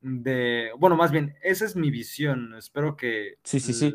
de, 0.00 0.70
bueno, 0.78 0.96
más 0.96 1.10
bien, 1.10 1.34
esa 1.42 1.64
es 1.64 1.74
mi 1.74 1.90
visión, 1.90 2.54
espero 2.54 2.96
que, 2.96 3.38
Sí, 3.42 3.58
sí, 3.58 3.72
sí. 3.72 3.94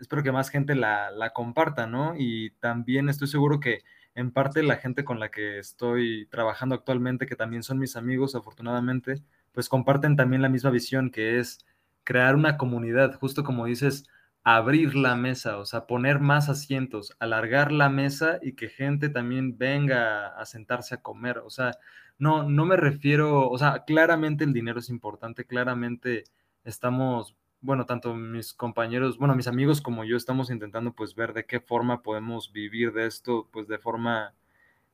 Espero 0.00 0.22
que 0.22 0.32
más 0.32 0.50
gente 0.50 0.74
la, 0.74 1.10
la 1.10 1.30
comparta, 1.30 1.86
¿no? 1.86 2.14
Y 2.16 2.50
también 2.60 3.08
estoy 3.08 3.28
seguro 3.28 3.60
que 3.60 3.82
en 4.14 4.32
parte 4.32 4.62
la 4.62 4.76
gente 4.76 5.04
con 5.04 5.20
la 5.20 5.30
que 5.30 5.58
estoy 5.58 6.26
trabajando 6.26 6.74
actualmente, 6.74 7.26
que 7.26 7.36
también 7.36 7.62
son 7.62 7.78
mis 7.78 7.96
amigos, 7.96 8.34
afortunadamente, 8.34 9.22
pues 9.52 9.68
comparten 9.68 10.16
también 10.16 10.42
la 10.42 10.48
misma 10.48 10.70
visión, 10.70 11.10
que 11.10 11.38
es 11.38 11.64
crear 12.04 12.34
una 12.34 12.56
comunidad, 12.56 13.14
justo 13.14 13.44
como 13.44 13.66
dices, 13.66 14.08
abrir 14.44 14.94
la 14.94 15.14
mesa, 15.14 15.58
o 15.58 15.66
sea, 15.66 15.86
poner 15.86 16.20
más 16.20 16.48
asientos, 16.48 17.14
alargar 17.18 17.70
la 17.70 17.90
mesa 17.90 18.38
y 18.40 18.54
que 18.54 18.68
gente 18.68 19.08
también 19.10 19.58
venga 19.58 20.28
a 20.28 20.46
sentarse 20.46 20.94
a 20.94 21.02
comer, 21.02 21.38
o 21.38 21.50
sea, 21.50 21.72
no, 22.18 22.48
no 22.48 22.64
me 22.64 22.76
refiero, 22.76 23.48
o 23.50 23.58
sea, 23.58 23.84
claramente 23.84 24.44
el 24.44 24.52
dinero 24.52 24.80
es 24.80 24.88
importante, 24.88 25.44
claramente 25.44 26.24
estamos, 26.64 27.36
bueno, 27.60 27.86
tanto 27.86 28.14
mis 28.14 28.54
compañeros, 28.54 29.18
bueno, 29.18 29.34
mis 29.34 29.48
amigos 29.48 29.80
como 29.80 30.04
yo 30.04 30.16
estamos 30.16 30.50
intentando 30.50 30.92
pues 30.92 31.14
ver 31.14 31.32
de 31.32 31.44
qué 31.44 31.60
forma 31.60 32.02
podemos 32.02 32.52
vivir 32.52 32.92
de 32.92 33.06
esto, 33.06 33.48
pues 33.52 33.68
de 33.68 33.78
forma, 33.78 34.34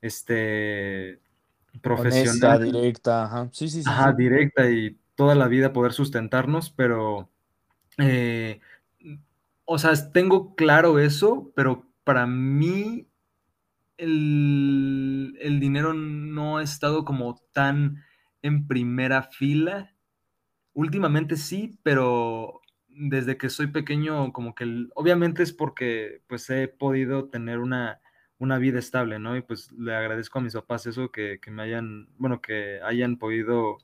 este, 0.00 1.20
Honesta, 1.74 1.80
profesional, 1.82 2.64
directa, 2.64 3.24
ajá. 3.24 3.48
Sí, 3.52 3.68
sí, 3.68 3.82
sí, 3.82 3.88
ajá, 3.88 4.10
sí. 4.10 4.22
directa 4.22 4.70
y 4.70 4.96
toda 5.14 5.34
la 5.34 5.48
vida 5.48 5.72
poder 5.72 5.92
sustentarnos, 5.92 6.70
pero, 6.70 7.28
eh, 7.98 8.60
o 9.64 9.78
sea, 9.78 9.92
tengo 10.12 10.54
claro 10.54 10.98
eso, 10.98 11.52
pero 11.54 11.86
para 12.04 12.26
mí 12.26 13.06
el, 13.96 15.36
el 15.40 15.60
dinero 15.60 15.94
no 15.94 16.58
ha 16.58 16.62
estado 16.62 17.04
como 17.04 17.40
tan 17.52 18.02
en 18.42 18.66
primera 18.66 19.22
fila. 19.22 19.93
Últimamente 20.74 21.36
sí, 21.36 21.78
pero 21.82 22.60
desde 22.88 23.36
que 23.36 23.48
soy 23.48 23.68
pequeño, 23.68 24.32
como 24.32 24.54
que 24.54 24.86
obviamente 24.94 25.42
es 25.42 25.52
porque 25.52 26.22
pues 26.26 26.48
he 26.50 26.68
podido 26.68 27.28
tener 27.28 27.58
una, 27.58 28.00
una 28.38 28.58
vida 28.58 28.78
estable, 28.78 29.18
¿no? 29.18 29.36
Y 29.36 29.42
pues 29.42 29.72
le 29.72 29.94
agradezco 29.94 30.38
a 30.38 30.42
mis 30.42 30.54
papás 30.54 30.86
eso, 30.86 31.10
que, 31.10 31.38
que 31.40 31.50
me 31.50 31.62
hayan, 31.62 32.08
bueno, 32.18 32.40
que 32.40 32.80
hayan 32.82 33.16
podido 33.18 33.78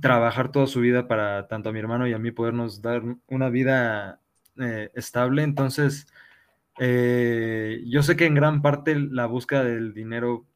trabajar 0.00 0.52
toda 0.52 0.66
su 0.66 0.80
vida 0.80 1.08
para 1.08 1.48
tanto 1.48 1.70
a 1.70 1.72
mi 1.72 1.80
hermano 1.80 2.06
y 2.06 2.12
a 2.12 2.18
mí 2.18 2.30
podernos 2.30 2.80
dar 2.82 3.02
una 3.26 3.48
vida 3.50 4.20
eh, 4.58 4.90
estable. 4.94 5.42
Entonces, 5.42 6.06
eh, 6.78 7.82
yo 7.86 8.02
sé 8.02 8.16
que 8.16 8.26
en 8.26 8.34
gran 8.34 8.62
parte 8.62 8.94
la 8.94 9.26
búsqueda 9.26 9.64
del 9.64 9.92
dinero 9.94 10.46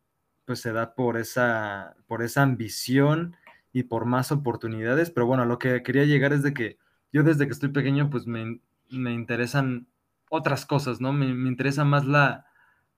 pues 0.45 0.61
se 0.61 0.73
da 0.73 0.95
por 0.95 1.17
esa, 1.17 1.97
por 2.07 2.23
esa 2.23 2.43
ambición 2.43 3.37
y 3.75 3.85
por 3.85 4.07
más 4.07 4.33
oportunidades, 4.33 5.11
pero 5.13 5.27
bueno, 5.27 5.47
lo 5.47 5.59
que 5.61 5.85
quería 5.85 6.07
llegar 6.07 6.33
es 6.35 6.45
de 6.45 6.55
que 6.55 6.79
yo 7.13 7.25
desde 7.25 7.47
que 7.47 7.53
estoy 7.55 7.71
pequeño 7.71 8.11
pues 8.11 8.27
me, 8.29 8.61
me 8.91 9.13
interesan 9.15 9.89
otras 10.31 10.67
cosas, 10.67 11.03
¿no? 11.03 11.13
Me, 11.13 11.35
me 11.35 11.51
interesa 11.51 11.85
más 11.85 12.07
la, 12.07 12.47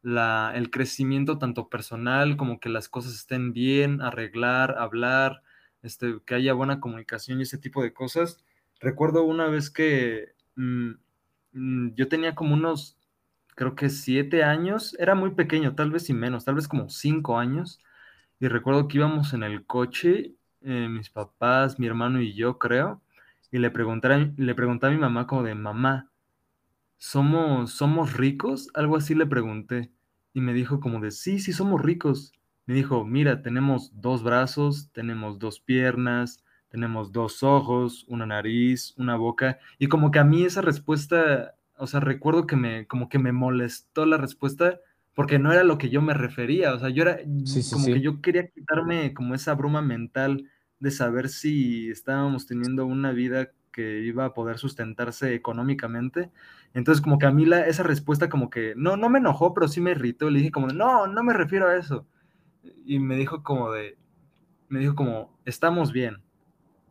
la, 0.02 0.52
el 0.54 0.70
crecimiento 0.70 1.38
tanto 1.38 1.68
personal 1.70 2.36
como 2.36 2.60
que 2.60 2.68
las 2.70 2.88
cosas 2.88 3.14
estén 3.14 3.52
bien, 3.54 4.02
arreglar, 4.02 4.76
hablar, 4.78 5.42
este, 5.82 6.20
que 6.26 6.34
haya 6.36 6.54
buena 6.54 6.80
comunicación 6.80 7.40
y 7.40 7.42
ese 7.44 7.58
tipo 7.58 7.82
de 7.82 7.92
cosas. 7.94 8.44
Recuerdo 8.80 9.24
una 9.24 9.48
vez 9.48 9.70
que... 9.70 10.34
mm, 10.56 10.92
mm, 11.52 11.94
yo 11.94 12.08
tenía 12.08 12.34
como 12.34 12.54
unos, 12.54 12.98
creo 13.56 13.74
que 13.76 13.88
siete 13.90 14.42
años, 14.44 14.96
era 14.98 15.14
muy 15.14 15.32
pequeño, 15.34 15.74
tal 15.74 15.90
vez 15.90 16.08
y 16.10 16.14
menos, 16.14 16.44
tal 16.44 16.56
vez 16.56 16.68
como 16.68 16.88
cinco 16.90 17.38
años, 17.38 17.80
y 18.40 18.48
recuerdo 18.48 18.88
que 18.88 18.98
íbamos 18.98 19.32
en 19.34 19.42
el 19.44 19.66
coche, 19.66 20.34
eh, 20.62 20.88
mis 20.88 21.10
papás, 21.10 21.78
mi 21.78 21.86
hermano 21.86 22.20
y 22.20 22.34
yo, 22.34 22.58
creo, 22.58 23.02
y 23.50 23.58
le 23.58 23.70
pregunté, 23.70 24.32
le 24.36 24.54
pregunté 24.54 24.86
a 24.86 24.90
mi 24.90 24.98
mamá 24.98 25.26
como 25.26 25.42
de, 25.42 25.54
mamá, 25.54 26.10
¿somos, 26.98 27.72
¿somos 27.72 28.14
ricos? 28.14 28.70
Algo 28.74 28.96
así 28.96 29.14
le 29.14 29.26
pregunté, 29.26 29.92
y 30.34 30.40
me 30.40 30.52
dijo 30.54 30.80
como 30.80 31.00
de, 31.00 31.10
sí, 31.10 31.38
sí 31.38 31.52
somos 31.52 31.82
ricos. 31.82 32.32
Me 32.66 32.74
dijo, 32.74 33.04
mira, 33.04 33.42
tenemos 33.42 33.92
dos 34.00 34.22
brazos, 34.22 34.90
tenemos 34.92 35.38
dos 35.38 35.60
piernas, 35.60 36.42
tenemos 36.68 37.12
dos 37.12 37.42
ojos, 37.42 38.04
una 38.08 38.26
nariz, 38.26 38.94
una 38.98 39.16
boca, 39.16 39.58
y 39.78 39.86
como 39.88 40.10
que 40.10 40.18
a 40.18 40.24
mí 40.24 40.44
esa 40.44 40.62
respuesta, 40.62 41.54
o 41.78 41.86
sea, 41.86 42.00
recuerdo 42.00 42.46
que 42.46 42.56
me, 42.56 42.86
como 42.86 43.08
que 43.08 43.18
me 43.18 43.32
molestó 43.32 44.04
la 44.04 44.16
respuesta 44.16 44.80
porque 45.16 45.38
no 45.38 45.50
era 45.50 45.64
lo 45.64 45.78
que 45.78 45.88
yo 45.88 46.02
me 46.02 46.12
refería, 46.12 46.74
o 46.74 46.78
sea, 46.78 46.90
yo 46.90 47.02
era 47.02 47.18
como 47.72 47.86
que 47.86 48.02
yo 48.02 48.20
quería 48.20 48.48
quitarme 48.48 49.14
como 49.14 49.34
esa 49.34 49.54
bruma 49.54 49.80
mental 49.80 50.50
de 50.78 50.90
saber 50.90 51.30
si 51.30 51.88
estábamos 51.88 52.46
teniendo 52.46 52.84
una 52.84 53.12
vida 53.12 53.50
que 53.72 54.00
iba 54.00 54.26
a 54.26 54.34
poder 54.34 54.58
sustentarse 54.58 55.34
económicamente. 55.34 56.30
Entonces, 56.74 57.02
como 57.02 57.18
que 57.18 57.24
a 57.24 57.30
mí 57.30 57.46
la, 57.46 57.66
esa 57.66 57.82
respuesta 57.82 58.28
como 58.28 58.50
que, 58.50 58.74
no, 58.76 58.98
no 58.98 59.08
me 59.08 59.18
enojó, 59.18 59.54
pero 59.54 59.68
sí 59.68 59.80
me 59.80 59.92
irritó. 59.92 60.28
Le 60.28 60.40
dije 60.40 60.50
como, 60.50 60.66
no, 60.66 61.06
no 61.06 61.22
me 61.22 61.32
refiero 61.32 61.66
a 61.66 61.76
eso. 61.76 62.06
Y 62.84 62.98
me 62.98 63.16
dijo 63.16 63.42
como 63.42 63.72
de, 63.72 63.96
me 64.68 64.80
dijo 64.80 64.94
como, 64.94 65.38
estamos 65.46 65.92
bien. 65.94 66.18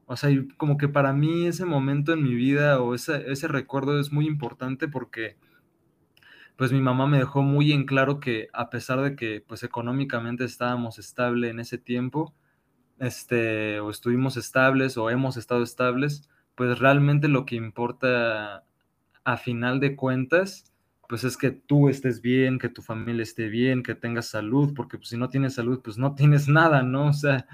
O 0.07 0.17
sea, 0.17 0.31
como 0.57 0.77
que 0.77 0.87
para 0.87 1.13
mí 1.13 1.45
ese 1.45 1.65
momento 1.65 2.11
en 2.11 2.23
mi 2.23 2.33
vida 2.33 2.81
o 2.81 2.95
ese, 2.95 3.31
ese 3.31 3.47
recuerdo 3.47 3.99
es 3.99 4.11
muy 4.11 4.25
importante 4.25 4.87
porque 4.87 5.37
pues 6.57 6.71
mi 6.71 6.81
mamá 6.81 7.07
me 7.07 7.19
dejó 7.19 7.41
muy 7.41 7.71
en 7.73 7.85
claro 7.85 8.19
que 8.19 8.47
a 8.53 8.69
pesar 8.69 9.01
de 9.01 9.15
que 9.15 9.43
pues 9.45 9.63
económicamente 9.63 10.45
estábamos 10.45 10.99
estable 10.99 11.49
en 11.49 11.59
ese 11.59 11.77
tiempo, 11.77 12.33
este, 12.99 13.79
o 13.79 13.89
estuvimos 13.89 14.37
estables 14.37 14.97
o 14.97 15.09
hemos 15.09 15.37
estado 15.37 15.63
estables, 15.63 16.29
pues 16.55 16.79
realmente 16.79 17.27
lo 17.27 17.45
que 17.45 17.55
importa 17.55 18.63
a 19.25 19.37
final 19.37 19.79
de 19.79 19.95
cuentas, 19.95 20.71
pues 21.07 21.23
es 21.23 21.37
que 21.37 21.51
tú 21.51 21.89
estés 21.89 22.21
bien, 22.21 22.59
que 22.59 22.69
tu 22.69 22.81
familia 22.81 23.23
esté 23.23 23.47
bien, 23.47 23.83
que 23.83 23.95
tengas 23.95 24.27
salud, 24.27 24.73
porque 24.75 24.97
pues, 24.97 25.09
si 25.09 25.17
no 25.17 25.29
tienes 25.29 25.53
salud, 25.53 25.81
pues 25.83 25.97
no 25.97 26.15
tienes 26.15 26.47
nada, 26.47 26.83
¿no? 26.83 27.07
O 27.07 27.13
sea, 27.13 27.45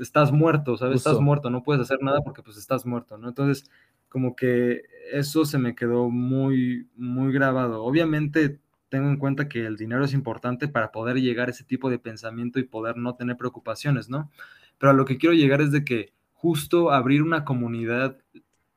estás 0.00 0.32
muerto, 0.32 0.76
¿sabes? 0.76 0.96
Estás 0.96 1.20
muerto, 1.20 1.50
no 1.50 1.62
puedes 1.62 1.82
hacer 1.82 1.98
nada 2.02 2.20
porque 2.22 2.42
pues 2.42 2.56
estás 2.56 2.86
muerto, 2.86 3.18
¿no? 3.18 3.28
Entonces, 3.28 3.70
como 4.08 4.36
que 4.36 4.82
eso 5.12 5.44
se 5.44 5.58
me 5.58 5.74
quedó 5.74 6.08
muy, 6.10 6.88
muy 6.96 7.32
grabado. 7.32 7.84
Obviamente 7.84 8.60
tengo 8.88 9.08
en 9.08 9.18
cuenta 9.18 9.48
que 9.48 9.66
el 9.66 9.76
dinero 9.76 10.04
es 10.04 10.14
importante 10.14 10.68
para 10.68 10.92
poder 10.92 11.20
llegar 11.20 11.48
a 11.48 11.50
ese 11.50 11.64
tipo 11.64 11.90
de 11.90 11.98
pensamiento 11.98 12.58
y 12.58 12.64
poder 12.64 12.96
no 12.96 13.14
tener 13.16 13.36
preocupaciones, 13.36 14.08
¿no? 14.08 14.30
Pero 14.78 14.90
a 14.90 14.94
lo 14.94 15.04
que 15.04 15.18
quiero 15.18 15.34
llegar 15.34 15.60
es 15.60 15.72
de 15.72 15.84
que 15.84 16.12
justo 16.32 16.92
abrir 16.92 17.22
una 17.22 17.44
comunidad 17.44 18.18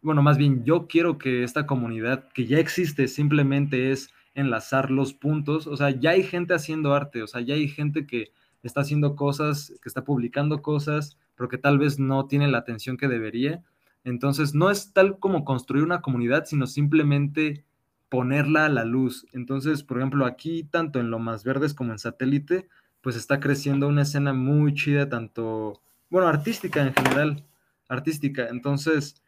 bueno, 0.01 0.21
más 0.21 0.37
bien 0.37 0.63
yo 0.63 0.87
quiero 0.87 1.17
que 1.17 1.43
esta 1.43 1.65
comunidad 1.65 2.29
que 2.33 2.45
ya 2.45 2.59
existe 2.59 3.07
simplemente 3.07 3.91
es 3.91 4.13
enlazar 4.33 4.91
los 4.91 5.13
puntos, 5.13 5.67
o 5.67 5.75
sea, 5.75 5.89
ya 5.89 6.11
hay 6.11 6.23
gente 6.23 6.53
haciendo 6.53 6.93
arte, 6.93 7.23
o 7.23 7.27
sea, 7.27 7.41
ya 7.41 7.55
hay 7.55 7.67
gente 7.67 8.05
que 8.05 8.31
está 8.63 8.81
haciendo 8.81 9.15
cosas, 9.15 9.73
que 9.81 9.89
está 9.89 10.03
publicando 10.03 10.61
cosas, 10.61 11.17
pero 11.35 11.49
que 11.49 11.57
tal 11.57 11.79
vez 11.79 11.99
no 11.99 12.27
tiene 12.27 12.47
la 12.47 12.59
atención 12.59 12.97
que 12.97 13.07
debería. 13.07 13.63
Entonces, 14.03 14.53
no 14.53 14.69
es 14.69 14.93
tal 14.93 15.19
como 15.19 15.45
construir 15.45 15.83
una 15.83 16.01
comunidad, 16.01 16.45
sino 16.45 16.67
simplemente 16.67 17.65
ponerla 18.09 18.65
a 18.65 18.69
la 18.69 18.85
luz. 18.85 19.25
Entonces, 19.33 19.83
por 19.83 19.97
ejemplo, 19.97 20.25
aquí, 20.25 20.63
tanto 20.63 20.99
en 20.99 21.11
Lomas 21.11 21.43
Verdes 21.43 21.73
como 21.73 21.91
en 21.91 21.99
Satélite, 21.99 22.67
pues 23.01 23.15
está 23.15 23.39
creciendo 23.39 23.87
una 23.87 24.01
escena 24.01 24.33
muy 24.33 24.73
chida, 24.73 25.09
tanto, 25.09 25.81
bueno, 26.09 26.27
artística 26.27 26.81
en 26.81 26.93
general, 26.93 27.45
artística. 27.87 28.47
Entonces, 28.49 29.21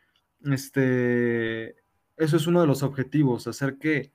este, 0.45 1.75
eso 2.17 2.37
es 2.37 2.47
uno 2.47 2.61
de 2.61 2.67
los 2.67 2.83
objetivos, 2.83 3.47
hacer 3.47 3.77
que 3.77 4.11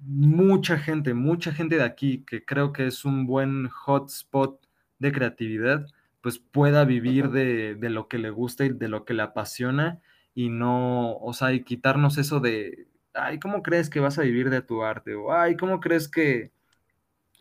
mucha 0.00 0.78
gente, 0.78 1.14
mucha 1.14 1.52
gente 1.52 1.76
de 1.76 1.84
aquí, 1.84 2.24
que 2.26 2.44
creo 2.44 2.72
que 2.72 2.86
es 2.86 3.04
un 3.04 3.26
buen 3.26 3.68
hotspot 3.68 4.60
de 4.98 5.12
creatividad, 5.12 5.86
pues 6.20 6.38
pueda 6.38 6.84
vivir 6.84 7.30
de, 7.30 7.76
lo 7.80 8.08
que 8.08 8.18
le 8.18 8.30
gusta 8.30 8.64
y 8.64 8.70
de 8.70 8.88
lo 8.88 9.04
que 9.04 9.14
le 9.14 9.22
apasiona 9.22 10.00
y 10.34 10.50
no, 10.50 11.16
o 11.16 11.32
sea, 11.32 11.52
y 11.52 11.64
quitarnos 11.64 12.18
eso 12.18 12.40
de, 12.40 12.88
ay, 13.14 13.38
¿cómo 13.40 13.62
crees 13.62 13.90
que 13.90 14.00
vas 14.00 14.18
a 14.18 14.22
vivir 14.22 14.50
de 14.50 14.62
tu 14.62 14.82
arte? 14.84 15.14
O, 15.14 15.32
ay, 15.32 15.56
¿cómo 15.56 15.80
crees 15.80 16.08
que, 16.08 16.52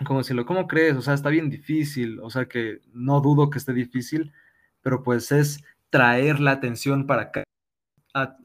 como 0.05 0.19
decirlo, 0.19 0.45
¿cómo 0.45 0.67
crees? 0.67 0.95
O 0.97 1.01
sea, 1.01 1.13
está 1.13 1.29
bien 1.29 1.49
difícil, 1.49 2.19
o 2.21 2.29
sea, 2.29 2.47
que 2.47 2.81
no 2.93 3.21
dudo 3.21 3.49
que 3.49 3.59
esté 3.59 3.73
difícil, 3.73 4.33
pero 4.81 5.03
pues 5.03 5.31
es 5.31 5.63
traer 5.89 6.39
la 6.39 6.51
atención 6.51 7.07
para 7.07 7.23
acá 7.23 7.46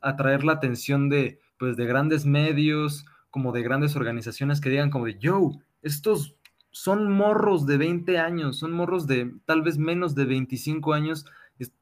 atraer 0.01 0.45
la 0.45 0.53
atención 0.55 1.09
de, 1.09 1.41
pues, 1.59 1.77
de 1.77 1.87
grandes 1.87 2.27
medios, 2.27 3.05
como 3.31 3.53
de 3.53 3.63
grandes 3.63 3.97
organizaciones 3.97 4.61
que 4.61 4.71
digan 4.71 4.91
como 4.91 5.07
de, 5.07 5.19
yo, 5.19 5.53
estos 5.83 6.37
son 6.71 7.11
morros 7.13 7.67
de 7.67 7.77
20 7.77 8.19
años, 8.19 8.59
son 8.59 8.73
morros 8.73 9.07
de 9.07 9.33
tal 9.45 9.63
vez 9.63 9.79
menos 9.79 10.15
de 10.15 10.25
25 10.25 10.93
años 10.93 11.27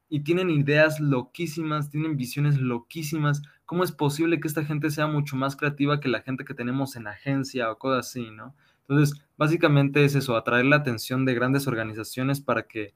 y 0.09 0.19
tienen 0.21 0.49
ideas 0.49 0.99
loquísimas, 0.99 1.89
tienen 1.89 2.17
visiones 2.17 2.57
loquísimas. 2.57 3.41
¿Cómo 3.65 3.83
es 3.83 3.91
posible 3.91 4.39
que 4.39 4.47
esta 4.47 4.65
gente 4.65 4.91
sea 4.91 5.07
mucho 5.07 5.35
más 5.37 5.55
creativa 5.55 5.99
que 5.99 6.09
la 6.09 6.21
gente 6.21 6.43
que 6.43 6.53
tenemos 6.53 6.95
en 6.95 7.07
agencia 7.07 7.71
o 7.71 7.77
cosas 7.77 8.09
así, 8.09 8.29
no? 8.31 8.53
Entonces, 8.87 9.23
básicamente 9.37 10.03
es 10.03 10.15
eso, 10.15 10.35
atraer 10.35 10.65
la 10.65 10.75
atención 10.75 11.23
de 11.23 11.33
grandes 11.33 11.67
organizaciones 11.67 12.41
para 12.41 12.63
que 12.63 12.93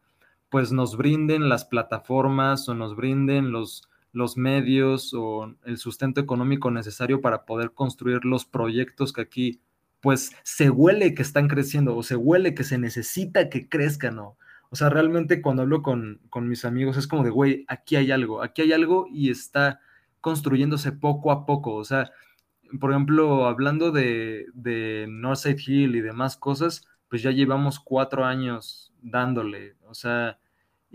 pues 0.49 0.71
nos 0.73 0.97
brinden 0.97 1.47
las 1.47 1.65
plataformas 1.65 2.67
o 2.67 2.75
nos 2.75 2.95
brinden 2.95 3.51
los, 3.51 3.83
los 4.16 4.38
medios 4.38 5.13
o 5.13 5.53
el 5.66 5.78
sustento 5.78 6.22
económico 6.22 6.72
necesario 6.72 7.20
para 7.20 7.45
poder 7.45 7.74
construir 7.74 8.24
los 8.24 8.45
proyectos 8.45 9.11
que 9.11 9.22
aquí 9.22 9.61
pues 9.99 10.32
se 10.43 10.70
huele 10.70 11.13
que 11.13 11.22
están 11.22 11.47
creciendo 11.49 11.97
o 11.97 12.01
se 12.01 12.16
huele 12.16 12.53
que 12.53 12.63
se 12.63 12.78
necesita 12.78 13.49
que 13.49 13.68
crezcan, 13.68 14.16
¿no? 14.16 14.38
O 14.70 14.76
sea, 14.78 14.89
realmente 14.89 15.41
cuando 15.41 15.63
hablo 15.63 15.82
con, 15.82 16.22
mis 16.41 16.63
amigos 16.63 16.95
es 16.95 17.07
como 17.07 17.24
de, 17.24 17.30
güey, 17.30 17.66
aquí 17.68 17.97
hay 17.97 18.11
algo, 18.11 18.41
aquí 18.41 18.61
hay 18.61 18.72
algo 18.72 19.07
y 19.11 19.30
está 19.30 19.80
construyéndose 20.22 20.93
poco 20.93 21.32
a 21.32 21.45
poco. 21.45 21.76
O 21.76 21.84
sea, 21.84 22.11
por 22.80 22.91
ejemplo, 22.91 23.47
hablando 23.47 23.91
de, 23.91 24.45
de 24.53 25.07
Northside 25.09 25.61
Hill 25.66 25.95
y 25.95 26.01
demás 26.01 26.38
cosas, 26.38 26.88
pues 27.09 27.22
ya 27.22 27.32
llevamos 27.32 27.80
cuatro 27.80 28.24
años 28.26 28.93
dándole. 29.01 29.76
O 29.88 29.93
sea, 29.93 30.39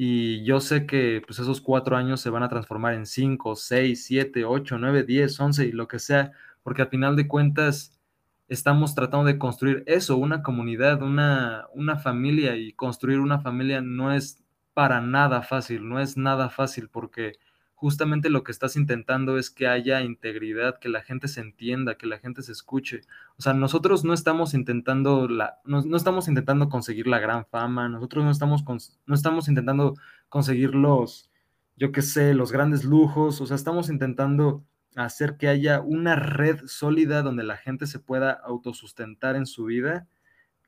y 0.03 0.43
yo 0.45 0.61
sé 0.61 0.87
que 0.87 1.23
pues 1.27 1.41
esos 1.41 1.61
cuatro 1.61 1.95
años 1.95 2.23
se 2.23 2.31
van 2.31 2.43
a 2.43 2.49
transformar 2.49 2.95
en 2.95 3.05
cinco, 3.05 3.55
seis, 3.55 4.07
siete, 4.07 4.47
ocho, 4.47 4.79
nueve, 4.79 5.03
diez, 5.03 5.39
once 5.39 5.67
y 5.67 5.73
lo 5.73 5.89
que 5.89 5.99
sea, 5.99 6.33
porque 6.63 6.81
al 6.81 6.89
final 6.89 7.17
de 7.17 7.29
cuentas 7.29 8.01
estamos 8.49 8.95
tratando 8.95 9.27
de 9.27 9.37
construir 9.37 9.85
eso, 9.87 10.17
una 10.17 10.43
comunidad, 10.43 11.03
una, 11.03 11.67
una 11.75 11.99
familia 11.99 12.57
y 12.57 12.73
construir 12.73 13.21
una 13.21 13.41
familia 13.41 13.83
no 13.83 14.11
es 14.11 14.43
para 14.73 15.03
nada 15.03 15.43
fácil, 15.43 15.87
no 15.87 16.01
es 16.01 16.17
nada 16.17 16.49
fácil 16.49 16.89
porque 16.89 17.35
justamente 17.81 18.29
lo 18.29 18.45
que 18.45 18.53
estás 18.53 18.77
intentando 18.77 19.39
es 19.39 19.49
que 19.49 19.67
haya 19.67 20.03
integridad, 20.03 20.79
que 20.79 20.91
la 20.91 21.01
gente 21.01 21.29
se 21.29 21.41
entienda, 21.41 21.95
que 21.95 22.07
la 22.07 22.19
gente 22.19 22.43
se 22.43 22.53
escuche. 22.53 23.01
O 23.39 23.43
sea, 23.43 23.55
nosotros 23.55 24.05
no 24.05 24.13
estamos 24.13 24.53
intentando 24.53 25.27
la, 25.29 25.61
no, 25.65 25.97
estamos 25.97 26.29
intentando 26.29 26.69
conseguir 26.69 27.07
la 27.07 27.21
gran 27.21 27.47
fama, 27.47 27.89
nosotros 27.89 28.23
no 28.23 28.31
estamos, 28.31 28.65
no 29.07 29.15
estamos 29.15 29.49
intentando 29.49 29.95
conseguir 30.29 30.75
los, 30.75 31.31
yo 31.75 31.91
qué 31.91 32.03
sé, 32.03 32.35
los 32.35 32.53
grandes 32.53 32.85
lujos, 32.85 33.41
o 33.41 33.47
sea, 33.47 33.57
estamos 33.57 33.89
intentando 33.89 34.63
hacer 34.95 35.39
que 35.39 35.49
haya 35.49 35.81
una 35.81 36.17
red 36.17 36.61
sólida 36.67 37.23
donde 37.23 37.45
la 37.45 37.57
gente 37.57 37.87
se 37.87 37.99
pueda 37.99 38.33
autosustentar 38.33 39.37
en 39.37 39.47
su 39.47 39.65
vida, 39.65 40.07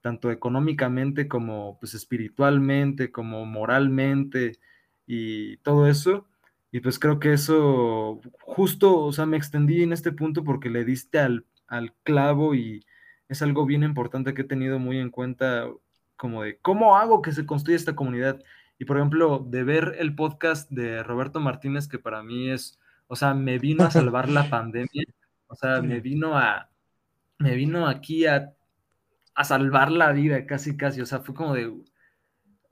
tanto 0.00 0.30
económicamente 0.30 1.28
como 1.28 1.78
pues 1.78 1.92
espiritualmente, 1.92 3.12
como 3.12 3.44
moralmente 3.44 4.58
y 5.06 5.58
todo 5.58 5.86
eso 5.86 6.26
y 6.72 6.80
pues 6.80 6.98
creo 6.98 7.20
que 7.20 7.34
eso, 7.34 8.20
justo, 8.40 8.98
o 8.98 9.12
sea, 9.12 9.26
me 9.26 9.36
extendí 9.36 9.82
en 9.82 9.92
este 9.92 10.10
punto 10.10 10.42
porque 10.42 10.70
le 10.70 10.86
diste 10.86 11.18
al, 11.18 11.44
al 11.66 11.94
clavo 12.02 12.54
y 12.54 12.84
es 13.28 13.42
algo 13.42 13.66
bien 13.66 13.82
importante 13.82 14.32
que 14.32 14.42
he 14.42 14.44
tenido 14.44 14.78
muy 14.78 14.98
en 14.98 15.10
cuenta, 15.10 15.66
como 16.16 16.42
de 16.42 16.58
cómo 16.60 16.96
hago 16.96 17.20
que 17.20 17.32
se 17.32 17.44
construya 17.44 17.76
esta 17.76 17.94
comunidad. 17.94 18.42
Y 18.78 18.86
por 18.86 18.96
ejemplo, 18.96 19.46
de 19.46 19.64
ver 19.64 19.96
el 19.98 20.14
podcast 20.14 20.70
de 20.70 21.02
Roberto 21.02 21.40
Martínez, 21.40 21.88
que 21.88 21.98
para 21.98 22.22
mí 22.22 22.48
es, 22.50 22.80
o 23.06 23.16
sea, 23.16 23.34
me 23.34 23.58
vino 23.58 23.84
a 23.84 23.90
salvar 23.90 24.30
la 24.30 24.48
pandemia, 24.48 25.04
o 25.48 25.54
sea, 25.54 25.82
me 25.82 26.00
vino 26.00 26.38
a, 26.38 26.70
me 27.38 27.54
vino 27.54 27.86
aquí 27.86 28.24
a, 28.24 28.54
a 29.34 29.44
salvar 29.44 29.90
la 29.92 30.12
vida, 30.12 30.46
casi, 30.46 30.74
casi, 30.76 31.02
o 31.02 31.06
sea, 31.06 31.20
fue 31.20 31.34
como 31.34 31.52
de, 31.52 31.70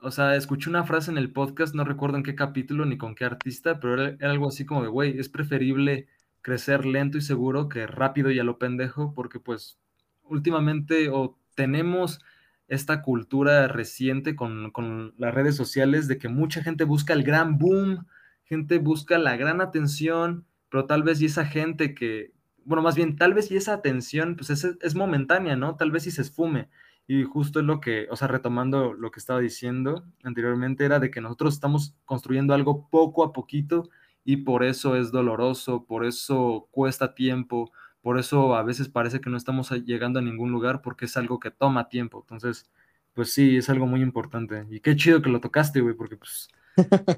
o 0.01 0.11
sea, 0.11 0.35
escuché 0.35 0.69
una 0.69 0.83
frase 0.83 1.11
en 1.11 1.17
el 1.17 1.31
podcast, 1.31 1.75
no 1.75 1.83
recuerdo 1.83 2.17
en 2.17 2.23
qué 2.23 2.35
capítulo 2.35 2.85
ni 2.85 2.97
con 2.97 3.13
qué 3.15 3.25
artista, 3.25 3.79
pero 3.79 4.01
era, 4.01 4.29
algo 4.29 4.47
así 4.47 4.65
como 4.65 4.81
de, 4.81 4.87
güey, 4.89 5.19
es 5.19 5.29
preferible 5.29 6.07
crecer 6.41 6.85
lento 6.85 7.19
y 7.19 7.21
seguro 7.21 7.69
que 7.69 7.85
rápido 7.85 8.31
y 8.31 8.39
a 8.39 8.43
lo 8.43 8.57
pendejo, 8.57 9.13
porque 9.13 9.39
pues 9.39 9.79
últimamente 10.23 11.09
o 11.09 11.37
tenemos 11.55 12.19
esta 12.67 13.03
cultura 13.03 13.67
reciente 13.67 14.35
con, 14.35 14.71
con, 14.71 15.13
las 15.17 15.33
redes 15.33 15.55
sociales 15.55 16.07
de 16.07 16.17
que 16.17 16.29
mucha 16.29 16.63
gente 16.63 16.83
busca 16.83 17.13
el 17.13 17.23
gran 17.23 17.59
boom, 17.59 18.07
gente 18.43 18.79
busca 18.79 19.19
la 19.19 19.37
gran 19.37 19.61
atención, 19.61 20.45
pero 20.69 20.85
tal 20.85 21.03
vez 21.03 21.21
y 21.21 21.25
esa 21.25 21.45
gente 21.45 21.93
que, 21.93 22.31
bueno, 22.65 22.81
más 22.81 22.95
bien, 22.95 23.17
tal 23.17 23.33
vez 23.35 23.51
y 23.51 23.57
esa 23.57 23.73
atención, 23.73 24.35
pues 24.35 24.49
es, 24.49 24.65
es 24.81 24.95
momentánea, 24.95 25.55
¿no? 25.55 25.75
Tal 25.75 25.91
vez 25.91 26.07
y 26.07 26.11
se 26.11 26.21
esfume. 26.23 26.69
Y 27.07 27.23
justo 27.23 27.59
es 27.59 27.65
lo 27.65 27.81
que, 27.81 28.07
o 28.09 28.15
sea, 28.15 28.27
retomando 28.27 28.93
lo 28.93 29.11
que 29.11 29.19
estaba 29.19 29.39
diciendo 29.39 30.05
anteriormente, 30.23 30.85
era 30.85 30.99
de 30.99 31.11
que 31.11 31.21
nosotros 31.21 31.53
estamos 31.53 31.95
construyendo 32.05 32.53
algo 32.53 32.89
poco 32.89 33.23
a 33.23 33.33
poquito 33.33 33.89
y 34.23 34.37
por 34.37 34.63
eso 34.63 34.95
es 34.95 35.11
doloroso, 35.11 35.85
por 35.85 36.05
eso 36.05 36.67
cuesta 36.71 37.13
tiempo, 37.15 37.71
por 38.01 38.19
eso 38.19 38.55
a 38.55 38.63
veces 38.63 38.87
parece 38.89 39.19
que 39.21 39.29
no 39.29 39.37
estamos 39.37 39.71
llegando 39.71 40.19
a 40.19 40.21
ningún 40.21 40.51
lugar 40.51 40.81
porque 40.81 41.05
es 41.05 41.17
algo 41.17 41.39
que 41.39 41.51
toma 41.51 41.89
tiempo. 41.89 42.21
Entonces, 42.21 42.69
pues 43.13 43.33
sí, 43.33 43.57
es 43.57 43.69
algo 43.69 43.87
muy 43.87 44.01
importante. 44.01 44.65
Y 44.69 44.79
qué 44.79 44.95
chido 44.95 45.21
que 45.21 45.29
lo 45.29 45.41
tocaste, 45.41 45.81
güey, 45.81 45.95
porque 45.95 46.17
pues, 46.17 46.49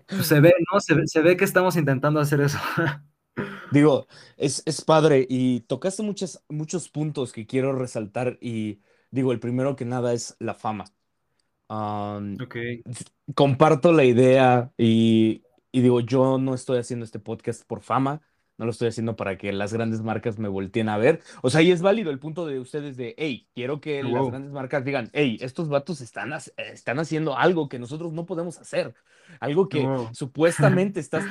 pues 0.08 0.28
se 0.28 0.40
ve, 0.42 0.54
¿no? 0.72 0.80
Se, 0.80 0.96
se, 1.08 1.22
ve 1.22 1.38
que 1.38 1.46
estamos 1.46 1.76
intentando 1.78 2.20
hacer 2.20 2.42
eso. 2.42 2.60
Digo, 3.72 4.08
es, 4.38 4.62
es 4.66 4.82
padre 4.82 5.26
y 5.30 5.62
tocaste 5.62 6.04
muchos, 6.04 6.44
muchos 6.50 6.90
puntos 6.90 7.32
que 7.32 7.48
quiero 7.48 7.74
resaltar 7.74 8.38
y 8.42 8.82
digo, 9.14 9.32
el 9.32 9.40
primero 9.40 9.76
que 9.76 9.86
nada 9.86 10.12
es 10.12 10.36
la 10.40 10.56
fama. 10.56 10.86
Um, 11.70 12.36
ok. 12.42 12.58
Comparto 13.36 13.94
la 13.94 14.04
idea 14.04 14.72
y, 14.76 15.44
y 15.72 15.82
digo, 15.82 16.00
yo 16.00 16.40
no 16.40 16.56
estoy 16.56 16.80
haciendo 16.80 17.06
este 17.06 17.20
podcast 17.20 17.64
por 17.66 17.82
fama, 17.82 18.22
no 18.58 18.66
lo 18.66 18.72
estoy 18.72 18.88
haciendo 18.88 19.16
para 19.16 19.38
que 19.38 19.54
las 19.54 19.72
grandes 19.72 20.02
marcas 20.02 20.40
me 20.40 20.48
volteen 20.48 20.90
a 20.90 20.98
ver. 20.98 21.22
O 21.44 21.52
sea, 21.52 21.62
y 21.62 21.72
es 21.72 21.84
válido 21.84 22.10
el 22.10 22.18
punto 22.18 22.48
de 22.48 22.60
ustedes 22.60 22.98
de, 22.98 23.14
hey, 23.18 23.48
quiero 23.54 23.80
que 23.80 24.04
las 24.04 24.28
grandes 24.28 24.52
marcas 24.52 24.84
digan, 24.84 25.12
hey, 25.14 25.38
estos 25.42 25.70
vatos 25.70 26.02
están, 26.02 26.34
están 26.58 27.00
haciendo 27.00 27.38
algo 27.38 27.70
que 27.70 27.78
nosotros 27.78 28.14
no 28.14 28.26
podemos 28.26 28.58
hacer, 28.58 28.96
algo 29.40 29.70
que 29.70 29.88
supuestamente 30.14 31.00
estás 31.00 31.26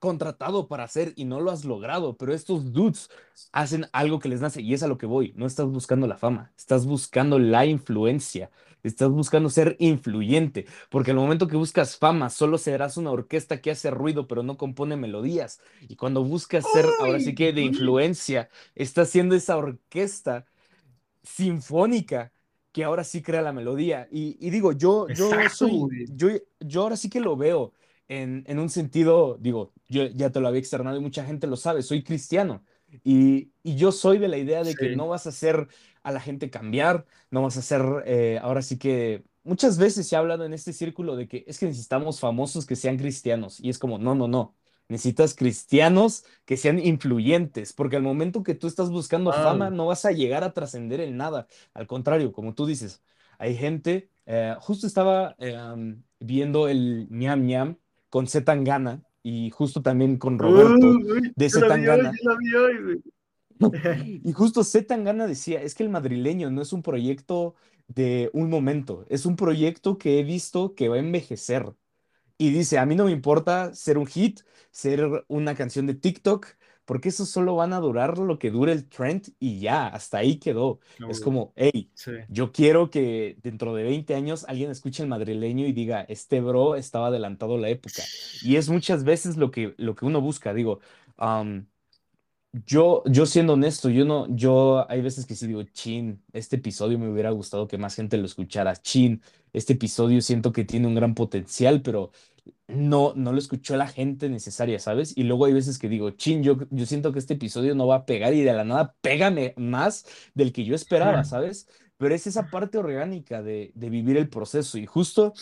contratado 0.00 0.66
para 0.66 0.84
hacer 0.84 1.12
y 1.14 1.26
no 1.26 1.40
lo 1.40 1.50
has 1.50 1.64
logrado, 1.64 2.16
pero 2.16 2.32
estos 2.32 2.72
dudes 2.72 3.10
hacen 3.52 3.86
algo 3.92 4.18
que 4.18 4.30
les 4.30 4.40
nace 4.40 4.62
y 4.62 4.74
es 4.74 4.82
a 4.82 4.88
lo 4.88 4.98
que 4.98 5.06
voy. 5.06 5.32
No 5.36 5.46
estás 5.46 5.66
buscando 5.66 6.06
la 6.06 6.16
fama, 6.16 6.52
estás 6.56 6.86
buscando 6.86 7.38
la 7.38 7.66
influencia, 7.66 8.50
estás 8.82 9.10
buscando 9.10 9.50
ser 9.50 9.76
influyente, 9.78 10.66
porque 10.88 11.10
al 11.10 11.18
momento 11.18 11.46
que 11.46 11.56
buscas 11.56 11.98
fama, 11.98 12.30
solo 12.30 12.56
serás 12.56 12.96
una 12.96 13.12
orquesta 13.12 13.60
que 13.60 13.70
hace 13.70 13.90
ruido 13.90 14.26
pero 14.26 14.42
no 14.42 14.56
compone 14.56 14.96
melodías. 14.96 15.60
Y 15.86 15.96
cuando 15.96 16.24
buscas 16.24 16.64
ser, 16.72 16.86
ahora 16.98 17.20
sí 17.20 17.34
que 17.34 17.52
de 17.52 17.60
influencia, 17.60 18.48
estás 18.74 19.10
siendo 19.10 19.34
esa 19.36 19.58
orquesta 19.58 20.46
sinfónica 21.22 22.32
que 22.72 22.84
ahora 22.84 23.04
sí 23.04 23.20
crea 23.20 23.42
la 23.42 23.52
melodía. 23.52 24.08
Y, 24.10 24.48
digo, 24.48 24.72
yo, 24.72 25.08
yo 25.08 25.30
soy, 25.52 26.06
yo, 26.14 26.28
yo 26.60 26.82
ahora 26.82 26.96
sí 26.96 27.10
que 27.10 27.20
lo 27.20 27.36
veo 27.36 27.74
en, 28.10 28.58
un 28.58 28.68
sentido, 28.68 29.38
digo, 29.40 29.72
yo 29.88 30.06
ya 30.06 30.30
te 30.30 30.40
lo 30.40 30.48
había 30.48 30.58
externado 30.58 30.96
y 30.96 31.00
mucha 31.00 31.24
gente 31.24 31.46
lo 31.46 31.56
sabe, 31.56 31.82
soy 31.82 32.02
cristiano. 32.02 32.64
Y, 33.04 33.52
yo 33.62 33.92
soy 33.92 34.18
de 34.18 34.26
la 34.26 34.36
idea 34.36 34.64
de 34.64 34.74
que 34.74 34.96
no 34.96 35.06
vas 35.06 35.26
a 35.26 35.28
hacer 35.28 35.68
a 36.02 36.10
la 36.10 36.18
gente 36.18 36.50
cambiar, 36.50 37.06
no 37.30 37.42
vas 37.42 37.56
a 37.56 37.60
hacer, 37.60 37.82
eh, 38.06 38.40
ahora 38.42 38.62
sí 38.62 38.78
que 38.78 39.22
muchas 39.44 39.78
veces 39.78 40.08
se 40.08 40.16
ha 40.16 40.18
hablado 40.18 40.44
en 40.44 40.52
este 40.52 40.72
círculo 40.72 41.14
de 41.14 41.28
que 41.28 41.44
es 41.46 41.58
que 41.60 41.66
necesitamos 41.66 42.18
famosos 42.18 42.66
que 42.66 42.74
sean 42.74 42.98
cristianos. 42.98 43.60
Y 43.60 43.70
es 43.70 43.78
como, 43.78 43.98
no, 43.98 44.16
no, 44.16 44.26
no. 44.26 44.56
Necesitas 44.88 45.34
cristianos 45.36 46.24
que 46.44 46.56
sean 46.56 46.80
influyentes, 46.80 47.72
porque 47.72 47.94
al 47.94 48.02
momento 48.02 48.42
que 48.42 48.56
tú 48.56 48.66
estás 48.66 48.90
buscando 48.90 49.32
fama, 49.32 49.70
no 49.70 49.86
vas 49.86 50.04
a 50.04 50.10
llegar 50.10 50.42
a 50.42 50.52
trascender 50.52 51.00
en 51.00 51.16
nada. 51.16 51.46
Al 51.74 51.86
contrario, 51.86 52.32
como 52.32 52.54
tú 52.54 52.66
dices, 52.66 53.04
hay 53.38 53.56
gente, 53.56 54.10
eh, 54.26 54.56
justo 54.58 54.88
estaba 54.88 55.36
eh, 55.38 55.56
viendo 56.18 56.66
el 56.66 57.06
ñam 57.08 57.46
ñam 57.46 57.76
con 58.10 58.26
Z 58.26 58.44
Tangana 58.44 59.02
y 59.22 59.50
justo 59.50 59.82
también 59.82 60.18
con 60.18 60.38
Roberto 60.38 60.98
de 61.34 61.50
Z 61.50 61.66
Tangana. 61.66 62.12
y 64.22 64.32
justo 64.32 64.64
Z 64.64 64.86
Tangana 64.86 65.26
decía, 65.26 65.62
es 65.62 65.74
que 65.74 65.82
el 65.82 65.88
madrileño 65.90 66.50
no 66.50 66.62
es 66.62 66.72
un 66.72 66.82
proyecto 66.82 67.54
de 67.88 68.30
un 68.32 68.50
momento, 68.50 69.04
es 69.08 69.26
un 69.26 69.36
proyecto 69.36 69.98
que 69.98 70.18
he 70.18 70.24
visto 70.24 70.74
que 70.74 70.88
va 70.88 70.96
a 70.96 71.00
envejecer. 71.00 71.72
Y 72.38 72.50
dice, 72.50 72.78
a 72.78 72.86
mí 72.86 72.94
no 72.94 73.04
me 73.04 73.10
importa 73.10 73.74
ser 73.74 73.98
un 73.98 74.06
hit, 74.06 74.40
ser 74.70 75.24
una 75.28 75.54
canción 75.54 75.86
de 75.86 75.94
TikTok, 75.94 76.46
porque 76.90 77.10
eso 77.10 77.24
solo 77.24 77.54
van 77.54 77.72
a 77.72 77.78
durar 77.78 78.18
lo 78.18 78.36
que 78.36 78.50
dure 78.50 78.72
el 78.72 78.88
trend 78.88 79.28
y 79.38 79.60
ya, 79.60 79.86
hasta 79.86 80.18
ahí 80.18 80.40
quedó. 80.40 80.80
es 81.08 81.20
como, 81.20 81.52
hey, 81.54 81.88
yo 82.28 82.50
quiero 82.50 82.90
que 82.90 83.38
dentro 83.44 83.76
de 83.76 83.84
20 83.84 84.12
años 84.16 84.44
alguien 84.48 84.72
escuche 84.72 85.04
el 85.04 85.08
madrileño 85.08 85.68
y 85.68 85.72
diga, 85.72 86.00
este 86.08 86.40
bro 86.40 86.74
estaba 86.74 87.06
adelantado 87.06 87.58
la 87.58 87.68
época. 87.68 88.02
Y 88.42 88.56
es 88.56 88.68
muchas 88.68 89.04
veces 89.04 89.36
lo 89.36 89.52
que, 89.52 89.72
lo 89.76 89.94
que 89.94 90.04
uno 90.04 90.20
busca, 90.20 90.52
digo. 90.52 90.80
yo, 92.66 93.04
yo 93.06 93.24
siendo 93.24 93.52
honesto, 93.52 93.88
yo 93.88 94.04
no, 94.04 94.26
yo 94.28 94.84
hay 94.90 95.00
veces 95.00 95.26
que 95.26 95.36
sí 95.36 95.46
digo, 95.46 95.62
chin, 95.62 96.20
este 96.32 96.56
episodio 96.56 96.98
me 96.98 97.08
hubiera 97.08 97.30
gustado 97.30 97.68
que 97.68 97.78
más 97.78 97.94
gente 97.94 98.16
lo 98.16 98.24
escuchara, 98.24 98.74
chin, 98.74 99.22
este 99.52 99.74
episodio 99.74 100.20
siento 100.22 100.52
que 100.52 100.64
tiene 100.64 100.88
un 100.88 100.96
gran 100.96 101.14
potencial, 101.14 101.82
pero 101.82 102.10
no, 102.70 103.12
no 103.16 103.32
lo 103.32 103.38
escuchó 103.38 103.76
la 103.76 103.86
gente 103.88 104.28
necesaria, 104.28 104.78
¿sabes? 104.78 105.16
Y 105.16 105.24
luego 105.24 105.46
hay 105.46 105.52
veces 105.52 105.78
que 105.78 105.88
digo, 105.88 106.10
chin, 106.12 106.42
yo, 106.42 106.56
yo 106.70 106.86
siento 106.86 107.12
que 107.12 107.18
este 107.18 107.34
episodio 107.34 107.74
no 107.74 107.86
va 107.86 107.96
a 107.96 108.06
pegar 108.06 108.34
y 108.34 108.42
de 108.42 108.52
la 108.52 108.64
nada 108.64 108.96
pégame 109.00 109.54
más 109.56 110.06
del 110.34 110.52
que 110.52 110.64
yo 110.64 110.74
esperaba, 110.74 111.24
¿sabes? 111.24 111.68
Pero 111.96 112.14
es 112.14 112.26
esa 112.26 112.50
parte 112.50 112.78
orgánica 112.78 113.42
de, 113.42 113.72
de 113.74 113.90
vivir 113.90 114.16
el 114.16 114.28
proceso. 114.30 114.78
Y 114.78 114.86
justo 114.86 115.34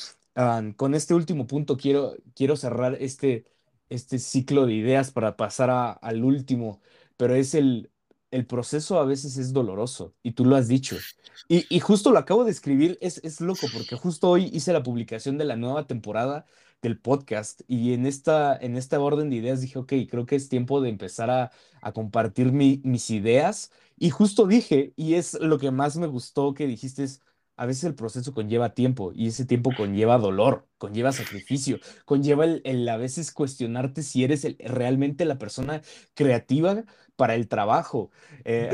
con 0.76 0.94
este 0.94 1.14
último 1.14 1.46
punto 1.46 1.76
quiero, 1.76 2.14
quiero 2.34 2.56
cerrar 2.56 2.96
este, 3.00 3.44
este 3.88 4.18
ciclo 4.18 4.66
de 4.66 4.74
ideas 4.74 5.10
para 5.10 5.36
pasar 5.36 5.98
al 6.00 6.24
último, 6.24 6.80
pero 7.16 7.34
es 7.34 7.54
el, 7.54 7.90
el 8.30 8.46
proceso 8.46 8.98
a 8.98 9.04
veces 9.04 9.36
es 9.38 9.52
doloroso 9.52 10.14
y 10.22 10.32
tú 10.32 10.44
lo 10.44 10.56
has 10.56 10.68
dicho. 10.68 10.96
Y, 11.48 11.66
y 11.74 11.80
justo 11.80 12.10
lo 12.12 12.18
acabo 12.18 12.44
de 12.44 12.50
escribir, 12.50 12.98
es, 13.00 13.20
es 13.24 13.40
loco 13.40 13.66
porque 13.72 13.96
justo 13.96 14.28
hoy 14.30 14.50
hice 14.52 14.72
la 14.72 14.82
publicación 14.82 15.38
de 15.38 15.44
la 15.44 15.56
nueva 15.56 15.86
temporada 15.86 16.46
del 16.82 16.98
podcast. 17.00 17.62
Y 17.66 17.92
en 17.94 18.06
esta, 18.06 18.56
en 18.56 18.76
esta 18.76 19.00
orden 19.00 19.30
de 19.30 19.36
ideas 19.36 19.60
dije, 19.60 19.78
ok, 19.78 19.92
creo 20.10 20.26
que 20.26 20.36
es 20.36 20.48
tiempo 20.48 20.80
de 20.80 20.90
empezar 20.90 21.30
a, 21.30 21.50
a 21.80 21.92
compartir 21.92 22.52
mis 22.52 23.10
ideas. 23.10 23.72
Y 23.96 24.10
justo 24.10 24.46
dije, 24.46 24.92
y 24.96 25.14
es 25.14 25.34
lo 25.40 25.58
que 25.58 25.70
más 25.70 25.96
me 25.96 26.06
gustó 26.06 26.54
que 26.54 26.66
dijiste, 26.66 27.06
a 27.58 27.66
veces 27.66 27.84
el 27.84 27.94
proceso 27.94 28.32
conlleva 28.32 28.74
tiempo 28.74 29.12
y 29.14 29.26
ese 29.28 29.44
tiempo 29.44 29.72
conlleva 29.76 30.16
dolor, 30.16 30.68
conlleva 30.78 31.12
sacrificio, 31.12 31.80
conlleva 32.04 32.44
el, 32.44 32.88
a 32.88 32.96
veces 32.96 33.32
cuestionarte 33.32 34.02
si 34.02 34.22
eres 34.24 34.46
realmente 34.60 35.24
la 35.24 35.38
persona 35.38 35.82
creativa 36.14 36.84
para 37.16 37.34
el 37.34 37.48
trabajo. 37.48 38.10
Eh, 38.44 38.70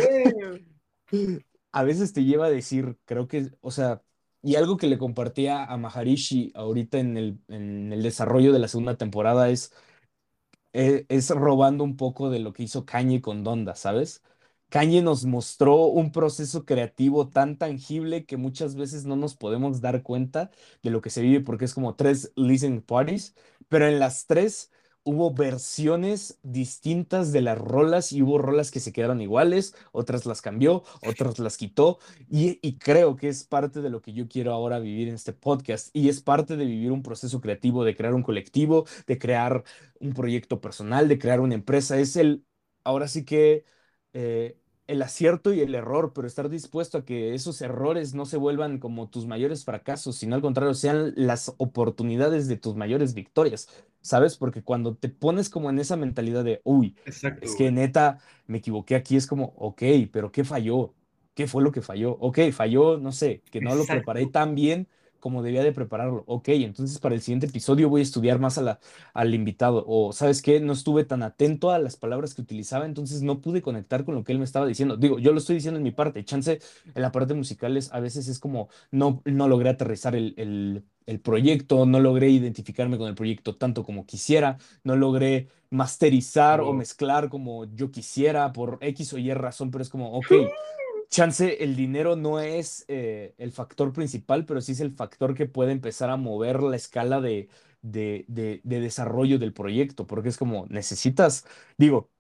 a 1.72 1.82
veces 1.82 2.12
te 2.12 2.24
lleva 2.24 2.46
a 2.46 2.50
decir, 2.50 2.98
creo 3.06 3.26
que, 3.26 3.50
o 3.62 3.70
sea, 3.70 4.02
y 4.42 4.56
algo 4.56 4.76
que 4.76 4.86
le 4.86 4.98
compartía 4.98 5.64
a 5.64 5.76
Maharishi 5.78 6.52
ahorita 6.54 6.98
en 6.98 7.16
el, 7.16 7.38
en 7.48 7.92
el 7.92 8.02
desarrollo 8.02 8.52
de 8.52 8.58
la 8.58 8.68
segunda 8.68 8.96
temporada 8.98 9.48
es, 9.48 9.72
eh, 10.74 11.06
es, 11.08 11.30
robando 11.30 11.84
un 11.84 11.96
poco 11.96 12.30
de 12.30 12.40
lo 12.40 12.52
que 12.52 12.64
hizo 12.64 12.84
Kanye 12.84 13.22
con 13.22 13.44
Donda, 13.44 13.74
¿sabes? 13.76 14.22
Kanye 14.68 15.02
nos 15.02 15.24
mostró 15.24 15.86
un 15.86 16.10
proceso 16.12 16.64
creativo 16.64 17.28
tan 17.28 17.56
tangible 17.58 18.24
que 18.26 18.36
muchas 18.36 18.74
veces 18.74 19.04
no 19.04 19.16
nos 19.16 19.36
podemos 19.36 19.80
dar 19.80 20.02
cuenta 20.02 20.50
de 20.82 20.90
lo 20.90 21.00
que 21.00 21.10
se 21.10 21.22
vive 21.22 21.40
porque 21.40 21.64
es 21.66 21.74
como 21.74 21.94
tres 21.94 22.32
listening 22.36 22.82
parties, 22.82 23.34
pero 23.68 23.86
en 23.86 23.98
las 24.00 24.26
tres 24.26 24.70
hubo 25.04 25.32
versiones 25.34 26.38
distintas 26.42 27.30
de 27.30 27.42
las 27.42 27.58
rolas 27.58 28.12
y 28.12 28.22
hubo 28.22 28.38
rolas 28.38 28.70
que 28.70 28.80
se 28.80 28.92
quedaron 28.92 29.20
iguales, 29.20 29.74
otras 29.92 30.26
las 30.26 30.40
cambió, 30.42 30.82
otras 31.06 31.38
las 31.38 31.56
quitó 31.56 31.98
y, 32.28 32.78
creo 32.78 33.16
que 33.16 33.28
es 33.28 33.44
parte 33.44 33.82
de 33.82 33.90
lo 33.90 34.00
que 34.02 34.12
yo 34.12 34.28
quiero 34.28 34.52
ahora 34.52 34.78
vivir 34.78 35.08
en 35.08 35.14
este 35.14 35.32
podcast 35.32 35.94
y 35.94 36.08
es 36.08 36.20
parte 36.22 36.56
de 36.56 36.64
vivir 36.64 36.90
un 36.90 37.02
proceso 37.02 37.40
creativo, 37.40 37.84
de 37.84 37.94
crear 37.94 38.14
un 38.14 38.22
colectivo, 38.22 38.86
de 39.06 39.18
crear 39.18 39.62
un 40.00 40.14
proyecto 40.14 40.60
personal, 40.60 41.08
de 41.08 41.18
crear 41.18 41.40
una 41.40 41.54
empresa. 41.54 41.98
Es 41.98 42.16
el, 42.16 42.44
ahora 42.82 43.06
sí 43.08 43.24
que... 43.24 43.64
Eh, 44.14 44.56
el 44.86 45.00
acierto 45.02 45.52
y 45.54 45.60
el 45.60 45.74
error, 45.74 46.12
pero 46.14 46.26
estar 46.26 46.48
dispuesto 46.50 46.98
a 46.98 47.04
que 47.04 47.34
esos 47.34 47.62
errores 47.62 48.14
no 48.14 48.26
se 48.26 48.36
vuelvan 48.36 48.78
como 48.78 49.08
tus 49.08 49.26
mayores 49.26 49.64
fracasos, 49.64 50.16
sino 50.16 50.34
al 50.34 50.42
contrario, 50.42 50.74
sean 50.74 51.14
las 51.16 51.54
oportunidades 51.56 52.48
de 52.48 52.58
tus 52.58 52.76
mayores 52.76 53.14
victorias, 53.14 53.68
¿sabes? 54.02 54.36
Porque 54.36 54.62
cuando 54.62 54.94
te 54.94 55.08
pones 55.08 55.48
como 55.48 55.70
en 55.70 55.78
esa 55.78 55.96
mentalidad 55.96 56.44
de, 56.44 56.60
uy, 56.64 56.96
es 57.40 57.54
que 57.56 57.70
neta, 57.70 58.18
me 58.46 58.58
equivoqué 58.58 58.94
aquí, 58.94 59.16
es 59.16 59.26
como, 59.26 59.54
ok, 59.56 59.82
pero 60.12 60.30
¿qué 60.30 60.44
falló? 60.44 60.94
¿Qué 61.34 61.46
fue 61.46 61.62
lo 61.62 61.72
que 61.72 61.80
falló? 61.82 62.12
Ok, 62.20 62.38
falló, 62.52 62.98
no 62.98 63.10
sé, 63.10 63.42
que 63.50 63.60
no 63.62 63.74
lo 63.74 63.86
preparé 63.86 64.26
tan 64.26 64.54
bien 64.54 64.88
como 65.24 65.42
debía 65.42 65.64
de 65.64 65.72
prepararlo. 65.72 66.22
Ok, 66.26 66.50
entonces 66.50 66.98
para 66.98 67.14
el 67.14 67.22
siguiente 67.22 67.46
episodio 67.46 67.88
voy 67.88 68.00
a 68.00 68.02
estudiar 68.02 68.38
más 68.38 68.58
a 68.58 68.62
la, 68.62 68.78
al 69.14 69.34
invitado. 69.34 69.82
O, 69.88 70.12
¿sabes 70.12 70.42
qué? 70.42 70.60
No 70.60 70.74
estuve 70.74 71.04
tan 71.04 71.22
atento 71.22 71.70
a 71.70 71.78
las 71.78 71.96
palabras 71.96 72.34
que 72.34 72.42
utilizaba, 72.42 72.84
entonces 72.84 73.22
no 73.22 73.40
pude 73.40 73.62
conectar 73.62 74.04
con 74.04 74.14
lo 74.16 74.22
que 74.22 74.32
él 74.32 74.38
me 74.38 74.44
estaba 74.44 74.66
diciendo. 74.66 74.98
Digo, 74.98 75.18
yo 75.18 75.32
lo 75.32 75.38
estoy 75.38 75.54
diciendo 75.54 75.78
en 75.78 75.82
mi 75.82 75.92
parte. 75.92 76.22
Chance, 76.26 76.60
en 76.94 77.00
la 77.02 77.10
parte 77.10 77.32
musical 77.32 77.74
es, 77.78 77.90
a 77.94 78.00
veces 78.00 78.28
es 78.28 78.38
como 78.38 78.68
no, 78.90 79.22
no 79.24 79.48
logré 79.48 79.70
aterrizar 79.70 80.14
el, 80.14 80.34
el, 80.36 80.84
el 81.06 81.20
proyecto, 81.20 81.86
no 81.86 82.00
logré 82.00 82.28
identificarme 82.28 82.98
con 82.98 83.08
el 83.08 83.14
proyecto 83.14 83.56
tanto 83.56 83.82
como 83.82 84.04
quisiera, 84.04 84.58
no 84.82 84.94
logré 84.94 85.48
masterizar 85.70 86.60
o 86.60 86.74
mezclar 86.74 87.30
como 87.30 87.64
yo 87.74 87.90
quisiera 87.90 88.52
por 88.52 88.76
X 88.82 89.14
o 89.14 89.18
Y 89.18 89.32
razón, 89.32 89.70
pero 89.70 89.80
es 89.80 89.88
como, 89.88 90.12
ok, 90.12 90.32
chance, 91.14 91.62
el 91.64 91.76
dinero 91.76 92.16
no 92.16 92.40
es 92.40 92.84
eh, 92.88 93.34
el 93.38 93.52
factor 93.52 93.92
principal, 93.92 94.44
pero 94.46 94.60
sí 94.60 94.72
es 94.72 94.80
el 94.80 94.92
factor 94.94 95.34
que 95.34 95.46
puede 95.46 95.72
empezar 95.72 96.10
a 96.10 96.16
mover 96.16 96.62
la 96.62 96.76
escala 96.76 97.20
de, 97.20 97.48
de, 97.82 98.24
de, 98.28 98.60
de 98.64 98.80
desarrollo 98.80 99.38
del 99.38 99.52
proyecto, 99.54 100.06
porque 100.06 100.28
es 100.30 100.36
como 100.38 100.66
necesitas, 100.68 101.46
digo, 101.78 102.10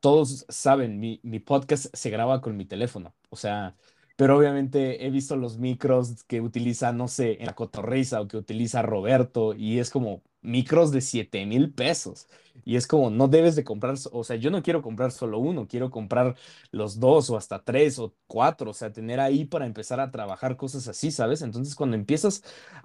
todos 0.00 0.46
saben, 0.48 1.00
mi, 1.00 1.20
mi 1.22 1.40
podcast 1.40 1.86
se 1.94 2.10
graba 2.10 2.40
con 2.40 2.56
mi 2.56 2.64
teléfono, 2.66 3.14
o 3.30 3.36
sea, 3.36 3.76
pero 4.16 4.36
obviamente 4.36 5.06
he 5.06 5.10
visto 5.10 5.36
los 5.36 5.58
micros 5.58 6.24
que 6.24 6.40
utiliza, 6.40 6.92
no 6.92 7.08
sé, 7.08 7.38
en 7.40 7.46
la 7.46 7.54
Cotorrisa 7.54 8.20
o 8.20 8.28
que 8.28 8.36
utiliza 8.36 8.82
Roberto 8.82 9.54
y 9.54 9.78
es 9.78 9.90
como 9.90 10.22
micros 10.48 10.90
de 10.92 11.00
7 11.00 11.46
mil 11.46 11.72
pesos. 11.72 12.28
Y 12.64 12.76
es 12.76 12.86
como, 12.86 13.10
no 13.10 13.28
debes 13.28 13.56
de 13.56 13.64
comprar, 13.64 13.96
o 14.12 14.24
sea, 14.24 14.36
yo 14.36 14.50
no 14.50 14.62
quiero 14.62 14.82
comprar 14.82 15.12
solo 15.12 15.38
uno, 15.38 15.68
quiero 15.68 15.90
comprar 15.90 16.36
los 16.72 16.98
dos 17.00 17.30
o 17.30 17.36
hasta 17.36 17.62
tres 17.64 17.98
o 17.98 18.14
cuatro, 18.26 18.70
o 18.70 18.74
sea, 18.74 18.92
tener 18.92 19.20
ahí 19.20 19.44
para 19.44 19.66
empezar 19.66 20.00
a 20.00 20.10
trabajar 20.10 20.56
cosas 20.56 20.88
así, 20.88 21.10
¿sabes? 21.10 21.42
Entonces, 21.42 21.74
cuando 21.74 21.96
empiezas 21.96 22.42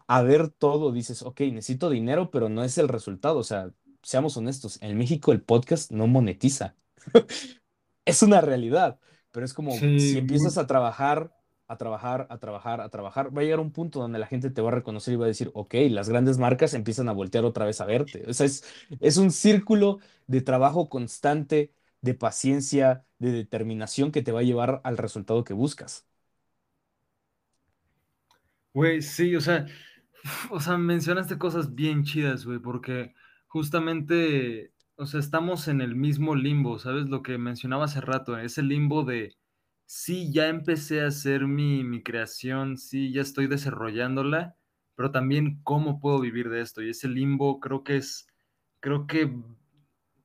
a 0.08 0.22
ver 0.22 0.50
todo, 0.50 0.92
dices, 0.92 1.22
ok, 1.24 1.42
necesito 1.52 1.90
dinero, 1.90 2.32
pero 2.32 2.50
no 2.50 2.64
es 2.64 2.78
el 2.78 2.88
resultado, 2.88 3.40
o 3.40 3.44
sea, 3.44 3.72
seamos 4.04 4.38
honestos, 4.38 4.80
en 4.82 4.98
México 4.98 5.32
el 5.32 5.42
podcast 5.42 5.92
no 5.92 6.08
monetiza 6.08 6.76
es 8.06 8.24
una 8.24 8.42
realidad, 8.42 9.00
pero 9.32 9.46
es 9.46 9.54
como 9.54 9.72
si 9.74 10.18
empiezas 10.18 10.58
a 10.58 10.68
trabajar, 10.68 11.34
a 11.68 11.78
trabajar, 11.78 12.28
a 12.30 12.38
trabajar, 12.40 12.82
a 12.82 12.90
trabajar, 12.90 13.36
va 13.36 13.42
a 13.42 13.44
llegar 13.44 13.60
un 13.60 13.72
punto 13.72 14.00
donde 14.00 14.20
la 14.20 14.28
gente 14.28 14.50
te 14.52 14.62
va 14.62 14.70
a 14.70 14.72
reconocer 14.76 15.14
y 15.14 15.18
va 15.18 15.26
a 15.26 15.28
decir, 15.28 15.52
ok, 15.54 15.76
las 15.90 16.10
grandes 16.10 16.38
marcas 16.38 16.74
empiezan 16.74 17.10
a 17.10 17.14
voltear 17.14 17.46
otra 17.46 17.66
vez 17.66 17.82
a 17.82 17.86
verte. 17.86 18.24
O 18.30 18.34
sea, 18.34 18.46
es, 18.46 18.64
es 19.00 19.18
un 19.18 19.32
círculo 19.32 20.00
de 20.28 20.42
trabajo 20.42 20.90
constante, 20.90 21.74
de 22.02 22.14
paciencia, 22.16 23.06
de 23.20 23.32
determinación 23.32 24.12
que 24.12 24.22
te 24.24 24.32
va 24.32 24.42
a 24.42 24.44
llevar 24.44 24.82
al 24.84 24.98
resultado 24.98 25.44
que 25.44 25.54
buscas. 25.54 26.06
Güey, 28.74 29.02
sí, 29.02 29.36
o 29.36 29.42
sea, 29.42 29.68
o 30.52 30.60
sea, 30.60 30.78
mencionaste 30.78 31.38
cosas 31.38 31.76
bien 31.76 32.04
chidas, 32.04 32.46
güey, 32.46 32.60
porque 32.60 33.14
justamente, 33.48 34.74
o 34.96 35.06
sea, 35.06 35.20
estamos 35.20 35.68
en 35.68 35.82
el 35.82 35.96
mismo 35.96 36.36
limbo, 36.36 36.80
¿sabes? 36.80 37.08
Lo 37.10 37.22
que 37.24 37.38
mencionaba 37.38 37.86
hace 37.86 38.02
rato, 38.02 38.38
ese 38.38 38.64
limbo 38.64 39.04
de, 39.04 39.36
sí, 39.86 40.32
ya 40.32 40.48
empecé 40.48 41.02
a 41.02 41.08
hacer 41.08 41.48
mi, 41.48 41.84
mi 41.84 42.04
creación, 42.04 42.78
sí, 42.78 43.12
ya 43.12 43.22
estoy 43.22 43.48
desarrollándola, 43.48 44.56
pero 44.96 45.12
también 45.12 45.62
cómo 45.64 46.00
puedo 46.00 46.20
vivir 46.20 46.50
de 46.50 46.62
esto. 46.62 46.82
Y 46.82 46.90
ese 46.90 47.08
limbo 47.08 47.60
creo 47.60 47.84
que 47.84 47.98
es, 47.98 48.28
creo 48.80 49.08
que 49.08 49.32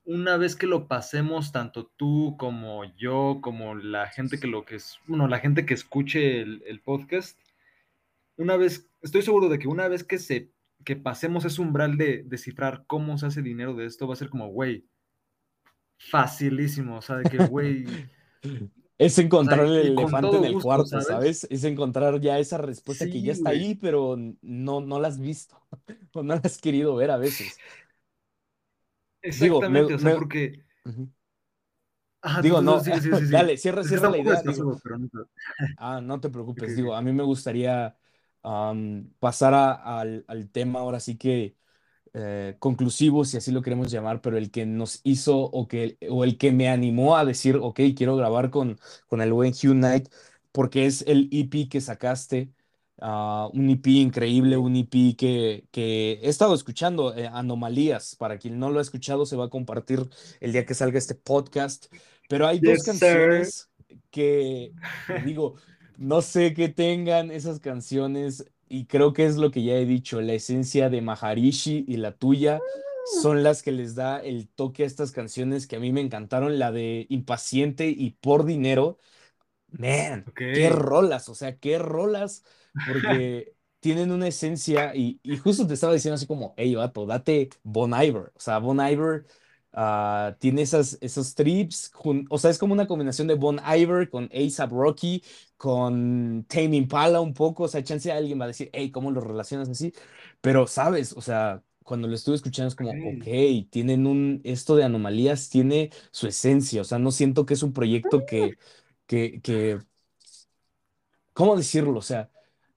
una 0.04 0.36
vez 0.36 0.56
que 0.56 0.66
lo 0.66 0.88
pasemos, 0.88 1.52
tanto 1.52 1.86
tú 1.96 2.36
como 2.38 2.84
yo, 2.96 3.40
como 3.42 3.74
la 3.74 4.06
gente 4.08 4.40
que 4.40 4.46
lo 4.46 4.64
que 4.64 4.76
es, 4.76 4.98
bueno, 5.06 5.28
la 5.28 5.38
gente 5.38 5.66
que 5.66 5.74
escuche 5.74 6.40
el, 6.40 6.62
el 6.66 6.80
podcast, 6.80 7.38
una 8.36 8.56
vez, 8.56 8.88
estoy 9.02 9.22
seguro 9.22 9.48
de 9.48 9.58
que 9.58 9.68
una 9.68 9.88
vez 9.88 10.04
que 10.04 10.18
se, 10.18 10.52
que 10.84 10.96
pasemos 10.96 11.44
ese 11.44 11.60
umbral 11.60 11.98
de 11.98 12.22
descifrar 12.24 12.84
cómo 12.86 13.18
se 13.18 13.26
hace 13.26 13.42
dinero 13.42 13.74
de 13.74 13.86
esto, 13.86 14.06
va 14.06 14.14
a 14.14 14.16
ser 14.16 14.30
como, 14.30 14.48
güey, 14.48 14.86
facilísimo, 15.98 16.96
o 16.98 17.02
sea, 17.02 17.16
de 17.16 17.28
que, 17.28 17.36
güey, 17.46 17.84
Es 18.98 19.18
o 19.40 19.42
sea, 19.44 19.56
encontrar 19.56 19.66
el 19.66 19.76
elefante 19.76 20.36
en 20.36 20.44
el 20.44 20.58
gusto, 20.58 20.58
cuarto, 20.58 21.00
¿sabes? 21.00 21.00
¿sabes? 21.00 21.46
Es 21.50 21.62
encontrar 21.64 22.20
ya 22.20 22.38
esa 22.40 22.58
respuesta 22.58 23.08
que 23.08 23.22
ya 23.22 23.32
está 23.32 23.50
güey, 23.50 23.50
ahí, 23.50 23.76
pero 23.76 24.16
no, 24.42 24.80
no 24.80 24.98
la 25.00 25.08
has 25.08 25.20
visto 25.20 25.60
o 26.14 26.22
no 26.24 26.34
la 26.34 26.40
has 26.44 26.58
querido 26.58 26.96
ver 26.96 27.10
a 27.12 27.16
veces. 27.16 27.62
Digo, 29.30 29.64
me, 29.66 29.82
exactamente, 29.82 29.94
o 29.94 29.98
sea, 29.98 30.12
me- 30.12 30.14
porque, 30.14 30.64
ajá, 32.22 32.42
Digo, 32.42 32.60
no, 32.60 32.78
sí, 32.80 33.00
sí, 33.00 33.14
sí, 33.14 33.26
sí, 33.26 33.36
dale, 33.36 33.56
cierra, 33.56 33.82
cierra 33.84 34.08
la 34.08 34.18
idea, 34.18 34.42
digo. 34.42 34.70
pero 34.82 34.98
no, 34.98 35.08
Ah, 35.76 36.00
no 36.00 36.20
te 36.20 36.30
preocupes, 36.30 36.74
digo, 36.74 36.94
a 36.94 37.02
mí 37.02 37.12
me 37.12 37.22
gustaría 37.22 37.96
pasar 39.20 39.54
a- 39.54 40.00
al, 40.00 40.24
al 40.28 40.50
tema 40.50 40.80
ahora 40.80 41.00
sí 41.00 41.16
que 41.18 41.56
eh, 42.14 42.56
conclusivo, 42.58 43.24
si 43.24 43.36
así 43.36 43.52
lo 43.52 43.62
queremos 43.62 43.90
llamar, 43.90 44.20
pero 44.20 44.36
el 44.38 44.50
que 44.50 44.66
nos 44.66 45.00
hizo 45.04 45.38
o, 45.38 45.68
que, 45.68 45.98
o 46.10 46.24
el 46.24 46.38
que 46.38 46.52
me 46.52 46.68
animó 46.68 47.16
a 47.16 47.24
decir, 47.24 47.56
ok, 47.56 47.80
quiero 47.96 48.16
grabar 48.16 48.50
con, 48.50 48.78
con 49.08 49.20
el 49.22 49.32
buen 49.32 49.52
Hugh 49.52 49.72
Knight, 49.74 50.08
porque 50.52 50.86
es 50.86 51.02
el 51.06 51.28
EP 51.32 51.68
que 51.68 51.80
sacaste, 51.80 52.52
ah, 53.00 53.48
un 53.52 53.70
EP 53.70 53.90
increíble, 53.90 54.56
un 54.56 54.76
EP 54.76 55.14
que, 55.16 55.66
que 55.70 56.12
he 56.22 56.28
estado 56.28 56.54
escuchando, 56.54 57.14
eh, 57.16 57.28
Anomalías, 57.32 58.16
para 58.16 58.38
quien 58.38 58.58
no 58.58 58.70
lo 58.70 58.78
ha 58.78 58.82
escuchado, 58.82 59.26
se 59.26 59.36
va 59.36 59.46
a 59.46 59.50
compartir 59.50 60.08
el 60.40 60.52
día 60.52 60.66
que 60.66 60.74
salga 60.74 60.98
este 60.98 61.14
podcast, 61.14 61.86
pero 62.28 62.46
hay 62.46 62.60
dos 62.60 62.82
Yes, 62.82 62.82
canciones 62.82 63.70
que 64.10 64.74
digo, 65.14 65.54
no 65.96 66.22
sé 66.22 66.54
qué 66.54 66.68
tengan 66.68 67.30
esas 67.30 67.60
canciones 67.60 68.44
y 68.70 68.86
creo 68.86 69.12
que 69.12 69.26
es 69.26 69.36
lo 69.36 69.50
que 69.50 69.62
ya 69.64 69.74
he 69.74 69.86
dicho, 69.86 70.20
la 70.20 70.34
esencia 70.34 70.90
de 70.90 71.00
Maharishi 71.02 71.84
y 71.88 71.96
la 71.98 72.16
tuya 72.16 72.66
son 73.02 73.42
las 73.42 73.62
que 73.62 73.72
les 73.72 73.94
da 73.94 74.18
el 74.20 74.48
toque 74.48 74.82
a 74.84 74.86
estas 74.86 75.12
canciones 75.12 75.66
que 75.66 75.76
a 75.76 75.80
mí 75.80 75.92
me 75.92 76.00
encantaron, 76.00 76.58
la 76.58 76.72
de 76.72 77.06
Impaciente 77.10 77.88
y 77.88 78.10
Por 78.12 78.44
Dinero. 78.44 78.98
Man, 79.68 80.28
Ok. 80.28 80.40
qué 80.52 80.70
rolas, 80.70 81.28
o 81.28 81.34
sea, 81.34 81.58
qué 81.58 81.78
rolas, 81.78 82.44
porque 82.84 83.54
tienen 83.80 84.12
una 84.12 84.28
esencia 84.28 84.94
y, 84.96 85.20
y 85.22 85.36
justo 85.38 85.66
te 85.66 85.74
estaba 85.74 85.92
diciendo 85.94 86.14
así 86.16 86.26
como, 86.26 86.54
hey, 86.56 86.74
vato, 86.74 87.06
date 87.06 87.50
Bon 87.62 87.92
Iver, 87.94 88.32
o 88.34 88.40
sea, 88.40 88.58
Bon 88.58 88.80
Iver 88.80 89.26
ah, 89.72 90.36
tiene 90.40 90.62
esas, 90.62 90.98
esos 91.00 91.34
trips, 91.34 91.90
jun- 91.94 92.26
o 92.30 92.38
sea, 92.38 92.50
es 92.50 92.58
como 92.58 92.72
una 92.74 92.86
combinación 92.86 93.28
de 93.28 93.34
Bon 93.34 93.60
Iver 93.66 94.08
con 94.10 94.24
A$AP 94.32 94.70
Rocky, 94.74 95.22
con 95.56 96.44
Tame 96.48 96.76
Impala 96.76 97.20
un 97.20 97.34
poco, 97.34 97.64
o 97.64 97.68
sea, 97.68 97.82
chance 97.84 98.10
alguien 98.12 98.40
va 98.40 98.44
a 98.44 98.48
decir, 98.48 98.70
hey, 98.72 98.90
¿cómo 98.90 99.10
los 99.10 99.24
relacionas 99.24 99.68
así? 99.68 99.92
Pero, 100.40 100.66
¿sabes? 100.66 101.12
O 101.14 101.20
sea, 101.20 101.62
cuando 101.84 102.08
lo 102.08 102.14
estuve 102.14 102.36
escuchando 102.36 102.68
es 102.68 102.74
como, 102.74 102.92
Ok. 102.92 103.02
ok, 103.02 103.24
tienen 103.70 104.06
un, 104.06 104.40
esto 104.44 104.76
de 104.76 104.84
anomalías 104.84 105.48
tiene 105.50 105.90
su 106.10 106.26
esencia, 106.28 106.80
o 106.82 106.84
sea, 106.84 106.98
no 106.98 107.10
siento 107.12 107.46
que 107.46 107.54
es 107.54 107.62
un 107.62 107.72
proyecto 107.72 108.24
que 108.24 108.58
que, 109.06 109.40
que, 109.42 109.78
¿cómo 111.32 111.56
decirlo? 111.56 111.98
O 111.98 112.02
sea, 112.02 112.30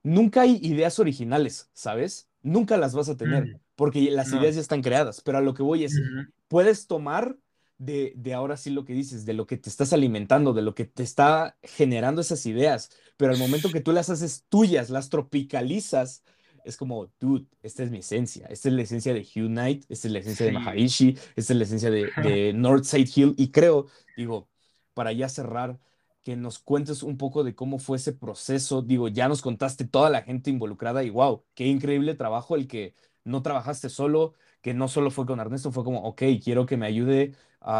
nunca 0.04 0.42
hay 0.42 0.60
ideas 0.62 1.00
originales, 1.00 1.70
¿sabes? 1.74 2.30
Nunca 2.42 2.78
las 2.78 2.96
vas 2.96 3.10
a 3.10 3.18
tener, 3.18 3.50
Mm, 3.50 3.60
porque 3.76 4.11
las 4.11 4.32
no. 4.32 4.34
ideas 4.34 4.55
ya 4.55 4.61
están 4.61 4.82
creadas, 4.82 5.22
pero 5.22 5.38
a 5.38 5.41
lo 5.41 5.53
que 5.53 5.63
voy 5.63 5.84
es, 5.84 5.93
Ujú. 5.97 6.32
puedes 6.47 6.88
tomar 6.88 7.38
de, 7.78 8.13
de 8.15 8.34
ahora 8.34 8.57
sí 8.57 8.69
lo 8.69 8.86
que 8.86 8.93
dices, 8.93 9.26
de 9.26 9.34
lo 9.34 9.47
que 9.47 9.57
te 9.57 9.69
estás 9.69 9.93
alimentando, 9.93 10.53
de 10.53 10.61
lo 10.61 10.76
que 10.76 10.86
te 10.86 11.03
está 11.03 11.57
generando 11.63 12.22
esas 12.22 12.45
ideas, 12.45 12.91
pero 13.17 13.32
al 13.32 13.38
momento 13.38 13.72
que 13.72 13.82
tú 13.82 13.91
las 13.91 14.09
haces 14.09 14.45
tuyas, 14.49 14.89
las 14.89 15.09
tropicalizas, 15.09 16.24
es 16.63 16.78
como, 16.78 17.11
dude, 17.19 17.47
esta 17.63 17.84
es 17.84 17.89
mi 17.89 17.99
esencia, 17.99 18.45
esta 18.47 18.69
es 18.69 18.76
la 18.76 18.84
esencia 18.84 19.13
de 19.15 19.22
Hugh 19.22 19.47
Knight, 19.47 19.86
esta 19.89 20.07
es 20.07 20.13
la 20.13 20.19
esencia 20.19 20.45
de. 20.45 20.51
Maharishi, 20.51 21.17
esta 21.36 21.53
es 21.53 21.57
la 21.57 21.63
esencia 21.63 21.89
de, 21.89 22.13
de 22.17 22.53
Northside 22.53 23.09
Hill, 23.15 23.34
y 23.38 23.49
creo, 23.51 23.88
digo, 24.15 24.47
para 24.93 25.11
ya 25.11 25.28
cerrar, 25.30 25.80
que 26.24 26.36
nos 26.36 26.59
cuentes 26.59 27.01
un 27.03 27.17
poco 27.17 27.43
de 27.43 27.55
cómo 27.55 27.80
fue 27.80 27.97
ese 27.97 28.13
proceso. 28.13 28.82
Digo, 28.84 29.07
ya 29.07 29.28
nos 29.28 29.41
contaste 29.41 29.86
toda 29.86 30.09
la 30.11 30.22
gente 30.22 30.51
involucrada 30.51 31.03
y 31.03 31.09
wow, 31.09 31.43
qué 31.55 31.65
increíble 31.65 32.13
trabajo 32.15 32.55
el 32.55 32.67
que 32.67 32.93
no 33.24 33.41
trabajaste 33.41 33.89
solo, 33.89 34.34
que 34.61 34.74
no 34.74 34.88
solo 34.88 35.11
fue 35.11 35.26
con 35.26 35.39
Ernesto, 35.39 35.72
fue 35.72 35.84
como, 35.84 36.01
ok, 36.03 36.22
quiero 36.43 36.65
que 36.65 36.78
me 36.78 36.86
ayude. 36.88 37.34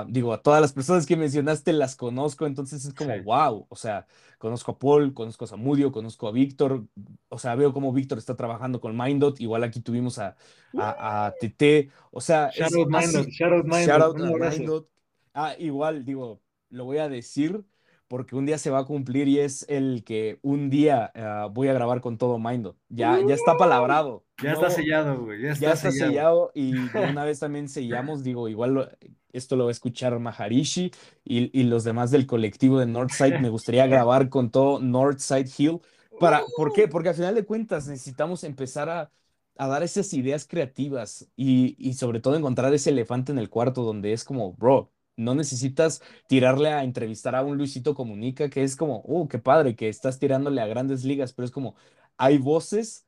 digo, 0.08 0.34
a 0.34 0.42
todas 0.42 0.62
las 0.62 0.74
personas 0.74 1.06
que 1.06 1.16
mencionaste 1.18 1.74
las 1.74 1.96
conozco, 1.96 2.46
entonces 2.46 2.86
es 2.86 2.94
como, 2.94 3.14
Sí. 3.14 3.22
wow, 3.24 3.66
o 3.70 3.76
sea, 3.76 4.06
conozco 4.38 4.72
a 4.72 4.80
Paul, 4.80 5.14
conozco 5.14 5.46
a 5.46 5.48
Samudio, 5.48 5.92
conozco 5.92 6.28
a 6.28 6.32
Víctor, 6.32 6.86
o 7.30 7.38
sea, 7.40 7.56
veo 7.56 7.74
cómo 7.74 7.92
Víctor 7.92 8.18
está 8.18 8.36
trabajando 8.36 8.80
con 8.80 8.96
Mindot, 8.98 9.40
igual 9.42 9.64
aquí 9.64 9.82
tuvimos 9.82 10.20
a, 10.20 10.36
a, 10.78 11.26
a 11.28 11.32
TT, 11.32 11.90
o 12.12 12.22
sea, 12.22 12.52
Shout 12.52 12.74
out 12.76 12.90
Mindot, 12.90 13.28
shout 13.30 13.52
out 13.54 14.18
shout. 14.18 14.18
Mindot. 14.18 14.90
Ah, 15.34 15.56
igual, 15.58 16.06
digo, 16.06 16.42
lo 16.70 16.86
voy 16.86 16.98
a 16.98 17.10
decir 17.10 17.64
porque 18.12 18.36
un 18.36 18.46
día 18.46 18.58
se 18.60 18.70
va 18.70 18.80
a 18.80 18.86
cumplir 18.86 19.28
y 19.30 19.40
es 19.40 19.66
el 19.70 20.04
que 20.06 20.40
un 20.44 20.70
día 20.70 21.12
ah, 21.16 21.48
voy 21.52 21.70
a 21.70 21.74
grabar 21.74 22.02
con 22.02 22.18
todo 22.18 22.40
Mindot. 22.40 22.78
Ya, 22.90 23.22
ya 23.22 23.34
está 23.36 23.58
palabrado. 23.58 24.26
Ya 24.40 24.54
está 24.54 24.70
sellado, 24.70 25.24
güey, 25.24 25.42
ya 25.44 25.52
está 25.52 25.62
ya 25.62 25.74
está 25.74 25.92
sellado. 25.92 26.12
sellado 26.12 26.52
y 26.56 26.92
una 26.98 27.24
vez 27.26 27.40
también 27.40 27.70
sellamos, 27.70 28.24
digo, 28.24 28.48
igual 28.50 28.74
lo- 28.74 28.90
esto 29.34 29.56
lo 29.56 29.66
va 29.66 29.70
a 29.70 29.72
escuchar 29.72 30.18
Maharishi 30.20 30.92
y, 31.24 31.58
y 31.60 31.64
los 31.64 31.84
demás 31.84 32.12
del 32.12 32.28
colectivo 32.28 32.80
de 32.80 32.86
Northside. 32.86 33.38
Me 33.38 33.50
gustaría 33.50 33.88
grabar 33.88 34.30
con 34.30 34.52
todo 34.52 34.80
Northside 34.80 35.50
Hill, 35.58 35.80
Para, 36.18 36.52
¿Por 36.56 36.72
qué? 36.74 36.88
Porque 36.88 37.10
al 37.10 37.16
final 37.16 37.36
de 37.36 37.46
cuentas 37.46 37.88
necesitamos 37.88 38.44
empezar 38.44 38.90
a, 38.90 39.12
a 39.58 39.68
dar 39.68 39.84
esas 39.84 40.14
ideas 40.14 40.48
creativas 40.48 41.28
y, 41.36 41.76
y 41.80 41.94
sobre 41.96 42.20
todo 42.20 42.36
encontrar 42.36 42.74
ese 42.74 42.90
elefante 42.92 43.32
en 43.32 43.38
el 43.40 43.50
cuarto 43.50 43.84
donde 43.84 44.14
es 44.14 44.24
como, 44.24 44.54
bro, 44.54 44.92
no 45.18 45.36
necesitas 45.36 46.02
tirarle 46.28 46.70
a 46.70 46.84
entrevistar 46.84 47.36
a 47.36 47.44
un 47.44 47.58
Luisito 47.58 47.96
Comunica, 47.96 48.50
que 48.50 48.64
es 48.64 48.76
como, 48.76 48.98
oh, 49.06 49.28
qué 49.28 49.40
padre 49.40 49.76
que 49.76 49.90
estás 49.90 50.20
tirándole 50.20 50.62
a 50.62 50.68
grandes 50.68 51.04
ligas, 51.04 51.34
pero 51.34 51.46
es 51.46 51.52
como, 51.52 51.76
hay 52.18 52.38
voces 52.38 53.08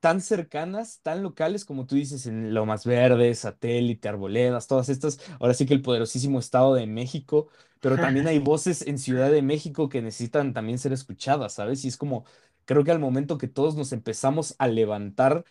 tan 0.00 0.20
cercanas, 0.20 1.00
tan 1.02 1.22
locales, 1.22 1.64
como 1.64 1.86
tú 1.86 1.94
dices, 1.96 2.26
en 2.26 2.52
Lomas 2.54 2.84
Verdes, 2.84 3.40
Satélite, 3.40 4.08
Arboledas, 4.08 4.66
todas 4.66 4.88
estas, 4.90 5.18
ahora 5.40 5.54
sí 5.54 5.64
que 5.66 5.72
el 5.74 5.80
poderosísimo 5.82 6.38
Estado 6.38 6.74
de 6.74 6.86
México, 6.86 7.48
pero 7.80 7.98
también 7.98 8.26
hay 8.28 8.38
voces 8.40 8.82
en 8.86 8.98
Ciudad 8.98 9.30
de 9.30 9.40
México 9.42 9.88
que 9.88 10.02
necesitan 10.02 10.52
también 10.52 10.78
ser 10.78 10.92
escuchadas, 10.92 11.54
¿sabes? 11.54 11.84
Y 11.84 11.88
es 11.88 11.96
como, 11.96 12.24
creo 12.66 12.84
que 12.84 12.90
al 12.90 12.98
momento 12.98 13.38
que 13.38 13.48
todos 13.48 13.76
nos 13.76 13.92
empezamos 13.92 14.54
a 14.58 14.68
levantar, 14.68 15.44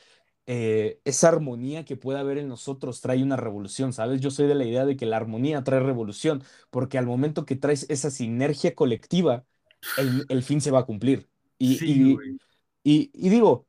eh, 0.45 0.99
esa 1.05 1.29
armonía 1.29 1.85
que 1.85 1.95
puede 1.97 2.19
haber 2.19 2.37
en 2.37 2.47
nosotros 2.49 3.01
trae 3.01 3.23
una 3.23 3.37
revolución, 3.37 3.93
¿sabes? 3.93 4.21
Yo 4.21 4.31
soy 4.31 4.47
de 4.47 4.55
la 4.55 4.65
idea 4.65 4.85
de 4.85 4.97
que 4.97 5.05
la 5.05 5.17
armonía 5.17 5.63
trae 5.63 5.79
revolución, 5.79 6.43
porque 6.69 6.97
al 6.97 7.05
momento 7.05 7.45
que 7.45 7.55
traes 7.55 7.85
esa 7.89 8.11
sinergia 8.11 8.75
colectiva, 8.75 9.45
el, 9.95 10.25
el 10.29 10.43
fin 10.43 10.61
se 10.61 10.71
va 10.71 10.79
a 10.79 10.85
cumplir. 10.85 11.29
Y, 11.57 11.81
Sí, 11.81 11.85
y, 11.85 12.25
y, 12.83 13.11
y 13.13 13.29
digo, 13.29 13.67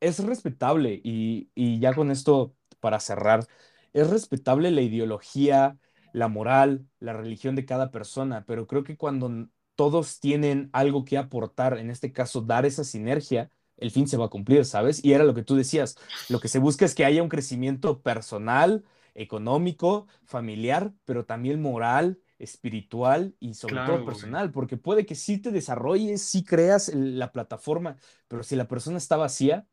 es 0.00 0.18
respetable 0.24 1.00
y, 1.04 1.50
y 1.54 1.78
ya 1.80 1.94
con 1.94 2.10
esto 2.10 2.54
para 2.80 3.00
cerrar, 3.00 3.46
es 3.92 4.08
respetable 4.10 4.70
la 4.70 4.80
ideología, 4.82 5.78
la 6.12 6.28
moral, 6.28 6.86
la 7.00 7.12
religión 7.12 7.54
de 7.56 7.66
cada 7.66 7.90
persona, 7.90 8.44
pero 8.46 8.66
creo 8.66 8.84
que 8.84 8.96
cuando 8.96 9.48
todos 9.74 10.20
tienen 10.20 10.70
algo 10.72 11.04
que 11.04 11.18
aportar, 11.18 11.78
en 11.78 11.90
este 11.90 12.12
caso 12.12 12.40
dar 12.42 12.66
esa 12.66 12.84
sinergia, 12.84 13.50
el 13.80 13.90
fin 13.90 14.06
se 14.06 14.16
va 14.16 14.26
a 14.26 14.30
cumplir, 14.30 14.64
¿sabes? 14.64 15.04
Y 15.04 15.12
era 15.12 15.24
lo 15.24 15.34
que 15.34 15.42
tú 15.42 15.56
decías, 15.56 15.96
lo 16.28 16.40
que 16.40 16.48
se 16.48 16.58
busca 16.58 16.84
es 16.84 16.94
que 16.94 17.04
haya 17.04 17.22
un 17.22 17.28
crecimiento 17.28 18.02
personal, 18.02 18.84
económico, 19.14 20.06
familiar, 20.24 20.92
pero 21.04 21.24
también 21.24 21.60
moral, 21.60 22.20
espiritual 22.38 23.34
y 23.38 23.54
sobre 23.54 23.76
todo 23.76 23.96
güey. 23.96 24.06
personal, 24.06 24.50
porque 24.50 24.76
puede 24.76 25.04
que 25.04 25.14
sí 25.14 25.38
te 25.38 25.50
desarrolles, 25.50 26.22
sí 26.22 26.44
creas 26.44 26.92
la 26.94 27.32
plataforma, 27.32 27.96
pero 28.28 28.42
si 28.42 28.56
la 28.56 28.68
persona 28.68 28.98
está 28.98 29.16
vacía, 29.16 29.66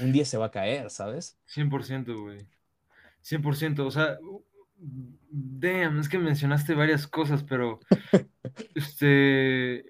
un 0.00 0.12
día 0.12 0.24
se 0.24 0.36
va 0.36 0.46
a 0.46 0.50
caer, 0.50 0.90
¿sabes? 0.90 1.38
100%, 1.46 2.20
güey. 2.20 2.46
100%. 3.22 3.86
O 3.86 3.90
sea, 3.90 4.18
damn, 5.30 6.00
es 6.00 6.08
que 6.08 6.18
mencionaste 6.18 6.74
varias 6.74 7.06
cosas, 7.06 7.44
pero 7.44 7.80
este, 8.74 9.84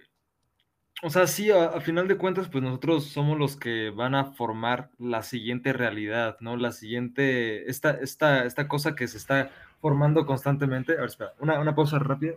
o 1.02 1.10
sea, 1.10 1.26
sí, 1.26 1.50
a, 1.50 1.80
final 1.80 2.08
de 2.08 2.18
cuentas, 2.18 2.48
pues 2.48 2.62
nosotros 2.62 3.06
somos 3.06 3.38
los 3.38 3.56
que 3.56 3.90
van 3.90 4.14
a 4.14 4.32
formar 4.32 4.90
la 4.98 5.22
siguiente 5.22 5.72
realidad, 5.72 6.36
¿no? 6.40 6.56
La 6.56 6.72
siguiente, 6.72 7.70
esta, 7.70 7.92
esta, 7.92 8.44
esta 8.44 8.68
cosa 8.68 8.94
que 8.94 9.08
se 9.08 9.16
está 9.16 9.50
formando 9.80 10.26
constantemente. 10.26 10.92
A 10.92 10.96
ver, 10.96 11.06
espera, 11.06 11.32
una, 11.38 11.58
una 11.58 11.74
pausa 11.74 11.98
rápida. 11.98 12.34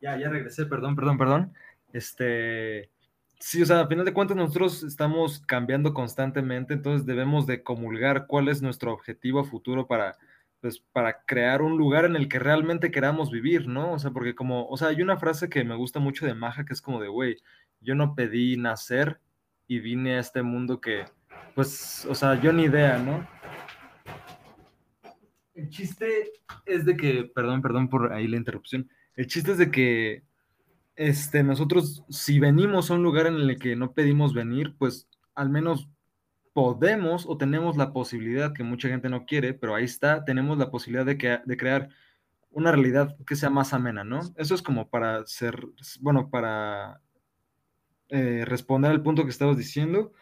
Ya, 0.00 0.16
ya 0.16 0.28
regresé, 0.28 0.66
perdón, 0.66 0.94
perdón, 0.94 1.18
perdón. 1.18 1.54
Este, 1.92 2.90
sí, 3.40 3.62
o 3.62 3.66
sea, 3.66 3.80
a 3.80 3.86
final 3.88 4.04
de 4.04 4.12
cuentas 4.12 4.36
nosotros 4.36 4.82
estamos 4.84 5.40
cambiando 5.40 5.92
constantemente, 5.92 6.74
entonces 6.74 7.04
debemos 7.06 7.46
de 7.46 7.62
comulgar 7.62 8.26
cuál 8.26 8.48
es 8.48 8.62
nuestro 8.62 8.92
objetivo 8.92 9.44
futuro 9.44 9.86
para, 9.86 10.16
pues, 10.62 10.78
para 10.78 11.24
crear 11.24 11.60
un 11.60 11.76
lugar 11.76 12.04
en 12.04 12.14
el 12.14 12.28
que 12.28 12.38
realmente 12.38 12.92
queramos 12.92 13.32
vivir, 13.32 13.66
¿no? 13.66 13.92
O 13.92 13.98
sea, 13.98 14.12
porque 14.12 14.36
como, 14.36 14.68
o 14.68 14.76
sea, 14.76 14.88
hay 14.88 15.02
una 15.02 15.16
frase 15.16 15.48
que 15.50 15.64
me 15.64 15.74
gusta 15.74 15.98
mucho 15.98 16.24
de 16.24 16.34
Maja 16.34 16.64
que 16.64 16.72
es 16.72 16.80
como 16.80 17.00
de, 17.00 17.08
güey, 17.08 17.36
yo 17.80 17.96
no 17.96 18.14
pedí 18.14 18.56
nacer 18.56 19.20
y 19.66 19.80
vine 19.80 20.14
a 20.14 20.20
este 20.20 20.42
mundo 20.42 20.80
que, 20.80 21.04
pues, 21.56 22.06
o 22.08 22.14
sea, 22.14 22.40
yo 22.40 22.52
ni 22.52 22.62
idea, 22.62 22.96
¿no? 22.96 23.28
El 25.54 25.68
chiste 25.68 26.30
es 26.64 26.84
de 26.84 26.96
que, 26.96 27.24
perdón, 27.34 27.60
perdón 27.60 27.88
por 27.88 28.12
ahí 28.12 28.28
la 28.28 28.36
interrupción. 28.36 28.88
El 29.16 29.26
chiste 29.26 29.50
es 29.50 29.58
de 29.58 29.70
que 29.72 30.22
este, 30.94 31.42
nosotros, 31.42 32.04
si 32.08 32.38
venimos 32.38 32.88
a 32.88 32.94
un 32.94 33.02
lugar 33.02 33.26
en 33.26 33.34
el 33.34 33.58
que 33.58 33.74
no 33.74 33.94
pedimos 33.94 34.32
venir, 34.32 34.76
pues 34.78 35.08
al 35.34 35.50
menos 35.50 35.88
podemos 36.52 37.26
o 37.26 37.36
tenemos 37.36 37.76
la 37.76 37.92
posibilidad, 37.92 38.52
que 38.52 38.62
mucha 38.62 38.88
gente 38.88 39.08
no 39.08 39.26
quiere, 39.26 39.54
pero 39.54 39.74
ahí 39.74 39.84
está, 39.84 40.24
tenemos 40.24 40.58
la 40.58 40.70
posibilidad 40.70 41.06
de, 41.06 41.16
crear 41.56 41.88
una 42.50 42.72
realidad 42.72 43.16
que 43.26 43.36
sea 43.36 43.50
más 43.50 43.72
amena, 43.72 44.04
¿no? 44.04 44.20
Eso 44.36 44.54
es 44.54 44.62
como 44.62 44.90
para 44.90 45.26
ser, 45.26 45.66
bueno, 46.00 46.30
para 46.30 47.00
eh, 48.08 48.44
responder 48.46 48.90
al 48.90 49.02
punto 49.02 49.24
que 49.24 49.30
estabas 49.30 49.56
diciendo, 49.56 50.12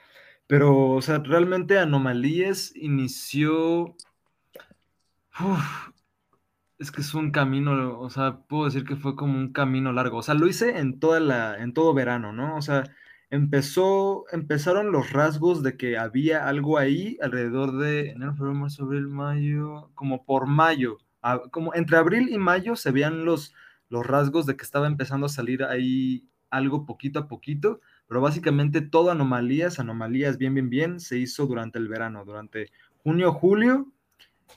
pero, 0.51 0.91
o 0.91 1.03
sea, 1.03 1.19
realmente 1.19 1.79
Anomalías 1.79 2.73
inició... 2.75 3.95
Es 6.79 6.91
que 6.91 7.03
es 7.03 7.15
un 7.15 7.31
camino, 7.31 8.01
o 8.01 8.11
sea, 8.11 8.39
puedo 8.49 8.65
decir 8.65 8.85
que 8.85 8.97
fue 8.97 9.15
como 9.15 9.39
un 9.39 9.53
camino 9.53 9.93
largo. 9.93 10.19
O 10.19 10.23
sea, 10.25 10.35
lo 10.35 10.49
hice 10.49 10.79
en 10.79 10.99
toda 10.99 11.21
la, 11.21 11.63
en 11.63 11.73
todo 11.73 11.95
verano, 11.95 12.33
¿no? 12.33 12.57
O 12.57 12.63
sea, 12.63 12.83
empezó, 13.31 14.25
empezaron 14.33 14.93
los 14.93 15.13
rasgos 15.13 15.63
de 15.63 15.77
que 15.77 15.97
había 15.99 16.49
algo 16.49 16.79
ahí 16.79 17.17
alrededor 17.23 17.79
de 17.79 18.11
enero, 18.11 18.35
febrero, 18.35 18.55
marzo, 18.55 18.85
abril, 18.85 19.09
mayo, 19.09 19.91
como 19.95 20.25
por 20.25 20.47
mayo, 20.47 20.99
a- 21.23 21.41
como 21.51 21.75
entre 21.75 21.97
abril 21.97 22.29
y 22.31 22.39
mayo 22.39 22.77
se 22.77 22.91
veían 22.91 23.25
los, 23.25 23.55
los 23.89 24.07
rasgos 24.07 24.47
de 24.47 24.57
que 24.57 24.65
estaba 24.65 24.87
empezando 24.87 25.27
a 25.27 25.29
salir 25.31 25.63
ahí 25.65 26.29
algo 26.51 26.85
poquito 26.87 27.21
a 27.21 27.29
poquito, 27.29 27.81
pero 28.09 28.21
básicamente 28.21 28.81
todo 28.81 29.11
anomalías, 29.13 29.79
anomalías 29.79 30.37
bien, 30.39 30.55
bien, 30.55 30.69
bien, 30.71 31.01
se 31.01 31.19
hizo 31.19 31.47
durante 31.47 31.79
el 31.79 31.89
verano, 31.89 32.25
durante 32.25 32.73
junio, 32.97 33.33
julio 33.33 33.93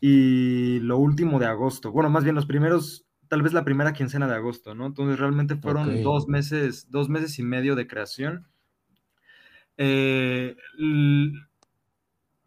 y 0.01 0.79
lo 0.81 0.97
último 0.97 1.39
de 1.39 1.45
agosto. 1.47 1.91
Bueno, 1.91 2.09
más 2.09 2.23
bien 2.23 2.35
los 2.35 2.45
primeros, 2.45 3.05
tal 3.29 3.41
vez 3.41 3.53
la 3.53 3.63
primera 3.65 3.93
quincena 3.93 4.27
de 4.27 4.35
agosto, 4.35 4.75
¿no? 4.75 4.85
Entonces 4.85 5.19
realmente 5.19 5.55
fueron 5.55 6.01
dos 6.01 6.27
meses, 6.27 6.89
dos 6.91 7.09
meses 7.09 7.39
y 7.39 7.43
medio 7.43 7.75
de 7.75 7.87
creación. 7.87 8.47
Eh, 9.77 10.55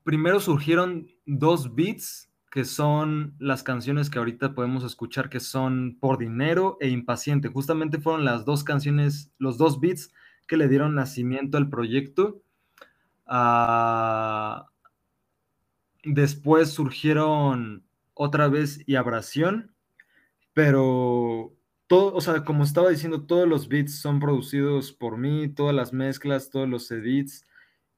primero 0.05 0.41
surgieron 0.41 1.09
dos 1.25 1.75
beats, 1.75 2.31
que 2.51 2.65
son 2.65 3.35
las 3.39 3.63
canciones 3.63 4.09
que 4.09 4.19
ahorita 4.19 4.55
podemos 4.55 4.85
escuchar, 4.85 5.29
que 5.29 5.41
son 5.41 5.99
Por 6.01 6.19
Dinero 6.19 6.79
e 6.81 6.89
Impaciente. 6.89 7.49
Justamente 7.49 7.99
fueron 7.99 8.25
las 8.25 8.45
dos 8.45 8.65
canciones, 8.65 9.33
los 9.39 9.59
dos 9.59 9.81
beats 9.81 10.13
que 10.47 10.57
le 10.57 10.69
dieron 10.69 10.95
nacimiento 10.95 11.59
al 11.59 11.69
proyecto. 11.69 12.41
Ah, 13.27 14.69
Después 16.09 16.71
surgieron 16.71 17.83
otra 18.15 18.47
vez 18.47 18.79
y 18.87 18.95
Abrasión, 18.95 19.75
pero 20.55 21.56
todo, 21.87 22.15
o 22.15 22.21
sea, 22.21 22.45
como 22.45 22.65
estaba 22.65 22.91
diciendo, 22.91 23.27
todos 23.27 23.49
los 23.49 23.69
beats 23.69 23.99
son 24.01 24.21
producidos 24.21 24.93
por 24.93 25.19
mí, 25.19 25.49
todas 25.49 25.75
las 25.75 25.93
mezclas, 25.93 26.51
todos 26.51 26.69
los 26.69 26.91
edits. 26.91 27.45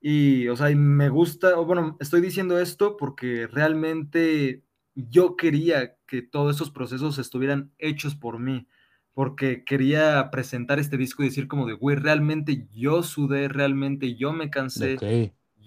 Y, 0.01 0.49
o 0.49 0.57
sea, 0.57 0.70
y 0.70 0.74
me 0.76 1.09
gusta, 1.09 1.59
o 1.59 1.64
bueno, 1.64 1.97
estoy 2.01 2.20
diciendo 2.20 2.59
esto 2.59 2.97
porque 2.97 3.47
realmente 3.47 4.62
yo 4.95 5.36
quería 5.36 5.97
que 6.07 6.22
todos 6.22 6.57
esos 6.57 6.70
procesos 6.70 7.18
estuvieran 7.18 7.72
hechos 7.78 8.14
por 8.14 8.39
mí, 8.39 8.68
porque 9.12 9.64
quería 9.64 10.30
presentar 10.30 10.78
este 10.78 10.97
disco 10.97 11.22
y 11.22 11.26
decir 11.26 11.49
como 11.49 11.66
de, 11.66 11.72
güey, 11.74 11.97
realmente 11.97 12.68
yo 12.72 13.03
sudé, 13.03 13.49
realmente 13.49 14.14
yo 14.14 14.32
me 14.32 14.51
cansé 14.51 14.97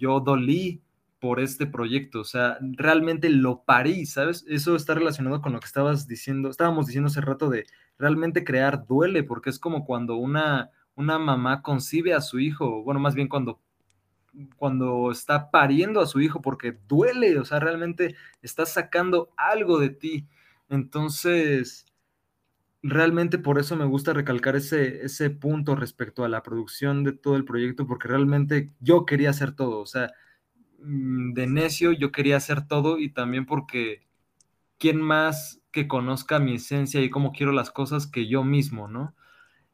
yo 0.02 0.20
dolí 0.20 0.82
por 1.22 1.38
este 1.38 1.68
proyecto, 1.68 2.22
o 2.22 2.24
sea, 2.24 2.58
realmente 2.60 3.30
lo 3.30 3.62
parí, 3.62 4.06
¿sabes? 4.06 4.44
Eso 4.48 4.74
está 4.74 4.94
relacionado 4.94 5.40
con 5.40 5.52
lo 5.52 5.60
que 5.60 5.66
estabas 5.66 6.08
diciendo, 6.08 6.50
estábamos 6.50 6.86
diciendo 6.88 7.06
hace 7.06 7.20
rato 7.20 7.48
de 7.48 7.64
realmente 7.96 8.42
crear 8.42 8.88
duele, 8.88 9.22
porque 9.22 9.48
es 9.48 9.60
como 9.60 9.84
cuando 9.84 10.16
una, 10.16 10.72
una 10.96 11.20
mamá 11.20 11.62
concibe 11.62 12.12
a 12.12 12.20
su 12.20 12.40
hijo, 12.40 12.82
bueno, 12.82 12.98
más 12.98 13.14
bien 13.14 13.28
cuando, 13.28 13.60
cuando 14.56 15.12
está 15.12 15.48
pariendo 15.52 16.00
a 16.00 16.08
su 16.08 16.20
hijo, 16.20 16.42
porque 16.42 16.76
duele, 16.88 17.38
o 17.38 17.44
sea, 17.44 17.60
realmente 17.60 18.16
está 18.42 18.66
sacando 18.66 19.30
algo 19.36 19.78
de 19.78 19.90
ti. 19.90 20.26
Entonces, 20.68 21.86
realmente 22.82 23.38
por 23.38 23.60
eso 23.60 23.76
me 23.76 23.84
gusta 23.84 24.12
recalcar 24.12 24.56
ese, 24.56 25.04
ese 25.04 25.30
punto 25.30 25.76
respecto 25.76 26.24
a 26.24 26.28
la 26.28 26.42
producción 26.42 27.04
de 27.04 27.12
todo 27.12 27.36
el 27.36 27.44
proyecto, 27.44 27.86
porque 27.86 28.08
realmente 28.08 28.72
yo 28.80 29.06
quería 29.06 29.30
hacer 29.30 29.52
todo, 29.52 29.78
o 29.78 29.86
sea, 29.86 30.12
de 30.84 31.46
necio 31.46 31.92
yo 31.92 32.12
quería 32.12 32.36
hacer 32.36 32.66
todo 32.66 32.98
y 32.98 33.10
también 33.10 33.46
porque 33.46 34.06
quién 34.78 35.00
más 35.00 35.60
que 35.70 35.88
conozca 35.88 36.38
mi 36.38 36.56
esencia 36.56 37.00
y 37.00 37.10
cómo 37.10 37.32
quiero 37.32 37.52
las 37.52 37.70
cosas 37.70 38.06
que 38.06 38.28
yo 38.28 38.44
mismo, 38.44 38.88
¿no? 38.88 39.14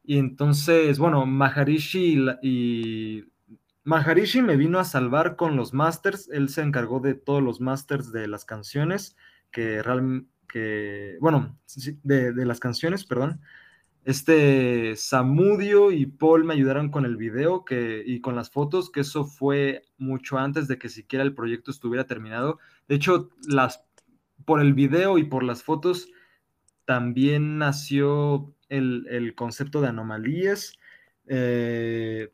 Y 0.03 0.17
entonces, 0.17 0.99
bueno, 0.99 1.25
Maharishi 1.25 2.17
y, 2.41 3.25
Maharishi 3.83 4.41
me 4.41 4.55
vino 4.55 4.79
a 4.79 4.83
salvar 4.85 5.35
con 5.35 5.55
los 5.55 5.73
masters, 5.73 6.29
él 6.31 6.49
se 6.49 6.61
encargó 6.61 6.99
de 6.99 7.15
todos 7.15 7.43
los 7.43 7.61
masters 7.61 8.11
de 8.11 8.27
las 8.27 8.45
canciones, 8.45 9.17
que 9.51 9.81
realmente, 9.83 10.29
que, 10.47 11.17
bueno, 11.21 11.57
de, 12.03 12.33
de 12.33 12.45
las 12.45 12.59
canciones, 12.59 13.05
perdón. 13.05 13.41
Este 14.09 14.95
Samudio 14.95 15.91
y 15.91 16.07
Paul 16.07 16.43
me 16.43 16.55
ayudaron 16.55 16.89
con 16.89 17.05
el 17.05 17.15
video 17.15 17.63
que, 17.63 18.01
y 18.03 18.21
con 18.21 18.35
las 18.35 18.49
fotos, 18.49 18.89
que 18.89 19.01
eso 19.01 19.23
fue 19.23 19.83
mucho 19.99 20.39
antes 20.39 20.67
de 20.67 20.79
que 20.79 20.89
siquiera 20.89 21.23
el 21.23 21.35
proyecto 21.35 21.69
estuviera 21.69 22.07
terminado. 22.07 22.57
De 22.87 22.95
hecho, 22.95 23.29
las, 23.47 23.85
por 24.45 24.61
el 24.61 24.73
video 24.73 25.19
y 25.19 25.25
por 25.25 25.43
las 25.43 25.61
fotos 25.61 26.09
también 26.85 27.59
nació 27.59 28.55
el, 28.67 29.33
concepto 29.35 29.79
de 29.79 29.89
anomalías. 29.89 30.73
Eh, 31.27 32.31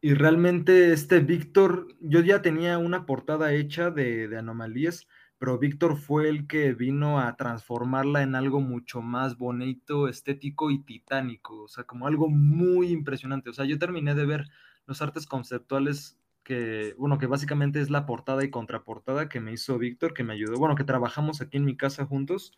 y 0.00 0.14
realmente 0.14 0.92
este 0.92 1.20
Víctor, 1.20 1.94
yo 2.00 2.20
ya 2.20 2.42
tenía 2.42 2.78
una 2.78 3.06
portada 3.06 3.52
hecha 3.52 3.92
de, 3.92 4.36
anomalías, 4.36 5.06
pero 5.38 5.58
Víctor 5.58 5.96
fue 5.96 6.28
el 6.28 6.46
que 6.46 6.72
vino 6.72 7.20
a 7.20 7.36
transformarla 7.36 8.22
en 8.22 8.34
algo 8.34 8.60
mucho 8.60 9.02
más 9.02 9.36
bonito, 9.36 10.08
estético 10.08 10.70
y 10.70 10.78
titánico, 10.78 11.64
o 11.64 11.68
sea, 11.68 11.84
como 11.84 12.06
algo 12.06 12.28
muy 12.28 12.88
impresionante. 12.88 13.50
O 13.50 13.52
sea, 13.52 13.64
yo 13.64 13.78
terminé 13.78 14.14
de 14.14 14.26
ver 14.26 14.48
los 14.86 15.02
artes 15.02 15.26
conceptuales 15.26 16.18
que, 16.42 16.94
bueno, 16.98 17.18
que 17.18 17.26
básicamente 17.26 17.80
es 17.80 17.90
la 17.90 18.06
portada 18.06 18.44
y 18.44 18.50
contraportada 18.50 19.28
que 19.28 19.40
me 19.40 19.52
hizo 19.52 19.78
Víctor, 19.78 20.14
que 20.14 20.24
me 20.24 20.34
ayudó, 20.34 20.58
bueno, 20.58 20.74
que 20.76 20.84
trabajamos 20.84 21.40
aquí 21.40 21.56
en 21.56 21.64
mi 21.64 21.76
casa 21.76 22.06
juntos. 22.06 22.52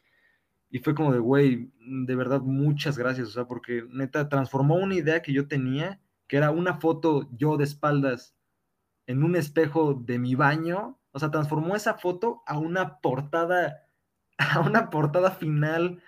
Y 0.70 0.80
fue 0.80 0.94
como 0.94 1.12
de, 1.12 1.20
güey, 1.20 1.70
de 1.80 2.16
verdad, 2.16 2.40
muchas 2.42 2.98
gracias, 2.98 3.28
o 3.28 3.30
sea, 3.30 3.46
porque 3.46 3.84
neta 3.90 4.28
transformó 4.28 4.76
una 4.76 4.96
idea 4.96 5.22
que 5.22 5.32
yo 5.32 5.46
tenía 5.48 6.00
que 6.26 6.36
era 6.36 6.50
una 6.50 6.74
foto 6.74 7.28
yo 7.32 7.56
de 7.56 7.64
espaldas 7.64 8.34
en 9.06 9.22
un 9.22 9.36
espejo 9.36 9.94
de 9.94 10.18
mi 10.18 10.34
baño, 10.34 10.98
o 11.16 11.18
sea, 11.18 11.30
transformó 11.30 11.74
esa 11.74 11.94
foto 11.94 12.42
a 12.46 12.58
una 12.58 12.98
portada, 12.98 13.88
a 14.36 14.60
una 14.60 14.90
portada 14.90 15.30
final 15.30 16.02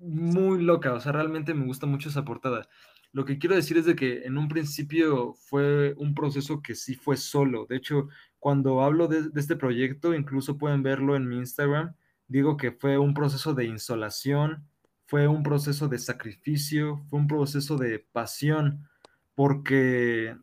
muy 0.00 0.60
loca, 0.60 0.94
o 0.94 0.98
sea, 1.00 1.12
realmente 1.12 1.54
me 1.54 1.64
gusta 1.64 1.86
mucho 1.86 2.08
esa 2.08 2.24
portada. 2.24 2.68
Lo 3.12 3.24
que 3.24 3.38
quiero 3.38 3.54
decir 3.54 3.76
es 3.76 3.86
de 3.86 3.94
que 3.94 4.24
en 4.24 4.36
un 4.38 4.48
principio 4.48 5.34
fue 5.34 5.94
un 5.96 6.12
proceso 6.16 6.60
que 6.60 6.74
sí 6.74 6.96
fue 6.96 7.16
solo. 7.16 7.66
De 7.66 7.76
hecho, 7.76 8.08
cuando 8.40 8.82
hablo 8.82 9.06
de, 9.06 9.30
de 9.30 9.40
este 9.40 9.54
proyecto, 9.54 10.12
incluso 10.12 10.58
pueden 10.58 10.82
verlo 10.82 11.14
en 11.14 11.28
mi 11.28 11.36
Instagram, 11.38 11.94
digo 12.26 12.56
que 12.56 12.72
fue 12.72 12.98
un 12.98 13.14
proceso 13.14 13.54
de 13.54 13.66
insolación, 13.66 14.66
fue 15.06 15.28
un 15.28 15.44
proceso 15.44 15.86
de 15.86 15.98
sacrificio, 15.98 17.04
fue 17.08 17.20
un 17.20 17.28
proceso 17.28 17.76
de 17.76 18.00
pasión 18.00 18.88
porque 19.36 20.36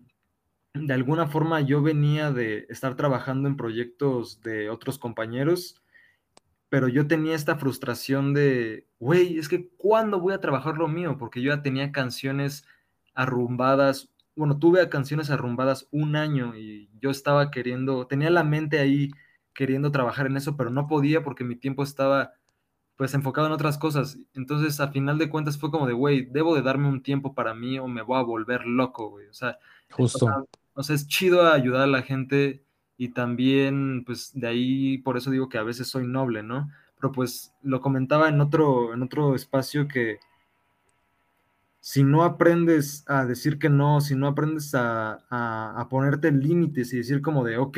de 0.79 0.93
alguna 0.93 1.27
forma 1.27 1.61
yo 1.61 1.81
venía 1.81 2.31
de 2.31 2.65
estar 2.69 2.95
trabajando 2.95 3.47
en 3.47 3.57
proyectos 3.57 4.41
de 4.41 4.69
otros 4.69 4.97
compañeros, 4.99 5.81
pero 6.69 6.87
yo 6.87 7.07
tenía 7.07 7.35
esta 7.35 7.55
frustración 7.55 8.33
de, 8.33 8.87
güey, 8.99 9.37
es 9.37 9.49
que 9.49 9.69
¿cuándo 9.77 10.19
voy 10.19 10.33
a 10.33 10.41
trabajar 10.41 10.77
lo 10.77 10.87
mío? 10.87 11.17
Porque 11.17 11.41
yo 11.41 11.53
ya 11.53 11.61
tenía 11.61 11.91
canciones 11.91 12.65
arrumbadas, 13.13 14.11
bueno, 14.35 14.59
tuve 14.59 14.87
canciones 14.89 15.29
arrumbadas 15.29 15.87
un 15.91 16.15
año 16.15 16.55
y 16.55 16.89
yo 17.01 17.09
estaba 17.09 17.51
queriendo, 17.51 18.07
tenía 18.07 18.29
la 18.29 18.43
mente 18.43 18.79
ahí 18.79 19.11
queriendo 19.53 19.91
trabajar 19.91 20.27
en 20.27 20.37
eso, 20.37 20.55
pero 20.55 20.69
no 20.69 20.87
podía 20.87 21.23
porque 21.23 21.43
mi 21.43 21.55
tiempo 21.55 21.83
estaba 21.83 22.33
pues 22.99 23.13
enfocado 23.13 23.47
en 23.47 23.53
otras 23.53 23.77
cosas. 23.77 24.19
Entonces, 24.33 24.79
a 24.81 24.89
final 24.89 25.17
de 25.17 25.29
cuentas 25.29 25.57
fue 25.57 25.71
como 25.71 25.87
de, 25.87 25.93
güey, 25.93 26.25
debo 26.25 26.53
de 26.53 26.61
darme 26.61 26.89
un 26.89 27.01
tiempo 27.01 27.33
para 27.33 27.53
mí 27.53 27.79
o 27.79 27.87
me 27.87 28.01
voy 28.01 28.19
a 28.19 28.23
volver 28.23 28.65
loco, 28.65 29.09
güey. 29.09 29.27
O 29.27 29.33
sea, 29.33 29.57
justo. 29.89 30.47
Es 30.89 31.07
chido 31.07 31.51
ayudar 31.51 31.83
a 31.83 31.87
la 31.87 32.01
gente 32.03 32.63
y 32.97 33.09
también, 33.09 34.03
pues, 34.05 34.31
de 34.33 34.47
ahí, 34.47 34.97
por 34.99 35.17
eso 35.17 35.31
digo 35.31 35.49
que 35.49 35.57
a 35.57 35.63
veces 35.63 35.87
soy 35.87 36.07
noble, 36.07 36.43
¿no? 36.43 36.69
Pero 36.95 37.11
pues 37.11 37.53
lo 37.63 37.81
comentaba 37.81 38.29
en 38.29 38.41
otro, 38.41 38.93
en 38.93 39.03
otro 39.03 39.35
espacio 39.35 39.87
que 39.87 40.19
si 41.81 42.03
no 42.03 42.23
aprendes 42.23 43.03
a 43.07 43.25
decir 43.25 43.57
que 43.59 43.69
no, 43.69 44.01
si 44.01 44.15
no 44.15 44.27
aprendes 44.27 44.75
a, 44.75 45.25
a 45.29 45.87
ponerte 45.89 46.31
límites 46.31 46.93
y 46.93 46.97
decir 46.97 47.21
como 47.21 47.43
de, 47.43 47.57
ok, 47.57 47.77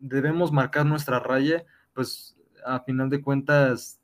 debemos 0.00 0.52
marcar 0.52 0.86
nuestra 0.86 1.18
raya, 1.20 1.64
pues 1.94 2.36
a 2.64 2.80
final 2.80 3.10
de 3.10 3.22
cuentas 3.22 4.00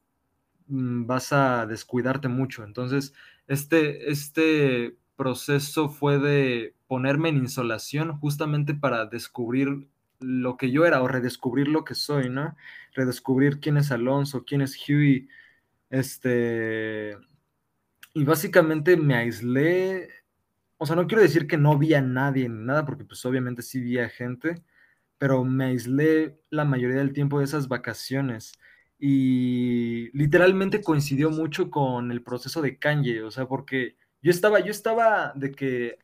Mm, 0.72 1.06
vas 1.06 1.32
a 1.32 1.66
descuidarte 1.66 2.28
mucho. 2.28 2.64
Entonces, 2.64 3.14
este, 3.46 4.10
este 4.10 4.96
proceso 5.22 5.88
fue 5.88 6.18
de 6.18 6.74
ponerme 6.88 7.28
en 7.28 7.36
insolación 7.36 8.18
justamente 8.18 8.74
para 8.74 9.06
descubrir 9.06 9.86
lo 10.18 10.56
que 10.56 10.72
yo 10.72 10.84
era 10.84 11.00
o 11.00 11.06
redescubrir 11.06 11.68
lo 11.68 11.84
que 11.84 11.94
soy, 11.94 12.28
¿no? 12.28 12.56
Redescubrir 12.92 13.60
quién 13.60 13.76
es 13.76 13.92
Alonso, 13.92 14.44
quién 14.44 14.62
es 14.62 14.76
Huey. 14.76 15.28
Este. 15.90 17.16
Y 18.14 18.24
básicamente 18.24 18.96
me 18.96 19.14
aislé. 19.14 20.08
O 20.76 20.86
sea, 20.86 20.96
no 20.96 21.06
quiero 21.06 21.22
decir 21.22 21.46
que 21.46 21.56
no 21.56 21.78
vi 21.78 21.94
a 21.94 22.02
nadie 22.02 22.48
ni 22.48 22.64
nada, 22.64 22.84
porque 22.84 23.04
pues 23.04 23.24
obviamente 23.24 23.62
sí 23.62 23.80
vi 23.80 23.98
a 23.98 24.08
gente, 24.08 24.60
pero 25.18 25.44
me 25.44 25.66
aislé 25.66 26.36
la 26.50 26.64
mayoría 26.64 26.96
del 26.96 27.12
tiempo 27.12 27.38
de 27.38 27.44
esas 27.44 27.68
vacaciones 27.68 28.54
y 28.98 30.10
literalmente 30.16 30.82
coincidió 30.82 31.30
mucho 31.30 31.70
con 31.70 32.10
el 32.10 32.22
proceso 32.22 32.60
de 32.60 32.78
Kanye, 32.78 33.22
o 33.22 33.30
sea, 33.30 33.46
porque 33.46 33.96
yo 34.22 34.30
estaba, 34.30 34.60
yo 34.60 34.70
estaba 34.70 35.32
de 35.34 35.52
que, 35.52 35.98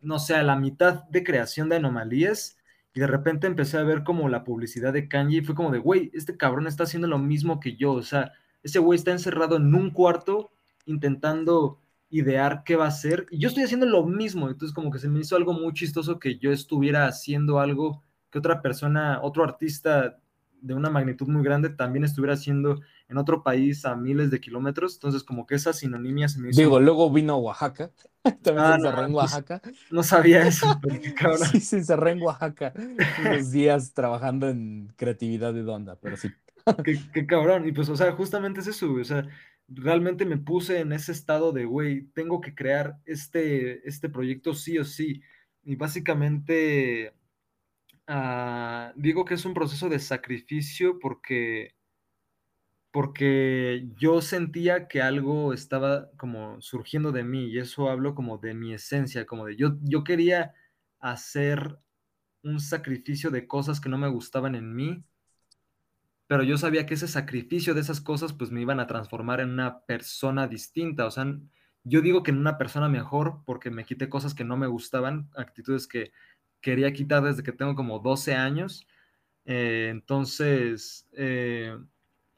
no 0.00 0.18
sé, 0.18 0.34
a 0.34 0.42
la 0.42 0.56
mitad 0.56 1.04
de 1.04 1.24
creación 1.24 1.68
de 1.68 1.76
anomalías 1.76 2.56
y 2.94 3.00
de 3.00 3.06
repente 3.06 3.46
empecé 3.46 3.78
a 3.78 3.84
ver 3.84 4.02
como 4.04 4.28
la 4.28 4.44
publicidad 4.44 4.92
de 4.92 5.08
Kanye 5.08 5.38
y 5.38 5.44
fue 5.44 5.54
como 5.54 5.70
de, 5.70 5.78
güey, 5.78 6.10
este 6.12 6.36
cabrón 6.36 6.66
está 6.66 6.84
haciendo 6.84 7.08
lo 7.08 7.18
mismo 7.18 7.60
que 7.60 7.76
yo, 7.76 7.92
o 7.92 8.02
sea, 8.02 8.32
ese 8.62 8.78
güey 8.78 8.98
está 8.98 9.12
encerrado 9.12 9.56
en 9.56 9.74
un 9.74 9.90
cuarto 9.90 10.50
intentando 10.84 11.78
idear 12.10 12.62
qué 12.64 12.76
va 12.76 12.84
a 12.86 12.88
hacer 12.88 13.26
y 13.30 13.38
yo 13.38 13.48
estoy 13.48 13.64
haciendo 13.64 13.86
lo 13.86 14.04
mismo, 14.04 14.50
entonces 14.50 14.74
como 14.74 14.90
que 14.90 14.98
se 14.98 15.08
me 15.08 15.20
hizo 15.20 15.36
algo 15.36 15.54
muy 15.54 15.72
chistoso 15.72 16.18
que 16.18 16.38
yo 16.38 16.52
estuviera 16.52 17.06
haciendo 17.06 17.60
algo 17.60 18.02
que 18.30 18.38
otra 18.38 18.60
persona, 18.60 19.20
otro 19.22 19.44
artista 19.44 20.18
de 20.60 20.74
una 20.74 20.90
magnitud 20.90 21.28
muy 21.28 21.42
grande 21.42 21.70
también 21.70 22.04
estuviera 22.04 22.34
haciendo 22.34 22.80
en 23.12 23.18
otro 23.18 23.42
país 23.42 23.84
a 23.84 23.94
miles 23.94 24.30
de 24.30 24.40
kilómetros. 24.40 24.94
Entonces, 24.94 25.22
como 25.22 25.46
que 25.46 25.54
esa 25.54 25.72
sinonimia 25.72 26.28
se 26.28 26.40
me 26.40 26.50
hizo. 26.50 26.60
Digo, 26.60 26.80
luego 26.80 27.12
vino 27.12 27.34
a 27.34 27.36
Oaxaca. 27.36 27.92
También 28.42 28.66
se 28.66 28.72
ah, 28.72 28.74
encerró 28.76 29.04
en 29.04 29.12
pues, 29.12 29.22
Oaxaca. 29.22 29.62
No, 29.90 30.02
sabía 30.02 30.42
eso, 30.46 30.80
Sí, 31.52 31.60
se 31.60 31.76
encerró 31.78 32.08
en 32.08 32.22
Oaxaca 32.22 32.72
unos 33.20 33.52
días 33.52 33.94
trabajando 33.94 34.48
en 34.48 34.92
creatividad 34.96 35.54
de 35.54 35.62
Donda, 35.62 35.96
pero 36.00 36.16
sí. 36.16 36.30
qué, 36.84 37.26
cabrón. 37.26 37.68
Y 37.68 37.72
pues, 37.72 37.88
o 37.88 37.96
sea, 37.96 38.12
justamente 38.12 38.60
es 38.60 38.66
eso, 38.66 38.92
O 38.92 39.04
sea, 39.04 39.28
realmente 39.68 40.24
me 40.24 40.38
puse 40.38 40.80
en 40.80 40.92
ese 40.92 41.12
estado 41.12 41.52
de, 41.52 41.64
güey, 41.64 42.04
tengo 42.14 42.40
que 42.40 42.54
crear 42.54 42.98
este, 43.04 43.86
este 43.88 44.08
proyecto 44.08 44.54
sí 44.54 44.78
o 44.78 44.84
sí. 44.84 45.22
Y 45.64 45.76
básicamente 45.76 47.12
Ah, 48.06 48.92
digo 48.96 49.24
que 49.24 49.34
es 49.34 49.44
un 49.44 49.54
proceso 49.54 49.88
de 49.88 49.98
sacrificio 49.98 50.98
porque, 50.98 51.76
porque 52.92 53.88
yo 53.98 54.20
sentía 54.20 54.86
que 54.86 55.02
algo 55.02 55.54
estaba 55.54 56.10
como 56.18 56.60
surgiendo 56.60 57.10
de 57.10 57.24
mí 57.24 57.46
y 57.46 57.58
eso 57.58 57.88
hablo 57.90 58.14
como 58.14 58.38
de 58.38 58.54
mi 58.54 58.74
esencia, 58.74 59.26
como 59.26 59.46
de 59.46 59.56
yo, 59.56 59.78
yo 59.82 60.04
quería 60.04 60.54
hacer 61.00 61.78
un 62.42 62.60
sacrificio 62.60 63.30
de 63.30 63.46
cosas 63.46 63.80
que 63.80 63.88
no 63.88 63.98
me 63.98 64.08
gustaban 64.08 64.54
en 64.54 64.74
mí, 64.74 65.04
pero 66.26 66.42
yo 66.44 66.58
sabía 66.58 66.86
que 66.86 66.94
ese 66.94 67.08
sacrificio 67.08 67.74
de 67.74 67.80
esas 67.80 68.00
cosas 68.00 68.32
pues 68.34 68.50
me 68.50 68.60
iban 68.60 68.78
a 68.78 68.86
transformar 68.86 69.40
en 69.40 69.50
una 69.50 69.80
persona 69.86 70.46
distinta, 70.46 71.06
o 71.06 71.10
sea, 71.10 71.26
yo 71.84 72.02
digo 72.02 72.22
que 72.22 72.30
en 72.30 72.38
una 72.38 72.58
persona 72.58 72.88
mejor 72.88 73.42
porque 73.46 73.70
me 73.70 73.84
quité 73.84 74.08
cosas 74.08 74.34
que 74.34 74.44
no 74.44 74.56
me 74.56 74.66
gustaban, 74.66 75.30
actitudes 75.34 75.86
que 75.86 76.12
quería 76.60 76.92
quitar 76.92 77.22
desde 77.22 77.42
que 77.42 77.52
tengo 77.52 77.74
como 77.74 77.98
12 77.98 78.34
años. 78.34 78.86
Eh, 79.44 79.88
entonces, 79.90 81.08
eh, 81.12 81.76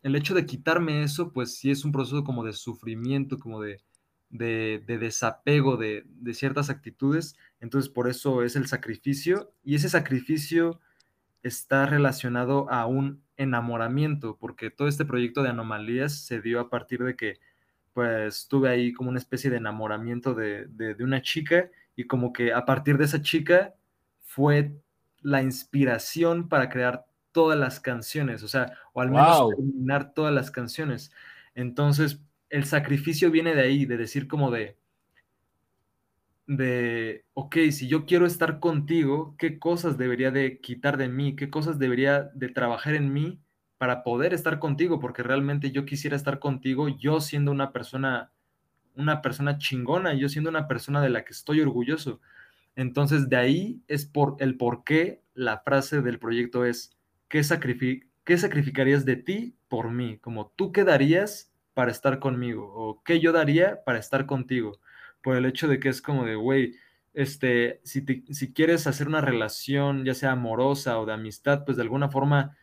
el 0.04 0.14
hecho 0.16 0.34
de 0.34 0.44
quitarme 0.46 1.02
eso, 1.02 1.32
pues 1.32 1.56
sí 1.56 1.70
es 1.70 1.84
un 1.84 1.90
proceso 1.90 2.24
como 2.24 2.44
de 2.44 2.52
sufrimiento, 2.52 3.38
como 3.38 3.62
de, 3.62 3.80
de, 4.28 4.78
desapego 4.86 5.78
de, 5.78 6.04
de, 6.06 6.34
ciertas 6.34 6.68
actitudes. 6.68 7.36
Entonces, 7.58 7.90
por 7.90 8.06
eso 8.08 8.42
es 8.42 8.54
el 8.54 8.66
sacrificio. 8.66 9.54
Y 9.64 9.74
ese 9.76 9.88
sacrificio 9.88 10.78
está 11.42 11.86
relacionado 11.86 12.70
a 12.70 12.84
un 12.84 13.22
enamoramiento, 13.38 14.36
porque 14.38 14.70
todo 14.70 14.88
este 14.88 15.06
proyecto 15.06 15.42
de 15.42 15.48
anomalías 15.48 16.26
se 16.26 16.42
dio 16.42 16.60
a 16.60 16.68
partir 16.68 17.02
de 17.02 17.16
que, 17.16 17.38
pues, 17.94 18.46
tuve 18.46 18.68
ahí 18.68 18.92
como 18.92 19.08
una 19.08 19.18
especie 19.18 19.50
de 19.50 19.56
enamoramiento 19.56 20.34
de, 20.34 20.66
de 20.66 21.02
una 21.02 21.22
chica 21.22 21.70
y 21.96 22.04
como 22.04 22.34
que 22.34 22.52
a 22.52 22.66
partir 22.66 22.98
de 22.98 23.06
esa 23.06 23.22
chica 23.22 23.74
fue 24.20 24.76
la 25.22 25.42
inspiración 25.42 26.50
para 26.50 26.68
crear 26.68 27.06
todas 27.34 27.58
las 27.58 27.80
canciones, 27.80 28.42
o 28.42 28.48
sea, 28.48 28.78
o 28.94 29.02
al 29.02 29.10
menos 29.10 29.50
terminar 29.50 30.14
todas 30.14 30.32
las 30.32 30.50
canciones. 30.50 31.12
Entonces, 31.54 32.22
el 32.48 32.64
sacrificio 32.64 33.30
viene 33.30 33.54
de 33.54 33.62
ahí, 33.62 33.84
de 33.84 33.96
decir 33.98 34.28
como 34.28 34.50
de, 34.52 34.78
de, 36.46 37.24
ok, 37.34 37.56
si 37.72 37.88
yo 37.88 38.06
quiero 38.06 38.24
estar 38.24 38.60
contigo, 38.60 39.34
¿qué 39.36 39.58
cosas 39.58 39.98
debería 39.98 40.30
de 40.30 40.60
quitar 40.60 40.96
de 40.96 41.08
mí? 41.08 41.36
¿Qué 41.36 41.50
cosas 41.50 41.78
debería 41.78 42.30
de 42.34 42.48
trabajar 42.48 42.94
en 42.94 43.12
mí 43.12 43.40
para 43.78 44.04
poder 44.04 44.32
estar 44.32 44.60
contigo, 44.60 45.00
porque 45.00 45.22
realmente 45.22 45.72
yo 45.72 45.84
quisiera 45.84 46.16
estar 46.16 46.38
contigo, 46.38 46.88
yo 46.88 47.20
siendo 47.20 47.50
una 47.50 47.72
persona, 47.72 48.30
una 48.94 49.20
persona 49.20 49.58
chingona, 49.58 50.14
yo 50.14 50.28
siendo 50.28 50.50
una 50.50 50.68
persona 50.68 51.02
de 51.02 51.10
la 51.10 51.24
que 51.24 51.32
estoy 51.32 51.60
orgulloso. 51.60 52.20
Entonces, 52.76 53.28
de 53.28 53.36
ahí 53.36 53.82
es 53.88 54.06
por 54.06 54.36
el 54.38 54.56
por 54.56 54.84
qué 54.84 55.22
la 55.34 55.58
frase 55.58 56.00
del 56.00 56.18
proyecto 56.18 56.64
es, 56.64 56.93
¿qué, 57.28 57.42
¿qué 58.24 58.38
sacrificarías 58.38 59.04
de 59.04 59.16
ti 59.16 59.56
por 59.68 59.90
mí? 59.90 60.18
Como 60.18 60.52
tú 60.56 60.72
quedarías 60.72 61.52
para 61.74 61.90
estar 61.90 62.18
conmigo 62.18 62.72
o 62.74 63.02
qué 63.02 63.20
yo 63.20 63.32
daría 63.32 63.82
para 63.84 63.98
estar 63.98 64.26
contigo. 64.26 64.80
Por 65.22 65.36
el 65.36 65.46
hecho 65.46 65.68
de 65.68 65.80
que 65.80 65.88
es 65.88 66.00
como 66.00 66.24
de, 66.24 66.36
güey, 66.36 66.76
este, 67.12 67.80
si, 67.84 68.04
si 68.30 68.52
quieres 68.52 68.86
hacer 68.86 69.08
una 69.08 69.20
relación, 69.20 70.04
ya 70.04 70.14
sea 70.14 70.32
amorosa 70.32 70.98
o 70.98 71.06
de 71.06 71.12
amistad, 71.12 71.64
pues 71.64 71.76
de 71.76 71.82
alguna 71.82 72.08
forma... 72.08 72.56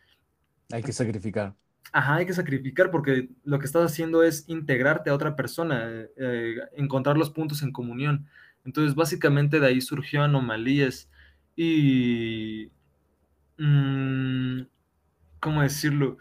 Hay 0.70 0.82
que 0.82 0.92
sacrificar. 0.92 1.54
Ajá, 1.92 2.16
hay 2.16 2.26
que 2.26 2.32
sacrificar 2.32 2.90
porque 2.90 3.28
lo 3.44 3.58
que 3.58 3.66
estás 3.66 3.84
haciendo 3.84 4.22
es 4.22 4.48
integrarte 4.48 5.10
a 5.10 5.14
otra 5.14 5.36
persona, 5.36 6.06
eh, 6.16 6.56
encontrar 6.76 7.18
los 7.18 7.30
puntos 7.30 7.62
en 7.62 7.72
comunión. 7.72 8.26
Entonces, 8.64 8.94
básicamente 8.94 9.60
de 9.60 9.66
ahí 9.66 9.80
surgió 9.80 10.22
anomalías 10.22 11.10
y... 11.56 12.70
Mm, 13.62 14.66
¿Cómo 15.40 15.62
decirlo? 15.62 16.18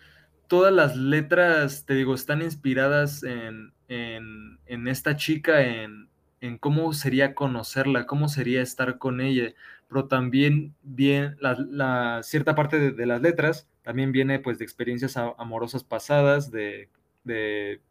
Todas 0.47 0.71
las 0.71 0.95
letras, 0.95 1.85
te 1.87 1.95
digo, 1.95 2.13
están 2.13 2.43
inspiradas 2.43 3.23
en, 3.23 3.73
en, 3.87 4.87
esta 4.87 5.15
chica, 5.15 5.61
en, 5.63 6.09
en, 6.41 6.59
cómo 6.59 6.93
sería 6.93 7.33
conocerla, 7.33 8.05
cómo 8.05 8.29
sería 8.29 8.61
estar 8.61 8.99
con 8.99 9.21
ella, 9.21 9.53
pero 9.89 10.07
también 10.07 10.75
bien 10.83 11.35
la, 11.39 12.21
cierta 12.23 12.53
parte 12.53 12.91
de, 12.91 13.05
las 13.07 13.21
letras 13.21 13.67
también 13.83 14.11
viene 14.11 14.37
pues 14.39 14.59
de 14.59 14.65
experiencias 14.65 15.17
amorosas 15.17 15.83
pasadas, 15.83 16.51
de, 16.51 16.89
de 17.23 17.81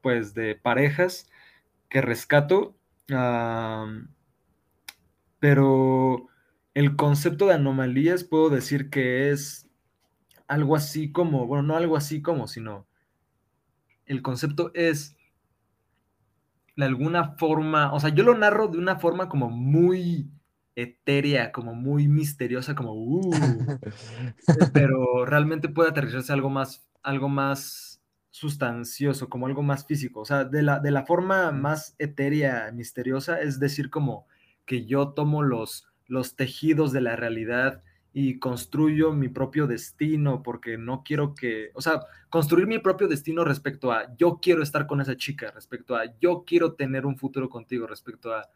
pues 0.00 0.34
de 0.34 0.54
parejas 0.54 1.28
que 1.88 2.00
rescato 2.02 2.76
pero 5.40 6.28
el 6.74 6.96
concepto 6.96 7.46
de 7.46 7.54
anomalías 7.54 8.24
puedo 8.24 8.50
decir 8.50 8.90
que 8.90 9.30
es 9.30 9.68
algo 10.46 10.76
así 10.76 11.12
como, 11.12 11.46
bueno, 11.46 11.62
no 11.62 11.76
algo 11.76 11.96
así 11.96 12.22
como, 12.22 12.46
sino 12.46 12.86
el 14.06 14.22
concepto 14.22 14.70
es 14.74 15.16
de 16.76 16.84
alguna 16.84 17.36
forma, 17.36 17.92
o 17.92 18.00
sea, 18.00 18.10
yo 18.10 18.24
lo 18.24 18.36
narro 18.36 18.68
de 18.68 18.78
una 18.78 18.96
forma 18.96 19.28
como 19.28 19.50
muy 19.50 20.30
etérea, 20.74 21.52
como 21.52 21.74
muy 21.74 22.08
misteriosa, 22.08 22.74
como, 22.74 22.94
uh, 22.94 23.30
pero 24.72 25.26
realmente 25.26 25.68
puede 25.68 25.90
aterrizarse 25.90 26.32
algo 26.32 26.50
más, 26.50 26.86
algo 27.02 27.28
más 27.28 28.02
sustancioso, 28.30 29.28
como 29.28 29.46
algo 29.46 29.62
más 29.62 29.86
físico. 29.86 30.20
O 30.20 30.24
sea, 30.24 30.44
de 30.44 30.62
la, 30.62 30.80
de 30.80 30.90
la 30.90 31.04
forma 31.04 31.52
más 31.52 31.94
etérea, 31.98 32.70
misteriosa, 32.72 33.40
es 33.40 33.60
decir, 33.60 33.90
como 33.90 34.26
que 34.64 34.86
yo 34.86 35.10
tomo 35.10 35.42
los, 35.42 35.91
los 36.12 36.36
tejidos 36.36 36.92
de 36.92 37.00
la 37.00 37.16
realidad 37.16 37.82
y 38.12 38.38
construyo 38.38 39.12
mi 39.14 39.30
propio 39.30 39.66
destino 39.66 40.42
porque 40.42 40.76
no 40.76 41.02
quiero 41.02 41.34
que, 41.34 41.70
o 41.72 41.80
sea, 41.80 42.02
construir 42.28 42.66
mi 42.66 42.78
propio 42.78 43.08
destino 43.08 43.44
respecto 43.44 43.90
a 43.90 44.14
yo 44.18 44.38
quiero 44.42 44.62
estar 44.62 44.86
con 44.86 45.00
esa 45.00 45.16
chica, 45.16 45.50
respecto 45.50 45.96
a 45.96 46.02
yo 46.20 46.44
quiero 46.46 46.74
tener 46.74 47.06
un 47.06 47.16
futuro 47.16 47.48
contigo, 47.48 47.86
respecto 47.86 48.34
a 48.34 48.46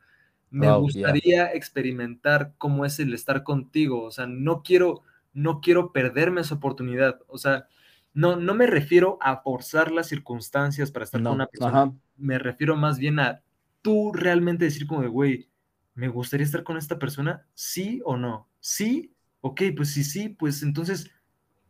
me 0.51 0.71
gustaría 0.77 1.51
experimentar 1.55 2.53
cómo 2.59 2.85
es 2.85 3.01
el 3.01 3.15
estar 3.15 3.43
contigo, 3.43 4.05
o 4.05 4.11
sea, 4.11 4.27
no 4.27 4.63
quiero 4.63 5.01
no 5.33 5.63
quiero 5.63 5.93
perderme 5.93 6.43
esa 6.43 6.57
oportunidad, 6.57 7.21
o 7.27 7.39
sea, 7.39 7.69
no, 8.13 8.37
no 8.37 8.55
me 8.55 8.67
refiero 8.67 9.17
a 9.23 9.39
forzar 9.39 9.93
las 9.93 10.09
circunstancias 10.09 10.91
para 10.91 11.05
estar 11.05 11.23
con 11.23 11.33
una 11.33 11.47
persona. 11.47 11.93
Me 12.19 12.39
refiero 12.39 12.77
más 12.77 12.99
bien 12.99 13.19
a 13.19 13.43
tú 13.81 14.13
realmente 14.13 14.67
decir 14.67 14.87
como 14.87 15.03
de, 15.03 15.09
güey, 15.09 15.49
¿me 15.97 16.09
gustaría 16.09 16.45
estar 16.45 16.63
con 16.63 16.77
esta 16.77 16.99
persona? 16.99 17.45
¿Sí 17.55 18.01
o 18.05 18.17
no? 18.17 18.49
¿Sí? 18.61 19.13
Ok, 19.41 19.63
pues 19.77 19.93
sí, 19.93 20.05
sí, 20.05 20.29
pues 20.29 20.63
entonces, 20.63 21.11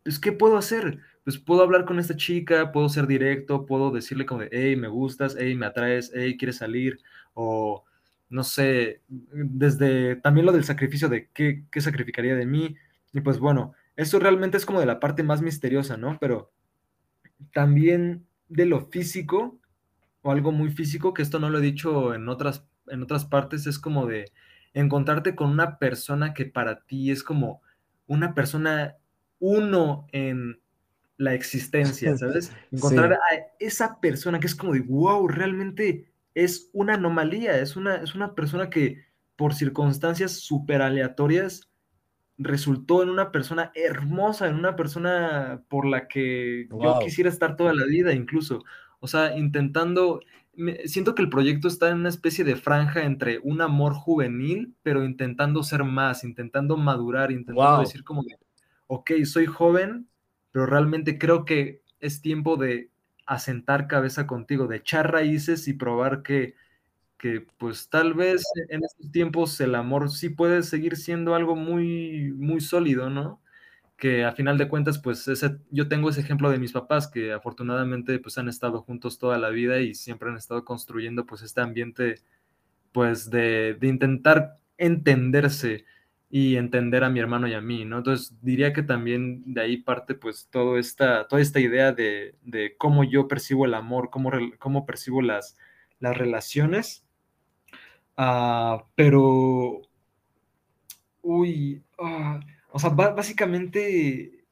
pues, 0.03 0.19
¿qué 0.19 0.31
puedo 0.31 0.57
hacer? 0.57 0.99
Pues 1.23 1.39
puedo 1.39 1.63
hablar 1.63 1.85
con 1.85 1.99
esta 1.99 2.15
chica, 2.15 2.71
puedo 2.71 2.89
ser 2.89 3.07
directo, 3.07 3.65
puedo 3.65 3.91
decirle 3.91 4.25
como 4.25 4.41
de, 4.41 4.49
hey, 4.51 4.75
me 4.75 4.87
gustas, 4.89 5.35
hey, 5.39 5.55
me 5.55 5.65
atraes, 5.65 6.11
hey, 6.13 6.37
quieres 6.37 6.57
salir, 6.57 6.99
o 7.33 7.83
no 8.29 8.43
sé, 8.43 9.01
desde 9.07 10.17
también 10.17 10.45
lo 10.45 10.51
del 10.51 10.63
sacrificio 10.65 11.09
de 11.09 11.29
qué, 11.33 11.63
qué 11.71 11.81
sacrificaría 11.81 12.35
de 12.35 12.45
mí. 12.45 12.75
Y 13.13 13.21
pues 13.21 13.39
bueno, 13.39 13.73
eso 13.95 14.19
realmente 14.19 14.57
es 14.57 14.65
como 14.65 14.79
de 14.79 14.85
la 14.85 14.99
parte 14.99 15.23
más 15.23 15.41
misteriosa, 15.41 15.97
¿no? 15.97 16.17
Pero 16.19 16.51
también 17.53 18.25
de 18.49 18.65
lo 18.65 18.81
físico, 18.87 19.59
o 20.21 20.31
algo 20.31 20.51
muy 20.51 20.71
físico, 20.71 21.13
que 21.13 21.21
esto 21.21 21.39
no 21.39 21.49
lo 21.49 21.59
he 21.59 21.61
dicho 21.61 22.13
en 22.13 22.27
otras, 22.29 22.66
en 22.89 23.03
otras 23.03 23.25
partes, 23.25 23.67
es 23.67 23.79
como 23.79 24.05
de 24.05 24.31
encontrarte 24.73 25.35
con 25.35 25.49
una 25.49 25.79
persona 25.79 26.33
que 26.33 26.45
para 26.45 26.81
ti 26.81 27.11
es 27.11 27.23
como 27.23 27.61
una 28.05 28.33
persona 28.33 28.95
uno 29.39 30.07
en 30.11 30.59
la 31.17 31.33
existencia, 31.33 32.15
¿sabes? 32.17 32.51
Encontrar 32.71 33.13
a 33.13 33.19
esa 33.59 33.99
persona 33.99 34.39
que 34.39 34.47
es 34.47 34.55
como 34.55 34.73
de, 34.73 34.81
wow, 34.81 35.27
realmente 35.27 36.11
es 36.35 36.69
una 36.73 36.93
anomalía, 36.93 37.59
es 37.59 37.75
una, 37.75 37.95
es 37.95 38.13
una 38.13 38.35
persona 38.35 38.69
que 38.69 39.05
por 39.35 39.53
circunstancias 39.53 40.33
súper 40.33 40.81
aleatorias 40.81 41.69
resultó 42.37 43.01
en 43.01 43.09
una 43.09 43.31
persona 43.31 43.71
hermosa, 43.73 44.47
en 44.47 44.55
una 44.55 44.75
persona 44.75 45.63
por 45.69 45.85
la 45.85 46.07
que 46.07 46.67
yo 46.69 46.99
quisiera 46.99 47.29
estar 47.29 47.55
toda 47.55 47.73
la 47.73 47.85
vida 47.85 48.13
incluso. 48.13 48.63
O 48.99 49.07
sea, 49.07 49.35
intentando, 49.37 50.21
siento 50.85 51.15
que 51.15 51.21
el 51.21 51.29
proyecto 51.29 51.67
está 51.67 51.89
en 51.89 51.99
una 51.99 52.09
especie 52.09 52.43
de 52.43 52.55
franja 52.55 53.03
entre 53.03 53.39
un 53.39 53.61
amor 53.61 53.93
juvenil, 53.93 54.75
pero 54.83 55.03
intentando 55.03 55.63
ser 55.63 55.83
más, 55.83 56.23
intentando 56.23 56.77
madurar, 56.77 57.31
intentando 57.31 57.81
decir 57.81 58.03
como, 58.03 58.23
ok, 58.87 59.11
soy 59.25 59.45
joven, 59.45 60.07
pero 60.51 60.65
realmente 60.65 61.17
creo 61.17 61.45
que 61.45 61.81
es 61.99 62.21
tiempo 62.21 62.57
de 62.57 62.91
asentar 63.25 63.87
cabeza 63.87 64.27
contigo, 64.27 64.67
de 64.67 64.77
echar 64.77 65.11
raíces 65.11 65.67
y 65.67 65.73
probar 65.73 66.23
que 66.23 66.55
que 67.17 67.45
pues 67.57 67.89
tal 67.89 68.13
vez 68.13 68.43
en 68.69 68.83
estos 68.83 69.11
tiempos 69.11 69.59
el 69.59 69.75
amor 69.75 70.11
sí 70.11 70.29
puede 70.29 70.63
seguir 70.63 70.95
siendo 70.95 71.35
algo 71.35 71.55
muy, 71.55 72.31
muy 72.35 72.61
sólido, 72.61 73.09
¿no? 73.09 73.41
Que 73.97 74.23
a 74.25 74.31
final 74.31 74.57
de 74.57 74.69
cuentas, 74.69 74.99
pues 74.99 75.27
ese, 75.27 75.57
yo 75.71 75.87
tengo 75.87 76.09
ese 76.09 76.21
ejemplo 76.21 76.51
de 76.51 76.59
mis 76.59 76.71
papás 76.71 77.07
que 77.07 77.33
afortunadamente 77.33 78.19
pues 78.19 78.37
han 78.37 78.47
estado 78.47 78.81
juntos 78.83 79.17
toda 79.17 79.39
la 79.39 79.49
vida 79.49 79.79
y 79.79 79.95
siempre 79.95 80.29
han 80.29 80.37
estado 80.37 80.63
construyendo 80.65 81.25
pues 81.25 81.41
este 81.41 81.61
ambiente 81.61 82.21
pues 82.91 83.29
de, 83.29 83.75
de 83.79 83.87
intentar 83.87 84.59
entenderse 84.77 85.85
y 86.29 86.57
entender 86.57 87.03
a 87.03 87.09
mi 87.09 87.19
hermano 87.19 87.47
y 87.47 87.53
a 87.55 87.61
mí, 87.61 87.85
¿no? 87.85 87.99
Entonces 87.99 88.35
diría 88.41 88.73
que 88.73 88.83
también 88.83 89.53
de 89.53 89.61
ahí 89.61 89.77
parte 89.77 90.13
pues 90.15 90.47
todo 90.51 90.77
esta, 90.77 91.27
toda 91.27 91.41
esta 91.41 91.59
idea 91.59 91.91
de, 91.93 92.35
de 92.43 92.75
cómo 92.77 93.03
yo 93.03 93.27
percibo 93.27 93.65
el 93.65 93.73
amor, 93.73 94.09
cómo, 94.11 94.31
cómo 94.59 94.85
percibo 94.85 95.21
las, 95.21 95.57
las 95.99 96.17
relaciones 96.17 97.07
Ah, 98.17 98.83
pero, 98.95 99.81
uy, 101.21 101.83
ah, 101.99 102.39
o 102.77 102.79
sea, 102.79 102.91
básicamente, 102.91 104.45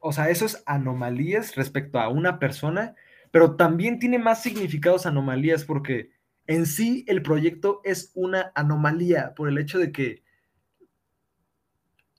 o 0.00 0.12
sea, 0.12 0.28
eso 0.28 0.44
es 0.44 0.62
anomalías 0.66 1.54
respecto 1.54 1.98
a 1.98 2.10
una 2.10 2.38
persona, 2.38 2.94
pero 3.30 3.56
también 3.56 3.98
tiene 3.98 4.18
más 4.18 4.42
significados 4.42 5.06
anomalías 5.06 5.64
porque 5.64 6.10
en 6.46 6.66
sí 6.66 7.06
el 7.08 7.22
proyecto 7.22 7.80
es 7.82 8.12
una 8.14 8.52
anomalía 8.54 9.34
por 9.34 9.48
el 9.48 9.56
hecho 9.56 9.78
de 9.78 9.92
que 9.92 10.22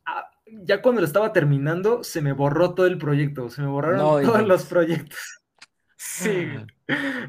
ah, 0.07 0.31
ya 0.63 0.81
cuando 0.81 1.01
lo 1.01 1.05
estaba 1.05 1.31
terminando 1.31 2.03
se 2.03 2.23
me 2.23 2.33
borró 2.33 2.73
todo 2.73 2.87
el 2.87 2.97
proyecto, 2.97 3.51
se 3.51 3.61
me 3.61 3.67
borraron 3.67 4.23
todos 4.23 4.47
los 4.47 4.65
proyectos. 4.65 5.19
Sí, 6.03 6.47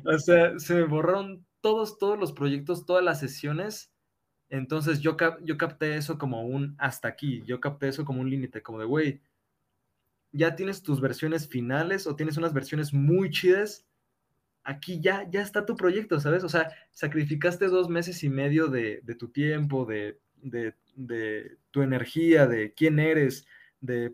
o 0.06 0.18
sea, 0.18 0.58
se 0.58 0.74
me 0.74 0.84
borraron 0.84 1.44
todos, 1.60 1.98
todos 1.98 2.18
los 2.18 2.32
proyectos, 2.32 2.86
todas 2.86 3.04
las 3.04 3.20
sesiones. 3.20 3.91
Entonces 4.52 5.00
yo, 5.00 5.16
yo 5.42 5.56
capté 5.56 5.96
eso 5.96 6.18
como 6.18 6.44
un 6.44 6.74
hasta 6.76 7.08
aquí, 7.08 7.42
yo 7.46 7.58
capté 7.58 7.88
eso 7.88 8.04
como 8.04 8.20
un 8.20 8.28
límite, 8.28 8.60
como 8.60 8.78
de, 8.78 8.84
güey, 8.84 9.22
ya 10.30 10.54
tienes 10.56 10.82
tus 10.82 11.00
versiones 11.00 11.48
finales 11.48 12.06
o 12.06 12.16
tienes 12.16 12.36
unas 12.36 12.52
versiones 12.52 12.92
muy 12.92 13.30
chidas, 13.30 13.86
aquí 14.62 15.00
ya, 15.00 15.26
ya 15.30 15.40
está 15.40 15.64
tu 15.64 15.74
proyecto, 15.74 16.20
¿sabes? 16.20 16.44
O 16.44 16.50
sea, 16.50 16.70
sacrificaste 16.90 17.68
dos 17.68 17.88
meses 17.88 18.22
y 18.24 18.28
medio 18.28 18.68
de, 18.68 19.00
tu 19.18 19.28
tiempo, 19.28 19.86
de, 19.86 20.20
tu 21.70 21.80
energía, 21.80 22.46
de 22.46 22.74
quién 22.74 22.98
eres, 22.98 23.46
de, 23.80 24.12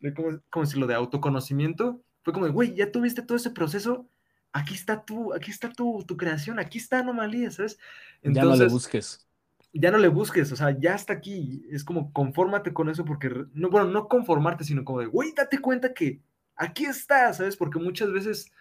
de 0.00 0.14
¿cómo, 0.14 0.42
cómo 0.50 0.66
decirlo?, 0.66 0.86
de 0.86 0.96
autoconocimiento. 0.96 2.02
Fue 2.20 2.34
como 2.34 2.44
de, 2.44 2.52
güey, 2.52 2.74
ya 2.74 2.92
tuviste 2.92 3.22
todo 3.22 3.38
ese 3.38 3.50
proceso, 3.50 4.06
aquí 4.52 4.74
está 4.74 5.02
tu, 5.02 5.32
aquí 5.32 5.50
está 5.50 5.72
tu, 5.72 6.04
tu 6.06 6.18
creación, 6.18 6.58
aquí 6.58 6.76
está 6.76 6.98
anomalía, 6.98 7.50
¿sabes? 7.50 7.78
Entonces, 8.20 8.50
ya 8.50 8.64
no 8.64 8.64
le 8.66 8.70
busques. 8.70 9.26
Ya 9.72 9.90
no 9.90 9.98
le 9.98 10.08
busques, 10.08 10.52
o 10.52 10.56
sea, 10.56 10.78
ya 10.78 10.94
está 10.94 11.14
aquí. 11.14 11.66
Es 11.70 11.84
como 11.84 12.12
confórmate 12.12 12.72
con 12.72 12.90
eso 12.90 13.04
porque, 13.04 13.30
no, 13.54 13.70
bueno, 13.70 13.88
no 13.88 14.08
conformarte, 14.08 14.64
sino 14.64 14.84
como 14.84 15.00
de, 15.00 15.06
güey, 15.06 15.32
date 15.34 15.58
cuenta 15.58 15.94
que 15.94 16.20
aquí 16.56 16.84
está, 16.84 17.32
¿sabes? 17.32 17.56
Porque 17.56 17.78
muchas 17.78 18.12
veces 18.12 18.52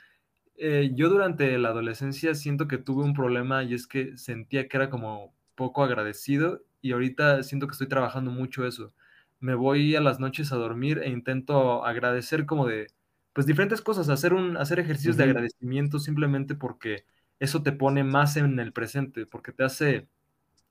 eh, 0.55 0.91
yo 0.93 1.09
durante 1.09 1.57
la 1.57 1.69
adolescencia 1.69 2.35
siento 2.35 2.67
que 2.67 2.77
tuve 2.77 3.03
un 3.03 3.13
problema 3.13 3.63
y 3.63 3.73
es 3.73 3.87
que 3.87 4.17
sentía 4.17 4.67
que 4.67 4.77
era 4.77 4.89
como 4.89 5.33
poco 5.55 5.83
agradecido 5.83 6.63
y 6.81 6.91
ahorita 6.93 7.43
siento 7.43 7.67
que 7.67 7.71
estoy 7.71 7.87
trabajando 7.87 8.31
mucho 8.31 8.65
eso. 8.65 8.93
Me 9.39 9.55
voy 9.55 9.95
a 9.95 10.01
las 10.01 10.19
noches 10.19 10.51
a 10.51 10.57
dormir 10.57 10.99
e 11.03 11.09
intento 11.09 11.85
agradecer 11.85 12.45
como 12.45 12.67
de, 12.67 12.87
pues 13.33 13.47
diferentes 13.47 13.81
cosas, 13.81 14.09
hacer, 14.09 14.33
un, 14.33 14.57
hacer 14.57 14.79
ejercicios 14.79 15.17
de 15.17 15.23
agradecimiento 15.23 15.99
simplemente 15.99 16.55
porque 16.55 17.05
eso 17.39 17.63
te 17.63 17.71
pone 17.71 18.03
más 18.03 18.37
en 18.37 18.59
el 18.59 18.71
presente, 18.71 19.25
porque 19.25 19.51
te 19.51 19.63
hace, 19.63 20.07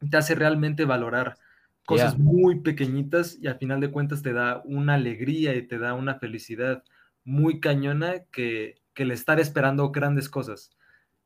te 0.09 0.17
hace 0.17 0.35
realmente 0.35 0.85
valorar 0.85 1.37
cosas 1.85 2.17
muy 2.19 2.61
pequeñitas 2.61 3.39
y 3.41 3.49
al 3.49 3.59
final 3.59 3.81
de 3.81 3.91
cuentas 3.91 4.23
te 4.23 4.33
da 4.33 4.63
una 4.65 4.95
alegría 4.95 5.55
y 5.57 5.67
te 5.67 5.79
da 5.79 5.95
una 5.95 6.19
felicidad 6.19 6.85
muy 7.25 7.61
cañona 7.61 8.25
que, 8.33 8.81
que 8.95 9.03
el 9.05 9.11
estar 9.13 9.41
esperando 9.41 9.91
grandes 9.91 10.29
cosas. 10.29 10.71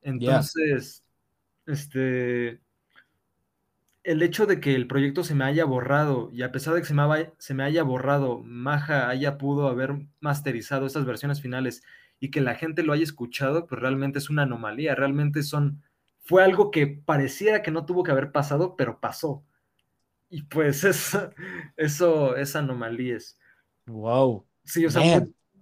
Entonces, 0.02 1.04
este, 1.66 2.60
el 4.04 4.22
hecho 4.22 4.46
de 4.46 4.60
que 4.60 4.74
el 4.74 4.86
proyecto 4.86 5.24
se 5.24 5.34
me 5.34 5.44
haya 5.44 5.64
borrado 5.64 6.30
y 6.32 6.42
a 6.42 6.52
pesar 6.52 6.74
de 6.74 6.80
que 6.80 6.86
se 6.86 6.94
me, 6.94 7.02
haya- 7.02 7.32
se 7.38 7.54
me 7.54 7.62
haya 7.64 7.82
borrado, 7.82 8.42
Maja 8.44 9.08
haya 9.08 9.38
pudo 9.38 9.68
haber 9.68 9.94
masterizado 10.20 10.86
estas 10.86 11.06
versiones 11.06 11.40
finales 11.40 11.82
y 12.20 12.30
que 12.30 12.40
la 12.40 12.54
gente 12.54 12.82
lo 12.82 12.92
haya 12.92 13.02
escuchado, 13.04 13.66
pues 13.66 13.80
realmente 13.80 14.18
es 14.18 14.30
una 14.30 14.42
anomalía, 14.42 14.94
realmente 14.94 15.42
son, 15.42 15.82
fue 16.24 16.42
algo 16.44 16.70
que 16.70 16.86
pareciera 16.86 17.62
que 17.62 17.70
no 17.70 17.86
tuvo 17.86 18.02
que 18.04 18.12
haber 18.12 18.32
pasado, 18.32 18.76
pero 18.76 19.00
pasó. 19.00 19.44
Y 20.30 20.44
pues 20.44 20.84
eso, 20.86 21.30
eso 21.76 22.36
es 22.36 22.56
anomalías. 22.56 23.38
Wow. 23.86 24.44
Sí, 24.64 24.86
o 24.86 24.90
sea, 24.90 25.02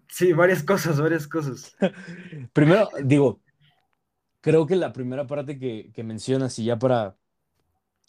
sí, 0.09 0.33
varias 0.33 0.63
cosas, 0.63 1.01
varias 1.01 1.27
cosas. 1.27 1.77
Primero, 2.53 2.89
digo, 3.05 3.41
creo 4.41 4.67
que 4.67 4.77
la 4.77 4.93
primera 4.93 5.27
parte 5.27 5.59
que, 5.59 5.91
que 5.95 6.05
mencionas 6.05 6.59
y 6.59 6.65
ya 6.67 6.79
para, 6.79 7.17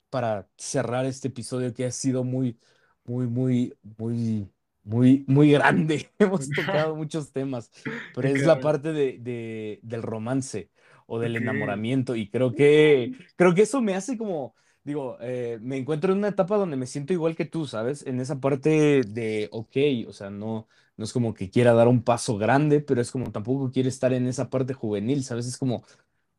para 0.09 0.47
cerrar 0.57 1.05
este 1.05 1.29
episodio 1.29 1.73
que 1.73 1.85
ha 1.85 1.91
sido 1.91 2.23
muy, 2.23 2.59
muy, 3.05 3.27
muy, 3.27 3.73
muy, 3.97 4.51
muy, 4.83 5.25
muy 5.27 5.51
grande. 5.51 6.11
Hemos 6.19 6.53
tocado 6.53 6.95
muchos 6.95 7.31
temas, 7.31 7.71
pero 8.11 8.27
es 8.29 8.45
la 8.45 8.59
parte 8.59 8.93
de, 8.93 9.17
de- 9.19 9.79
del 9.83 10.03
romance 10.03 10.71
o 11.07 11.19
del 11.19 11.35
Ok. 11.35 11.43
enamoramiento 11.43 12.15
y 12.15 12.29
creo 12.29 12.53
que, 12.55 13.13
creo 13.35 13.53
que 13.55 13.63
eso 13.63 13.81
me 13.81 13.95
hace 13.95 14.17
como, 14.17 14.55
digo, 14.83 15.17
eh, 15.21 15.59
me 15.61 15.77
encuentro 15.77 16.11
en 16.13 16.19
una 16.19 16.29
etapa 16.29 16.57
donde 16.57 16.77
me 16.77 16.87
siento 16.87 17.13
igual 17.13 17.35
que 17.35 17.45
tú, 17.45 17.65
¿sabes? 17.67 18.05
En 18.05 18.19
esa 18.19 18.39
parte 18.39 19.03
de, 19.03 19.49
ok, 19.51 19.77
o 20.07 20.13
sea, 20.13 20.29
no, 20.29 20.67
no 20.97 21.03
es 21.05 21.13
como 21.13 21.33
que 21.33 21.49
quiera 21.49 21.73
dar 21.73 21.87
un 21.87 22.03
paso 22.03 22.37
grande, 22.37 22.81
pero 22.81 23.01
es 23.01 23.11
como 23.11 23.31
tampoco 23.31 23.71
quiere 23.71 23.89
estar 23.89 24.13
en 24.13 24.27
esa 24.27 24.49
parte 24.49 24.73
juvenil, 24.73 25.23
¿sabes? 25.23 25.47
Es 25.47 25.57
como 25.57 25.83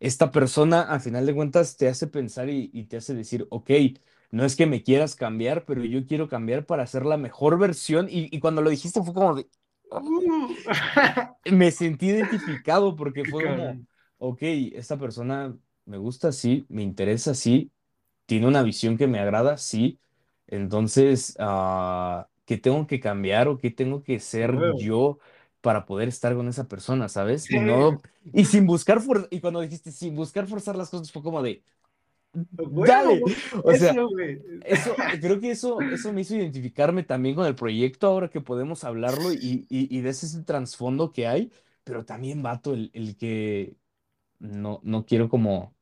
esta 0.01 0.31
persona, 0.31 0.83
a 0.83 1.01
final 1.01 1.27
de 1.27 1.35
cuentas, 1.35 1.77
te 1.77 1.89
hace 1.89 2.07
pensar 2.07 2.49
y, 2.51 2.71
y 2.73 2.85
te 2.85 2.97
hace 2.99 3.15
decir, 3.15 3.47
ok, 3.51 3.71
no 4.31 4.45
es 4.45 4.57
que 4.57 4.67
me 4.67 4.83
quieras 4.83 5.15
cambiar, 5.17 5.65
pero 5.67 5.85
yo 5.85 6.07
quiero 6.07 6.29
cambiar 6.29 6.67
para 6.67 6.87
ser 6.87 7.07
la 7.07 7.17
mejor 7.17 7.59
versión. 7.59 8.09
Y, 8.11 8.35
y 8.37 8.41
cuando 8.41 8.63
lo 8.63 8.71
dijiste 8.71 9.03
fue 9.03 9.15
como 9.15 9.35
de, 9.37 9.49
me 11.45 11.71
sentí 11.71 12.07
identificado 12.09 12.97
porque 12.97 13.25
fue 13.25 13.43
como. 13.43 13.81
Ok, 14.19 14.39
esta 14.75 14.99
persona 14.99 15.57
me 15.85 15.99
gusta, 15.99 16.33
sí, 16.33 16.67
me 16.69 16.83
interesa, 16.83 17.35
sí, 17.35 17.73
tiene 18.27 18.49
una 18.49 18.63
visión 18.63 18.97
que 18.99 19.07
me 19.09 19.21
agrada, 19.21 19.59
sí. 19.59 20.01
Entonces, 20.49 21.37
ah, 21.41 22.29
¿qué 22.47 22.59
tengo 22.59 22.87
que 22.87 23.01
cambiar 23.01 23.49
o 23.49 23.59
qué 23.59 23.71
tengo 23.71 24.03
que 24.03 24.21
ser 24.21 24.57
huevo. 24.57 24.79
yo 24.79 25.19
para 25.63 25.87
poder 25.87 26.09
estar 26.09 26.35
con 26.37 26.49
esa 26.49 26.69
persona, 26.69 27.09
¿sabes? 27.09 27.51
Y 27.51 27.61
no, 27.61 28.03
y 28.33 28.45
sin 28.47 28.67
buscar, 28.67 29.01
for- 29.03 29.29
y 29.31 29.41
cuando 29.41 29.61
dijiste 29.63 29.93
sin 29.93 30.15
buscar 30.17 30.47
forzar 30.49 30.77
las 30.77 30.91
cosas 30.91 31.13
fue 31.13 31.23
como 31.23 31.43
de, 31.43 31.65
a 32.33 32.65
dale, 32.87 33.23
o 33.65 33.75
sea, 33.75 33.97
Eso, 33.97 34.09
güey. 34.09 34.41
eso, 34.61 35.05
creo 35.21 35.41
que 35.41 35.51
eso, 35.53 35.87
eso 35.91 36.13
me 36.13 36.23
hizo 36.23 36.37
identificarme 36.37 37.03
también 37.05 37.35
con 37.37 37.47
el 37.47 37.55
proyecto 37.57 38.07
ahora 38.09 38.31
que 38.31 38.41
podemos 38.41 38.85
hablarlo 38.85 39.33
y, 39.33 39.67
y, 39.71 39.97
y 39.97 40.03
ves 40.03 40.25
ese 40.25 40.43
trasfondo 40.45 41.13
que 41.13 41.27
hay, 41.27 41.53
pero 41.85 42.05
también, 42.05 42.43
vato, 42.43 42.75
el, 42.75 42.91
el 42.95 43.17
que 43.17 43.77
no, 44.45 44.81
no 44.85 45.07
quiero 45.07 45.29
como 45.29 45.77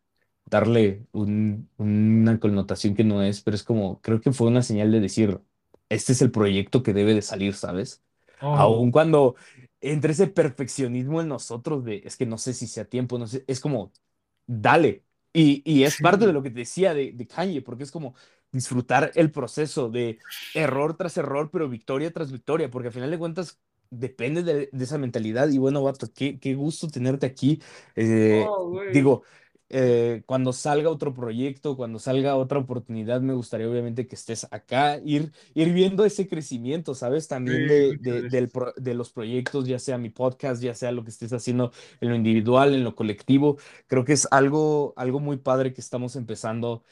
darle 0.47 1.07
un- 1.13 1.71
una 1.79 2.39
connotación 2.41 2.95
que 2.95 3.05
no 3.05 3.23
es, 3.23 3.43
pero 3.43 3.55
es 3.57 3.63
como, 3.65 4.01
creo 4.03 4.21
que 4.21 4.33
fue 4.33 4.49
una 4.49 4.63
señal 4.63 4.93
de 4.93 5.01
decir, 5.01 5.41
este 5.89 6.13
es 6.13 6.23
el 6.23 6.31
proyecto 6.33 6.83
que 6.83 6.93
debe 6.95 7.15
de 7.15 7.23
salir, 7.23 7.55
¿sabes? 7.55 8.03
Oh, 8.43 8.83
Aun 8.83 8.91
cuando 8.93 9.37
entre 9.81 10.13
ese 10.13 10.27
perfeccionismo 10.29 11.21
en 11.21 11.29
nosotros 11.29 11.85
de, 11.85 12.03
es 12.05 12.17
que 12.17 12.27
no 12.27 12.39
sé 12.39 12.55
si 12.55 12.67
sea 12.67 12.85
tiempo, 12.87 13.19
no 13.19 13.27
sé, 13.27 13.45
es 13.49 13.61
como, 13.61 13.93
dale. 14.47 15.05
Y, 15.33 15.63
y 15.71 15.85
es 15.85 15.97
parte 15.97 16.27
de 16.27 16.33
lo 16.33 16.43
que 16.43 16.51
te 16.51 16.61
decía 16.61 16.93
de, 16.95 17.13
de 17.13 17.27
Kanye, 17.27 17.63
porque 17.63 17.85
es 17.85 17.91
como 17.93 18.15
disfrutar 18.51 19.13
el 19.15 19.31
proceso 19.33 19.89
de 19.91 20.19
error 20.53 20.97
tras 20.97 21.17
error, 21.17 21.51
pero 21.51 21.69
victoria 21.69 22.13
tras 22.13 22.31
victoria, 22.33 22.71
porque 22.71 22.89
al 22.89 22.95
final 22.95 23.11
de 23.11 23.19
cuentas 23.19 23.59
depende 23.93 24.43
de, 24.43 24.69
de 24.73 24.85
esa 24.85 24.99
mentalidad. 24.99 25.49
Y 25.51 25.59
bueno, 25.59 25.83
vato, 25.83 26.09
qué, 26.15 26.39
qué 26.41 26.55
gusto 26.55 26.89
tenerte 26.89 27.27
aquí. 27.27 27.63
Eh, 27.97 28.55
Oh, 28.55 28.81
digo, 28.87 29.23
eh, 29.69 30.23
cuando 30.27 30.53
salga 30.53 30.91
otro 30.91 31.15
proyecto, 31.15 31.77
cuando 31.77 31.99
salga 31.99 32.37
otra 32.37 32.59
oportunidad, 32.59 33.21
me 33.23 33.33
gustaría 33.35 33.69
obviamente 33.69 34.07
que 34.07 34.15
estés 34.17 34.47
acá, 34.51 34.99
ir, 35.05 35.33
ir 35.55 35.73
viendo 35.73 36.05
ese 36.05 36.29
crecimiento, 36.29 36.95
¿sabes? 36.95 37.29
Sí, 37.45 37.53
También 37.67 37.67
de, 37.67 37.97
del 38.25 38.51
pro- 38.51 38.75
de 38.77 38.95
los 38.95 39.11
proyectos, 39.13 39.67
ya 39.67 39.79
sea 39.79 39.99
mi 39.99 40.11
podcast, 40.11 40.63
ya 40.63 40.75
sea 40.75 40.93
lo 40.93 41.05
que 41.05 41.11
estés 41.11 41.33
haciendo 41.33 41.73
en 42.01 42.11
lo 42.11 42.15
individual, 42.17 42.75
en 42.75 42.85
lo 42.85 42.95
colectivo. 42.95 43.57
Creo 43.87 44.05
que 44.05 44.13
es 44.15 44.29
algo, 44.31 44.93
algo 44.97 45.21
muy 45.21 45.39
padre 45.39 45.73
que 45.73 45.81
estamos 45.81 46.17
empezando 46.17 46.85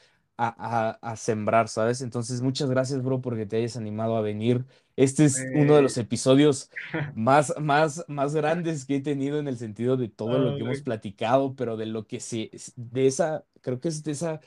a, 0.47 0.89
a, 1.01 1.11
a 1.11 1.15
sembrar, 1.17 1.67
¿sabes? 1.67 2.01
Entonces, 2.01 2.41
muchas 2.41 2.69
gracias, 2.69 3.03
bro, 3.03 3.21
porque 3.21 3.45
te 3.45 3.57
hayas 3.57 3.77
animado 3.77 4.15
a 4.17 4.21
venir. 4.21 4.65
Este 4.95 5.25
es 5.25 5.47
uno 5.51 5.75
de 5.75 5.81
Eh, 5.81 5.83
los 5.83 5.97
episodios 5.97 6.69
más, 7.13 7.53
más, 7.59 8.05
más 8.07 8.33
grandes 8.35 8.85
que 8.85 8.97
he 8.97 9.01
tenido 9.01 9.39
en 9.39 9.47
el 9.47 9.57
sentido 9.57 9.97
de 9.97 10.09
todo 10.09 10.39
lo 10.39 10.53
oh, 10.53 10.55
que 10.55 10.63
hemos 10.63 10.81
platicado, 10.81 11.55
pero 11.55 11.77
de 11.77 11.85
lo 11.87 12.07
que 12.07 12.19
se, 12.19 12.51
de 12.75 13.07
esa, 13.07 13.45
creo 13.61 13.79
que 13.79 13.89
es 13.89 14.03
de 14.03 14.11
esa 14.11 14.39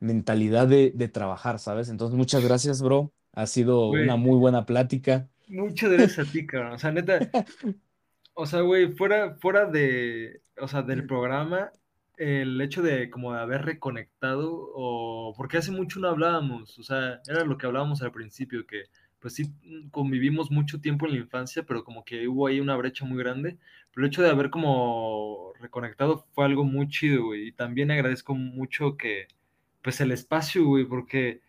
mentalidad 0.00 0.68
de, 0.68 0.92
de 0.94 1.08
trabajar, 1.08 1.58
¿sabes? 1.58 1.88
Entonces, 1.88 2.16
muchas 2.16 2.44
gracias, 2.44 2.82
bro. 2.82 3.12
Ha 3.32 3.46
sido 3.46 3.90
una 3.92 4.16
muy 4.16 4.38
buena 4.38 4.66
plática. 4.66 5.28
muchas 5.46 5.90
gracias 5.90 6.28
a 6.28 6.30
ti, 6.30 6.46
cabrón. 6.46 6.72
O 6.74 6.78
sea, 6.78 6.92
neta, 6.92 7.28
o 8.34 8.46
sea, 8.46 8.60
güey, 8.62 8.92
fuera, 8.94 9.36
fuera 9.40 9.66
de, 9.66 10.42
o 10.60 10.68
sea, 10.68 10.82
del 10.82 11.06
programa, 11.06 11.72
el 12.16 12.60
hecho 12.60 12.82
de 12.82 13.10
como 13.10 13.32
de 13.32 13.40
haber 13.40 13.64
reconectado, 13.64 14.50
o 14.74 15.34
porque 15.36 15.58
hace 15.58 15.70
mucho 15.70 16.00
no 16.00 16.08
hablábamos, 16.08 16.78
o 16.78 16.82
sea, 16.82 17.20
era 17.28 17.44
lo 17.44 17.58
que 17.58 17.66
hablábamos 17.66 18.02
al 18.02 18.12
principio, 18.12 18.66
que 18.66 18.84
pues 19.20 19.34
sí 19.34 19.52
convivimos 19.90 20.50
mucho 20.50 20.80
tiempo 20.80 21.06
en 21.06 21.12
la 21.12 21.18
infancia, 21.18 21.64
pero 21.64 21.84
como 21.84 22.04
que 22.04 22.28
hubo 22.28 22.46
ahí 22.46 22.60
una 22.60 22.76
brecha 22.76 23.04
muy 23.04 23.18
grande, 23.18 23.58
pero 23.92 24.06
el 24.06 24.12
hecho 24.12 24.22
de 24.22 24.30
haber 24.30 24.50
como 24.50 25.52
reconectado 25.60 26.26
fue 26.32 26.44
algo 26.44 26.64
muy 26.64 26.88
chido, 26.88 27.26
güey, 27.26 27.48
y 27.48 27.52
también 27.52 27.90
agradezco 27.90 28.34
mucho 28.34 28.96
que, 28.96 29.26
pues 29.82 30.00
el 30.00 30.12
espacio, 30.12 30.64
güey, 30.64 30.84
porque 30.84 31.40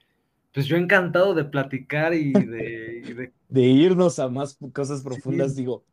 pues 0.54 0.66
yo 0.66 0.76
encantado 0.78 1.36
de 1.36 1.46
platicar 1.46 2.14
y 2.14 2.32
de, 2.34 3.04
y 3.06 3.14
de 3.14 3.34
De 3.50 3.62
irnos 3.62 4.20
a 4.20 4.28
más 4.28 4.58
cosas 4.74 5.02
profundas, 5.04 5.54
sí, 5.54 5.62
digo. 5.62 5.84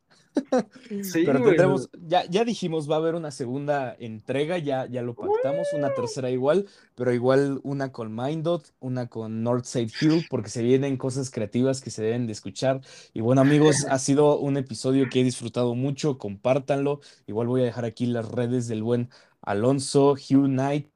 Sí, 1.02 1.22
Pero 1.24 1.42
tendremos, 1.42 1.88
ya, 2.06 2.24
ya 2.26 2.44
dijimos, 2.44 2.90
va 2.90 2.96
a 2.96 2.98
haber 2.98 3.14
una 3.14 3.30
segunda 3.30 3.94
entrega, 3.98 4.58
ya, 4.58 4.86
ya 4.86 5.02
lo 5.02 5.14
pactamos, 5.14 5.72
una 5.72 5.92
tercera 5.94 6.30
igual, 6.30 6.66
pero 6.94 7.12
igual 7.12 7.60
una 7.62 7.92
con 7.92 8.14
Mindot, 8.14 8.74
una 8.80 9.08
con 9.08 9.42
North 9.42 9.64
Side 9.64 9.92
Hill, 10.00 10.26
porque 10.28 10.50
se 10.50 10.62
vienen 10.62 10.96
cosas 10.96 11.30
creativas 11.30 11.80
que 11.80 11.90
se 11.90 12.02
deben 12.02 12.26
de 12.26 12.32
escuchar. 12.32 12.80
Y 13.12 13.20
bueno, 13.20 13.40
amigos, 13.40 13.86
ha 13.88 13.98
sido 13.98 14.38
un 14.38 14.56
episodio 14.56 15.08
que 15.08 15.20
he 15.20 15.24
disfrutado 15.24 15.74
mucho, 15.74 16.18
compártanlo. 16.18 17.00
Igual 17.26 17.46
voy 17.48 17.62
a 17.62 17.64
dejar 17.64 17.84
aquí 17.84 18.06
las 18.06 18.28
redes 18.30 18.68
del 18.68 18.82
buen 18.82 19.10
Alonso, 19.42 20.12
Hugh 20.12 20.46
Knight. 20.46 20.88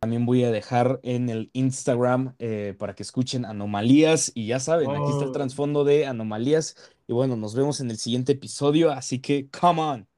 También 0.00 0.26
voy 0.26 0.42
a 0.42 0.50
dejar 0.50 0.98
en 1.04 1.28
el 1.28 1.50
Instagram 1.52 2.34
eh, 2.40 2.74
para 2.76 2.96
que 2.96 3.04
escuchen 3.04 3.44
Anomalías. 3.44 4.32
Y 4.34 4.48
ya 4.48 4.58
saben, 4.58 4.90
aquí 4.96 5.10
está 5.12 5.22
el 5.24 5.30
Oh. 5.30 5.32
trasfondo 5.32 5.84
de 5.84 6.06
Anomalías. 6.06 6.76
Y 7.06 7.12
bueno, 7.12 7.36
nos 7.36 7.54
vemos 7.54 7.80
en 7.80 7.90
el 7.90 7.98
siguiente 7.98 8.32
episodio. 8.32 8.90
Así 8.92 9.20
que, 9.20 9.48
come 9.50 9.80
on. 9.80 10.08